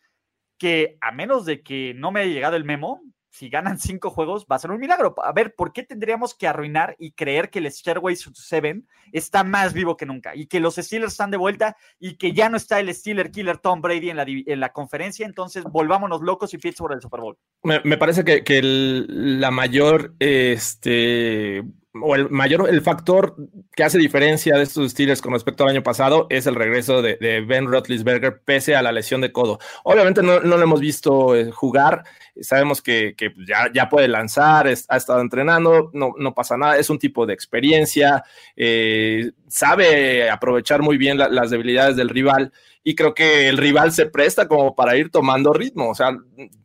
[0.57, 4.45] que a menos de que no me haya llegado el memo, si ganan cinco juegos
[4.49, 5.15] va a ser un milagro.
[5.23, 9.43] A ver, ¿por qué tendríamos que arruinar y creer que el Stairway to Seven está
[9.43, 12.57] más vivo que nunca y que los Steelers están de vuelta y que ya no
[12.57, 15.25] está el Steeler Killer Tom Brady en la, en la conferencia?
[15.25, 17.37] Entonces volvámonos locos y Pittsburgh el Super Bowl.
[17.63, 21.63] Me, me parece que, que el- la mayor, este,
[22.01, 23.35] o el mayor, el factor
[23.75, 27.17] que hace diferencia de estos Steelers con respecto al año pasado es el regreso de,
[27.17, 29.59] de Ben Roethlisberger pese a la lesión de codo.
[29.83, 32.03] Obviamente no, no lo hemos visto eh, jugar,
[32.41, 36.77] sabemos que, que ya, ya puede lanzar, es- ha estado entrenando, no, no pasa nada,
[36.77, 38.23] es un tipo de experiencia,
[38.55, 42.51] eh, sabe aprovechar muy bien la- las debilidades del rival
[42.83, 45.89] y creo que el rival se presta como para ir tomando ritmo.
[45.89, 46.17] O sea,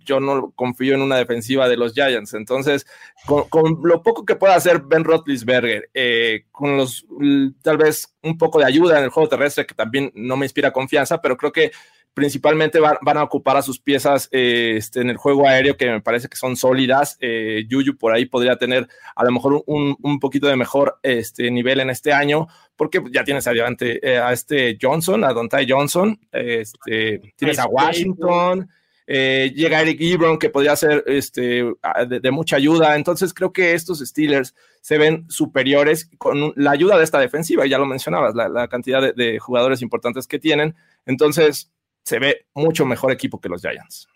[0.05, 2.35] yo no confío en una defensiva de los Giants.
[2.35, 2.87] Entonces,
[3.27, 8.17] con, con lo poco que pueda hacer Ben Roethlisberger, eh, con los l- tal vez
[8.23, 11.37] un poco de ayuda en el juego terrestre, que también no me inspira confianza, pero
[11.37, 11.71] creo que
[12.19, 15.87] principalmente van, van a ocupar a sus piezas eh, este, en el juego aéreo, que
[15.87, 17.17] me parece que son sólidas.
[17.21, 18.87] Eh, Yuyu por ahí podría tener
[19.17, 23.25] a lo mejor un, un poquito de mejor este, nivel en este año, porque ya
[23.25, 28.69] tienes adelante eh, a este Johnson, a Dontai Johnson, este, tienes a Washington,
[29.11, 31.65] eh, llega Eric Ebron, que podría ser este,
[32.09, 32.95] de, de mucha ayuda.
[32.95, 37.71] Entonces creo que estos Steelers se ven superiores con la ayuda de esta defensiva, y
[37.71, 40.75] ya lo mencionabas, la, la cantidad de, de jugadores importantes que tienen.
[41.07, 41.71] Entonces
[42.09, 44.09] se ve mucho mejor equipo que los Giants.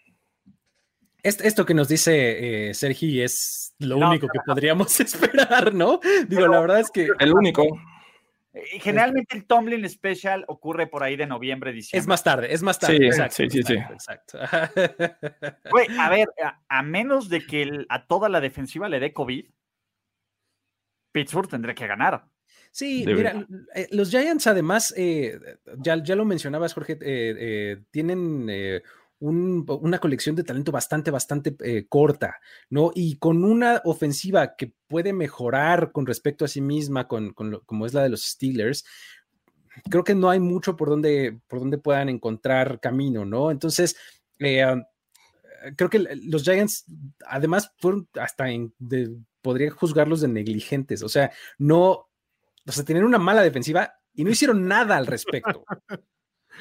[1.23, 6.01] Est- Esto que nos dice eh, Sergi es lo No, único que podríamos esperar, ¿no?
[6.27, 7.64] Digo, la verdad es que El único.
[8.81, 12.01] Generalmente el Tomlin Special ocurre por ahí de noviembre, diciembre.
[12.02, 12.98] es más tarde, es más tarde.
[12.98, 13.73] Sí, exacto, sí, sí, sí.
[13.74, 15.59] exacto, exacto.
[15.70, 19.12] Güey, a ver, a, a menos de que el- a toda la defensiva le dé
[19.12, 19.47] COVID,
[21.12, 22.24] Pittsburgh tendría que ganar.
[22.72, 25.38] Sí, mira, eh, los Giants además, eh,
[25.78, 28.50] ya, ya lo mencionabas, Jorge, eh, tienen
[29.20, 31.54] un- una colección de talento bastante, bastante
[31.88, 32.40] corta,
[32.70, 32.90] ¿no?
[32.94, 37.62] Y con una ofensiva que puede mejorar con respecto a sí misma, con, con lo-
[37.64, 38.84] como es la de los Steelers,
[39.90, 43.50] creo que no hay mucho por donde, por donde puedan encontrar camino, ¿no?
[43.50, 43.96] Entonces,
[44.38, 44.64] eh,
[45.76, 46.86] creo que los Giants,
[47.26, 52.08] además, fueron hasta en, de- podría juzgarlos de negligentes, o sea, no,
[52.66, 55.64] o sea, tenían una mala defensiva y no hicieron nada al respecto.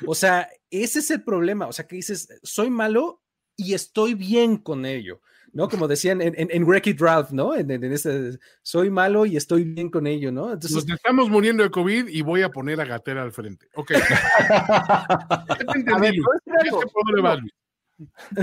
[0.08, 1.68] O sea, ese es el problema.
[1.68, 3.22] O sea, que dices, soy malo
[3.56, 5.22] y estoy bien con ello.
[5.54, 5.70] ¿no?
[5.70, 7.56] Como decían en, en, en Wreck-It Ralph, ¿no?
[7.56, 10.54] En, en, ese, soy malo y estoy bien con ello, ¿no?
[10.54, 13.68] Entonces, Nos estamos muriendo de COVID y voy a poner a Gatera al frente.
[13.76, 13.92] Ok.
[14.50, 16.14] a ver,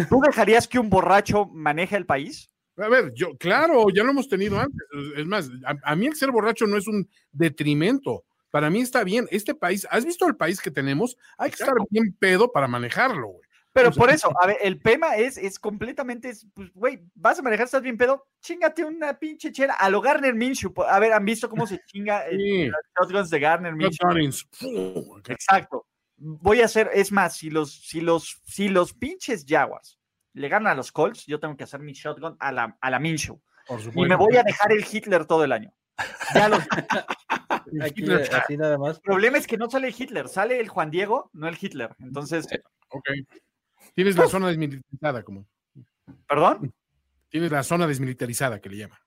[0.08, 2.50] ¿Tú dejarías que un borracho maneje el país?
[2.78, 4.80] A ver, yo, claro, ya lo hemos tenido antes.
[5.16, 8.24] Es más, a, a, mí el ser borracho no es un detrimento.
[8.50, 9.26] Para mí está bien.
[9.30, 11.16] Este país, ¿has visto el país que tenemos?
[11.36, 13.48] Hay que estar bien pedo para manejarlo, güey.
[13.72, 17.66] Pero por eso, a ver, el tema es, es completamente, pues, güey, vas a manejar,
[17.66, 20.72] estás bien pedo, chingate una pinche chela a lo Garner Minshew.
[20.88, 22.66] A ver, ¿han visto cómo se chinga sí.
[22.66, 25.20] los shotguns de Garner Minshew?
[25.28, 25.86] Exacto.
[26.16, 29.98] Voy a hacer, es más, si los, si los, si los pinches Jaguars
[30.34, 32.98] le ganan a los Colts, yo tengo que hacer mi shotgun a la, a la
[32.98, 33.40] Minshew.
[33.94, 35.72] Y me voy a dejar el Hitler todo el año.
[36.34, 36.60] Ya los...
[37.82, 38.96] Aquí, así nada más.
[38.96, 41.94] El problema es que no sale Hitler, sale el Juan Diego, no el Hitler.
[41.98, 42.46] Entonces.
[42.88, 43.04] Ok.
[43.94, 45.46] Tienes la zona desmilitarizada, como.
[46.26, 46.72] ¿Perdón?
[47.28, 48.98] Tienes la zona desmilitarizada que le llama.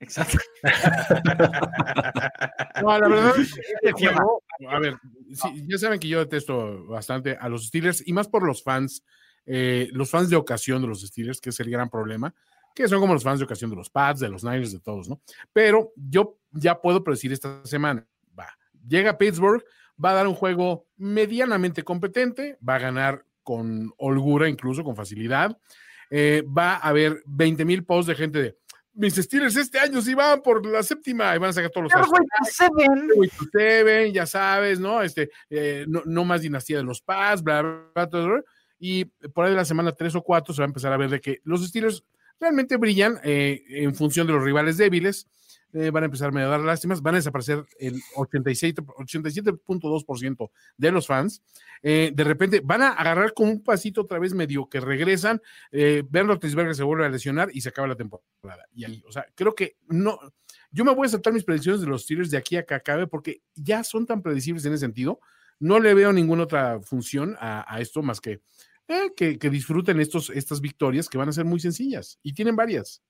[0.00, 0.38] Exacto.
[2.82, 4.96] no, la verdad, este juego, a ver,
[5.34, 9.04] sí, ya saben que yo detesto bastante a los Steelers y más por los fans,
[9.46, 12.34] eh, los fans de ocasión de los Steelers, que es el gran problema,
[12.74, 15.08] que son como los fans de ocasión de los Pats, de los Niners, de todos,
[15.08, 15.20] ¿no?
[15.52, 18.06] Pero yo ya puedo predecir esta semana,
[18.38, 18.48] va,
[18.86, 19.64] llega Pittsburgh,
[20.02, 25.58] va a dar un juego medianamente competente, va a ganar con holgura, incluso con facilidad.
[26.10, 28.60] Eh, va a haber 20 mil posts de gente de
[28.92, 31.92] mis Steelers este año sí van por la séptima y van a sacar todos los
[33.52, 34.12] seven.
[34.12, 35.02] ya sabes, ¿no?
[35.02, 38.42] Este, eh, no, no, más dinastía de los Paz, bla, bla, bla, bla,
[38.80, 41.10] y por ahí de la semana 3 o 4 se va a empezar a ver
[41.10, 42.02] de que los Steelers
[42.40, 45.28] realmente brillan eh, en función de los rivales débiles
[45.72, 51.44] eh, van a empezar a dar lástimas, van a desaparecer el 87.2% de los fans.
[51.82, 55.40] Eh, de repente van a agarrar con un pasito otra vez medio que regresan,
[55.70, 58.66] eh, Ben Roethlisberger se vuelve a lesionar y se acaba la temporada.
[58.74, 60.18] Y ahí, o sea, creo que no,
[60.72, 63.06] yo me voy a saltar mis predicciones de los Steelers de aquí a que acabe
[63.06, 65.20] porque ya son tan predecibles en ese sentido.
[65.60, 68.40] No le veo ninguna otra función a esto más que,
[68.90, 72.56] eh, que, que disfruten estos, estas victorias que van a ser muy sencillas y tienen
[72.56, 73.02] varias.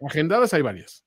[0.00, 1.04] Agendadas hay varias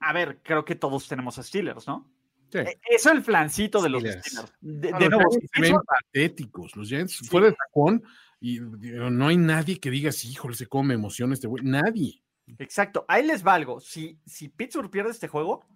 [0.00, 2.10] a ver, creo que todos tenemos a Steelers, ¿no?
[2.50, 2.60] Sí.
[2.60, 4.52] Eso es el flancito de los Steelers.
[4.60, 6.74] De, de nuevo, se ven patéticos.
[6.76, 7.26] Los Giants, sí.
[7.26, 8.02] fuera de tacón,
[8.40, 11.64] y no hay nadie que diga, sí, híjole, se come emoción este güey.
[11.64, 12.22] Nadie.
[12.58, 13.04] Exacto.
[13.08, 13.80] Ahí les valgo.
[13.80, 15.66] Si, si Pittsburgh pierde este juego,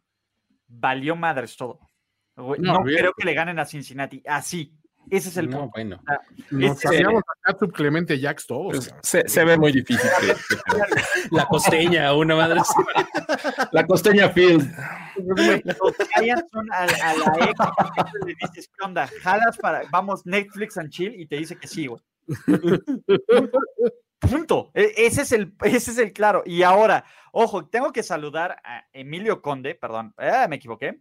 [0.67, 1.81] valió madres todo.
[2.37, 4.23] No, no creo que le ganen a Cincinnati.
[4.27, 4.75] Así.
[5.11, 5.73] Ese es el no, punto.
[5.75, 6.01] Bueno.
[6.51, 8.89] Nos paseamos acá Clemente Jacks todos.
[8.89, 10.09] Pues, se, se, ve muy difícil.
[11.31, 12.61] la costeña, una madre.
[13.73, 14.73] la costeña Field.
[15.17, 15.97] Los
[16.51, 19.09] son a, a la ex le dices, ¿qué onda?
[19.23, 22.01] Jalas para, vamos, Netflix and chill, y te dice que sí, güey.
[24.21, 24.71] Punto.
[24.73, 26.43] E, ese es, el, ese es el claro.
[26.47, 31.01] Y ahora, ojo, tengo que saludar a Emilio Conde, perdón, eh, me equivoqué.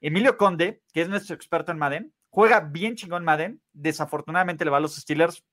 [0.00, 4.78] Emilio Conde, que es nuestro experto en Madden, juega bien chingón Madden, desafortunadamente le va
[4.78, 5.44] a los Steelers.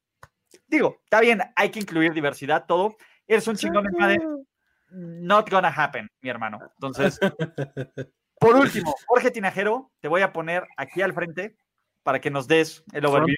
[0.67, 2.95] Digo, está bien, hay que incluir diversidad, todo.
[3.27, 4.47] Eres un chingón en Madden,
[4.89, 6.59] not gonna happen, mi hermano.
[6.75, 7.19] Entonces,
[8.39, 11.57] por último, Jorge Tinajero, te voy a poner aquí al frente
[12.03, 13.35] para que nos des el overview.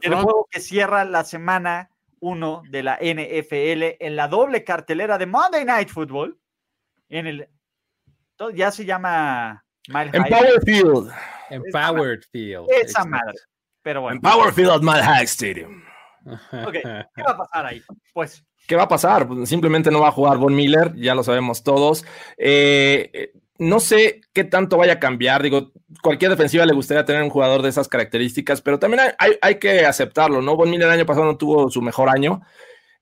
[0.00, 1.90] El juego que cierra la semana
[2.20, 6.38] 1 de la NFL en la doble cartelera de Monday Night Football.
[7.08, 7.48] En el
[8.54, 11.12] ya se llama Mile en Power Field.
[11.50, 12.66] Empowered Field.
[12.82, 13.34] Esa madre.
[13.82, 14.16] Pero bueno.
[14.16, 15.82] Empowered Field at Mile High Stadium.
[16.26, 17.82] Ok, ¿qué va a pasar ahí?
[18.12, 18.44] Pues.
[18.66, 19.26] ¿Qué va a pasar?
[19.26, 22.04] Pues simplemente no va a jugar Von Miller, ya lo sabemos todos.
[22.36, 25.42] Eh, no sé qué tanto vaya a cambiar.
[25.42, 29.38] Digo, cualquier defensiva le gustaría tener un jugador de esas características, pero también hay, hay,
[29.40, 30.56] hay que aceptarlo, ¿no?
[30.56, 32.42] Von Miller el año pasado no tuvo su mejor año.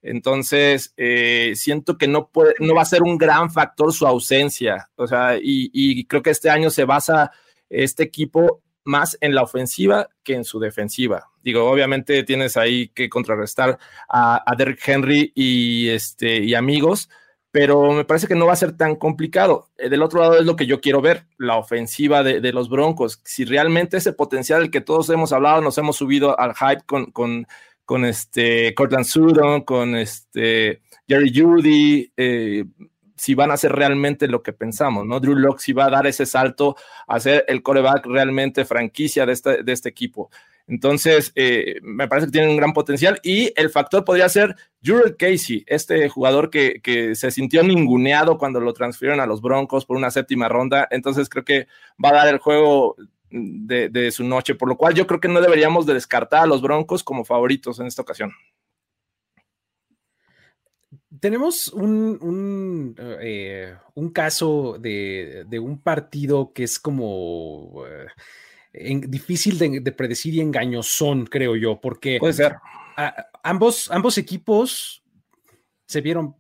[0.03, 4.91] Entonces, eh, siento que no, puede, no va a ser un gran factor su ausencia.
[4.97, 7.33] O sea, y, creo que este año se basa
[7.69, 11.31] este equipo más en la ofensiva que en su defensiva.
[11.43, 17.11] Digo, obviamente tienes ahí que contrarrestar a, a Derrick Henry y, este, y amigos,
[17.51, 19.69] pero me parece que no va a ser tan complicado.
[19.77, 23.21] Eh, del otro lado es lo que yo quiero ver, la ofensiva de, los Broncos.
[23.25, 27.47] Si realmente ese potencial del que todos hemos hablado, nos hemos subido al hype con
[27.89, 32.67] con este Cortland Sutton, con este Jerry Judy, eh,
[33.17, 35.19] si van a hacer realmente lo que pensamos, ¿no?
[35.21, 39.33] Drew Locke si va a dar ese salto a ser el coreback realmente franquicia de
[39.33, 40.29] este, de este equipo.
[40.67, 44.55] Entonces, eh, me parece que tienen un gran potencial y el factor podría ser
[44.85, 49.87] Jurel Casey, este jugador que, que, se sintió ninguneado cuando lo transfirieron a los Broncos
[49.87, 50.87] por una séptima ronda.
[50.91, 51.69] Entonces, creo que
[52.05, 52.97] va a dar el juego
[53.31, 56.47] de, de, su noche, por lo cual yo creo que no deberíamos de descartar a
[56.47, 58.33] los Broncos como favoritos en esta ocasión.
[61.21, 68.07] tenemos un, un, eh, un caso de, de, un partido que es como eh,
[68.73, 72.57] en, difícil de, de, predecir y engañosón, creo yo, porque Puede ser.
[72.97, 75.03] A, ambos, ambos equipos
[75.87, 76.37] se vieron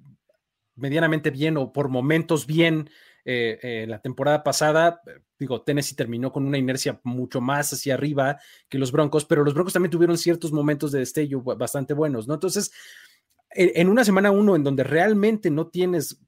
[0.76, 2.90] medianamente bien o por momentos bien
[3.24, 5.00] eh, eh, la temporada pasada.
[5.38, 8.38] Digo, Tennessee terminó con una inercia mucho más hacia arriba
[8.68, 12.34] que los Broncos, pero los Broncos también tuvieron ciertos momentos de destello bastante buenos, ¿no?
[12.34, 12.72] Entonces,
[13.50, 16.20] en una semana uno en donde realmente no tienes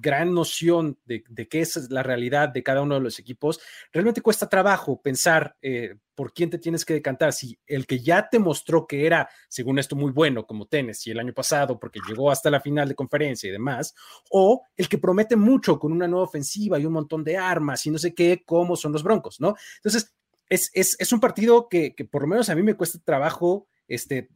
[0.00, 3.60] gran noción de, de, qué es la realidad de cada uno de los equipos,
[3.92, 7.32] realmente cuesta trabajo pensar eh, por quién te tienes que decantar.
[7.32, 11.20] Si el que ya te mostró que era, según esto, muy bueno, como Tennessee el
[11.20, 13.94] año pasado, porque llegó hasta la final de conferencia y demás,
[14.30, 17.90] o el que promete mucho con una nueva ofensiva y un montón de armas y
[17.90, 19.54] no sé qué, cómo son los Broncos, ¿no?
[19.76, 20.12] Entonces,
[20.48, 23.68] es, es, es un partido que, que por lo menos a mí me cuesta trabajo
[23.86, 24.28] este,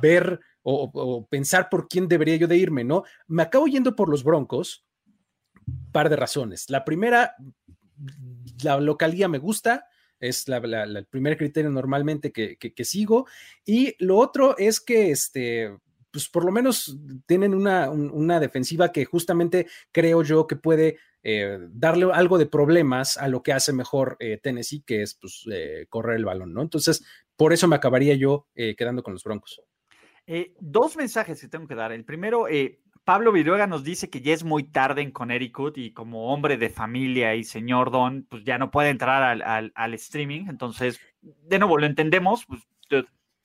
[0.00, 3.04] ver o, o, pensar por quién debería yo de irme, ¿no?
[3.26, 4.84] Me acabo yendo por los Broncos,
[5.92, 6.68] par de razones.
[6.68, 7.34] La primera,
[8.62, 9.86] la localía me gusta,
[10.18, 13.26] es la, la, el primer criterio normalmente que, sigo.
[13.64, 15.76] Y lo otro es que, este,
[16.10, 20.98] pues por lo menos tienen una, un, una defensiva que justamente creo yo que puede
[21.22, 25.44] eh, darle algo de problemas a lo que hace mejor eh, Tennessee, que es pues,
[25.52, 26.62] eh, correr el balón, ¿no?
[26.62, 27.04] Entonces,
[27.36, 29.62] por eso me acabaría yo quedando con los Broncos.
[30.60, 31.90] Dos mensajes que tengo que dar.
[31.90, 35.92] El primero, eh, Pablo Viruega nos dice que ya es muy tarde en Connecticut y
[35.92, 39.94] como hombre de familia y señor Don, pues ya no puede entrar al, al, al
[39.94, 40.46] streaming.
[40.48, 42.46] Entonces, de nuevo, lo entendemos.
[42.46, 42.62] Pues,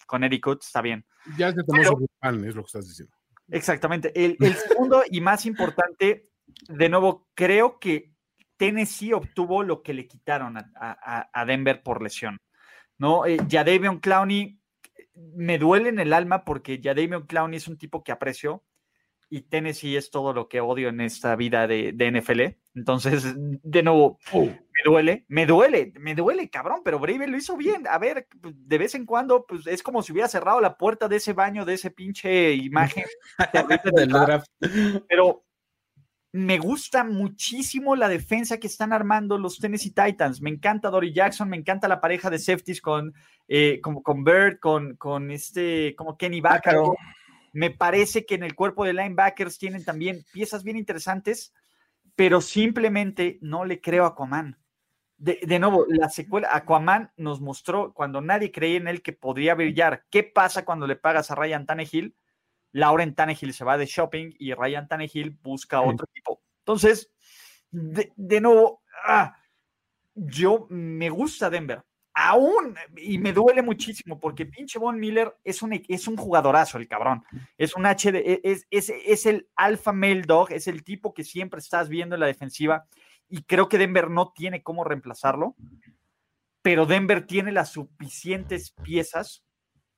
[0.05, 1.05] Connecticut está bien.
[1.37, 3.15] Ya se tomó Pero, pan, es lo que estás diciendo.
[3.49, 4.11] Exactamente.
[4.15, 6.29] El, el segundo y más importante,
[6.67, 8.11] de nuevo, creo que
[8.57, 12.39] Tennessee obtuvo lo que le quitaron a, a, a Denver por lesión.
[12.97, 13.25] ¿no?
[13.25, 14.59] Eh, Jadavion Clowney
[15.15, 18.63] me duele en el alma porque Jadavion Clowney es un tipo que aprecio
[19.29, 22.41] y Tennessee es todo lo que odio en esta vida de, de NFL.
[22.75, 23.23] Entonces,
[23.63, 24.45] de nuevo, oh.
[24.45, 27.85] me duele, me duele, me duele, cabrón, pero Brave lo hizo bien.
[27.89, 31.17] A ver, de vez en cuando, pues es como si hubiera cerrado la puerta de
[31.17, 33.05] ese baño, de ese pinche imagen.
[35.09, 35.43] pero
[36.35, 40.41] me gusta muchísimo la defensa que están armando los Tennessee Titans.
[40.41, 43.13] Me encanta Dory Jackson, me encanta la pareja de safeties con,
[43.47, 46.75] eh, con, con Bird, con, con este, como Kenny Baker.
[47.55, 51.53] Me parece que en el cuerpo de linebackers tienen también piezas bien interesantes,
[52.13, 54.59] pero simplemente no le creo a Aquaman.
[55.15, 59.55] De, de, nuevo, la secuela, Aquaman nos mostró cuando nadie creía en él que podría
[59.55, 60.03] brillar.
[60.09, 62.17] ¿Qué pasa cuando le pagas a Ryan Tannehill?
[62.73, 65.87] Lauren Tannehill se va de shopping y Ryan Tannehill busca sí.
[65.87, 66.41] otro equipo.
[66.59, 67.09] Entonces,
[67.71, 69.33] de, de nuevo, ah,
[70.13, 71.85] yo me gusta Denver.
[72.17, 76.87] Aún, y me duele muchísimo porque pinche Von Miller es un, es un jugadorazo, el
[76.87, 77.25] cabrón.
[77.57, 81.59] Es un HD, es, es, es el alfa male dog, es el tipo que siempre
[81.59, 82.85] estás viendo en la defensiva
[83.27, 85.57] y creo que Denver no tiene cómo reemplazarlo,
[86.61, 89.43] pero Denver tiene las suficientes piezas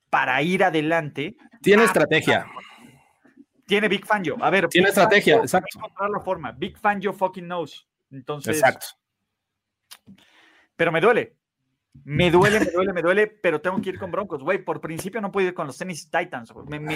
[0.09, 1.37] para ir adelante.
[1.61, 2.47] Tiene ah, estrategia.
[3.67, 4.37] Tiene Big Fangio.
[4.41, 5.77] A ver, tiene Big estrategia, Fangio, exacto.
[5.77, 6.51] Encontrar la forma.
[6.51, 7.87] Big Fangio fucking knows.
[8.09, 8.57] Entonces.
[8.57, 8.87] Exacto.
[10.75, 11.36] Pero me duele.
[12.03, 14.63] Me duele, me duele, me duele, pero tengo que ir con Broncos, güey.
[14.63, 16.53] Por principio no puedo ir con los Tennis Titans.
[16.67, 16.95] Me, me,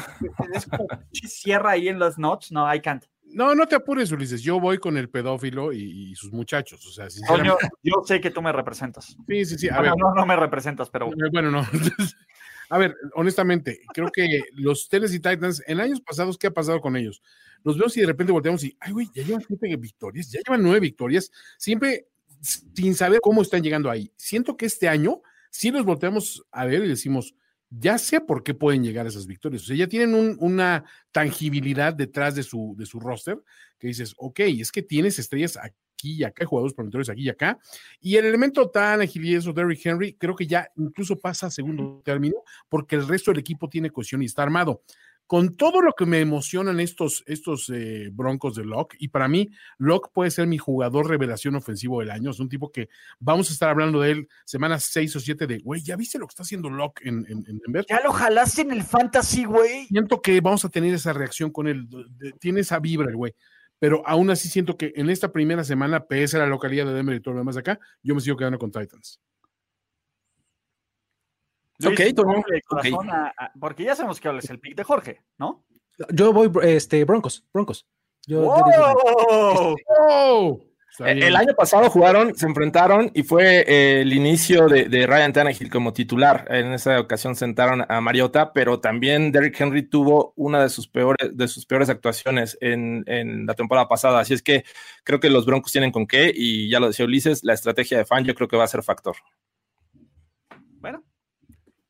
[0.53, 2.52] es como cierra ahí en las notes.
[2.52, 3.06] No, I can't.
[3.34, 4.41] No, no te apures, Ulises.
[4.41, 6.86] Yo voy con el pedófilo y, y sus muchachos.
[6.86, 9.15] O sea, Coño, yo sé que tú me representas.
[9.28, 9.69] Sí, sí, sí.
[9.69, 9.94] A no, ver.
[9.98, 11.10] no, no me representas, pero.
[11.32, 11.65] Bueno, no.
[12.72, 16.95] A ver, honestamente, creo que los Tennessee Titans, en años pasados, ¿qué ha pasado con
[16.95, 17.22] ellos?
[17.65, 20.64] Los veo si de repente volteamos y, ay, güey, ya llevan siete victorias, ya llevan
[20.64, 22.07] nueve victorias, siempre
[22.41, 24.11] sin saber cómo están llegando ahí.
[24.15, 27.35] Siento que este año sí los volteamos a ver y decimos,
[27.69, 29.63] ya sé por qué pueden llegar esas victorias.
[29.63, 33.41] O sea, ya tienen un, una tangibilidad detrás de su, de su roster
[33.80, 37.59] que dices, ok, es que tienes estrellas aquí y acá, jugadores prometedores aquí y acá.
[37.99, 42.01] Y el elemento tan agilioso de Derrick Henry creo que ya incluso pasa a segundo
[42.03, 42.38] término
[42.68, 44.84] porque el resto del equipo tiene cohesión y está armado
[45.27, 49.49] con todo lo que me emocionan estos, estos eh, broncos de Locke, y para mí,
[49.77, 52.31] Locke puede ser mi jugador revelación ofensivo del año.
[52.31, 52.89] Es un tipo que
[53.19, 56.27] vamos a estar hablando de él semanas 6 o 7 de, güey, ¿ya viste lo
[56.27, 57.85] que está haciendo Locke en, en, en Denver?
[57.88, 59.85] Ya lo jalaste en el fantasy, güey.
[59.88, 61.88] Siento que vamos a tener esa reacción con él.
[62.39, 63.34] Tiene esa vibra el güey.
[63.81, 67.15] Pero aún así siento que en esta primera semana, pese a la localidad de Denver
[67.15, 69.19] y todo lo demás acá, yo me sigo quedando con Titans.
[71.82, 72.94] Luis, ok, tomó, okay.
[73.10, 75.66] A, a, porque ya sabemos que es el pick de Jorge, ¿no?
[76.10, 77.88] Yo voy este, Broncos, Broncos.
[78.28, 78.58] Yo, ¡Oh!
[78.58, 80.60] yo digo, este, ¡Oh!
[80.99, 85.94] El año pasado jugaron, se enfrentaron y fue eh, el inicio de, Ryan Tannehill como
[85.94, 86.45] titular.
[86.49, 91.36] En esa ocasión sentaron a Mariota, pero también Derrick Henry tuvo una de sus peores,
[91.36, 94.20] de sus peores actuaciones en, en, la temporada pasada.
[94.20, 94.66] Así es que
[95.03, 98.06] creo que los Broncos tienen con qué, y ya lo decía Ulises, la estrategia de
[98.06, 99.16] fan yo creo que va a ser factor.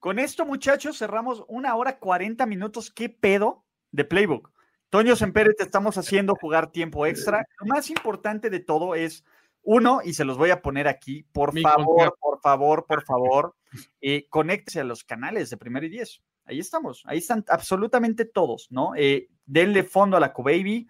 [0.01, 2.89] Con esto, muchachos, cerramos una hora 40 minutos.
[2.89, 4.51] ¿Qué pedo de playbook?
[4.89, 7.45] Toño Sempere, te estamos haciendo jugar tiempo extra.
[7.59, 9.23] Lo más importante de todo es,
[9.61, 13.55] uno, y se los voy a poner aquí, por favor, por favor, por favor,
[14.01, 16.23] eh, conéctese a los canales de Primero y Diez.
[16.45, 18.95] Ahí estamos, ahí están absolutamente todos, ¿no?
[18.95, 20.89] Eh, denle fondo a la Q-Baby,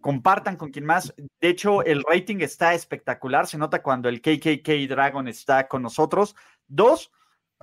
[0.00, 1.12] compartan con quien más.
[1.16, 6.36] De hecho, el rating está espectacular, se nota cuando el KKK Dragon está con nosotros.
[6.68, 7.10] Dos,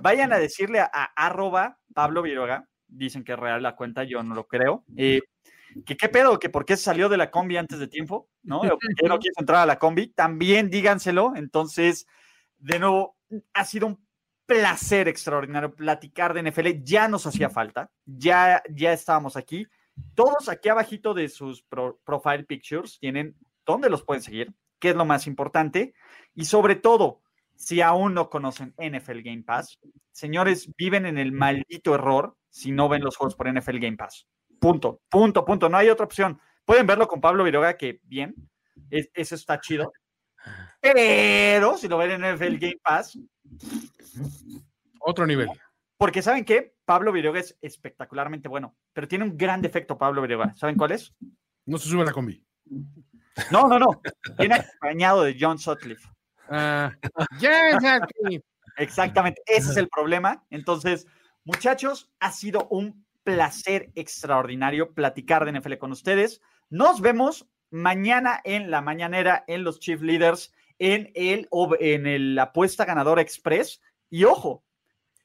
[0.02, 4.34] vayan a decirle a, arroba Pablo Viroga, dicen que es real la cuenta, yo no
[4.34, 4.84] lo creo.
[4.96, 5.20] Eh,
[5.86, 8.60] que qué pedo, que por qué salió de la combi antes de tiempo, ¿no?
[8.74, 11.34] O por qué no quieres entrar a la combi, también díganselo.
[11.36, 12.06] Entonces,
[12.58, 13.16] de nuevo,
[13.54, 14.04] ha sido un
[14.46, 19.64] placer extraordinario platicar de NFL, ya nos hacía falta, ya, ya estábamos aquí.
[20.16, 25.04] Todos aquí abajito de sus profile pictures tienen dónde los pueden seguir, qué es lo
[25.04, 25.94] más importante,
[26.34, 27.22] y sobre todo,
[27.60, 29.78] si aún no conocen NFL Game Pass,
[30.12, 34.26] señores, viven en el maldito error si no ven los juegos por NFL Game Pass.
[34.58, 35.68] Punto, punto, punto.
[35.68, 36.40] No hay otra opción.
[36.64, 38.34] Pueden verlo con Pablo Viroga, que bien,
[38.90, 39.92] eso está chido.
[40.80, 43.18] Pero si lo ven en el Game Pass.
[44.98, 45.50] Otro nivel.
[45.98, 46.74] Porque ¿saben qué?
[46.86, 50.54] Pablo Viroga es espectacularmente bueno, pero tiene un gran defecto Pablo Viroga.
[50.54, 51.14] ¿Saben cuál es?
[51.66, 52.42] No se sube a la combi.
[53.50, 54.00] No, no, no.
[54.38, 56.08] Tiene acompañado de John Sutcliffe.
[56.50, 56.92] Ah,
[58.76, 60.44] Exactamente, ese es el problema.
[60.50, 61.06] Entonces,
[61.44, 66.40] muchachos, ha sido un placer extraordinario platicar de NFL con ustedes.
[66.68, 71.48] Nos vemos mañana en la mañanera en los Chief Leaders en el,
[71.78, 73.80] en el apuesta ganadora express.
[74.08, 74.64] Y ojo,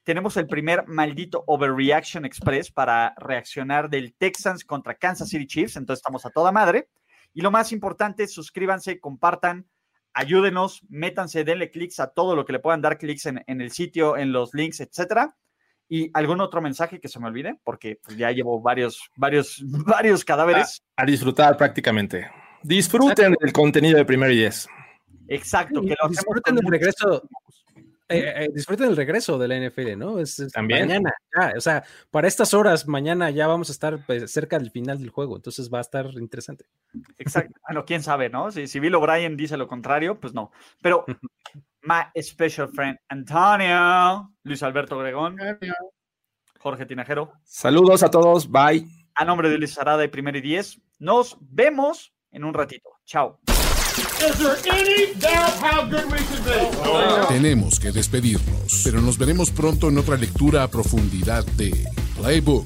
[0.03, 5.77] tenemos el primer maldito Overreaction Express para reaccionar del Texans contra Kansas City Chiefs.
[5.77, 6.89] Entonces estamos a toda madre.
[7.34, 9.65] Y lo más importante, suscríbanse, compartan,
[10.16, 13.72] ayúdenos, métanse, denle clics a todo lo que le puedan dar clics en, en el
[13.72, 15.36] sitio, en los links, etcétera.
[15.88, 17.60] ¿Y algún otro mensaje que se me olvide?
[17.64, 20.82] Porque pues, ya llevo varios, varios, varios cadáveres.
[20.96, 22.28] A, disfrutar prácticamente.
[22.64, 24.68] Disfruten el contenido de Primer y Diez.
[25.28, 25.82] Exacto.
[25.82, 27.28] Que lo disfruten del regreso.
[28.07, 30.19] Eh, eh, disfruten el regreso de la NFL, ¿no?
[30.19, 30.88] Es, También.
[30.88, 34.69] Mañana, ya, o sea, para estas horas, mañana ya vamos a estar pues, cerca del
[34.69, 36.65] final del juego, entonces va a estar interesante.
[37.18, 37.60] Exacto.
[37.68, 38.52] Bueno, quién sabe, ¿no?
[38.52, 40.52] Si, si Bill O'Brien dice lo contrario, pues no.
[40.82, 41.06] Pero
[41.82, 45.38] my special friend Antonio, Luis Alberto Gregón,
[46.60, 47.34] Jorge Tinajero.
[47.44, 48.86] Saludos a todos, bye.
[49.15, 52.90] A nombre de Luis Arada y Primero y Diez, nos vemos en un ratito.
[53.06, 53.40] Chao.
[57.30, 61.86] Tenemos que despedirnos, pero nos veremos pronto en otra lectura a profundidad de
[62.18, 62.66] Playbook.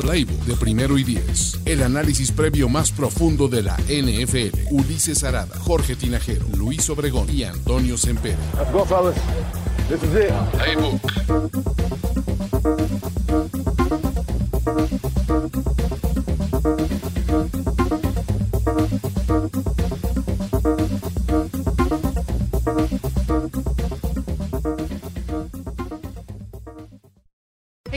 [0.00, 1.58] Playbook de primero y diez.
[1.64, 4.68] El análisis previo más profundo de la NFL.
[4.70, 8.38] Ulises Arada, Jorge Tinajero, Luis Obregón y Antonio Sempere.
[8.58, 9.14] Let's go, fellas.
[9.88, 10.32] This is it.
[10.52, 11.00] Playbook.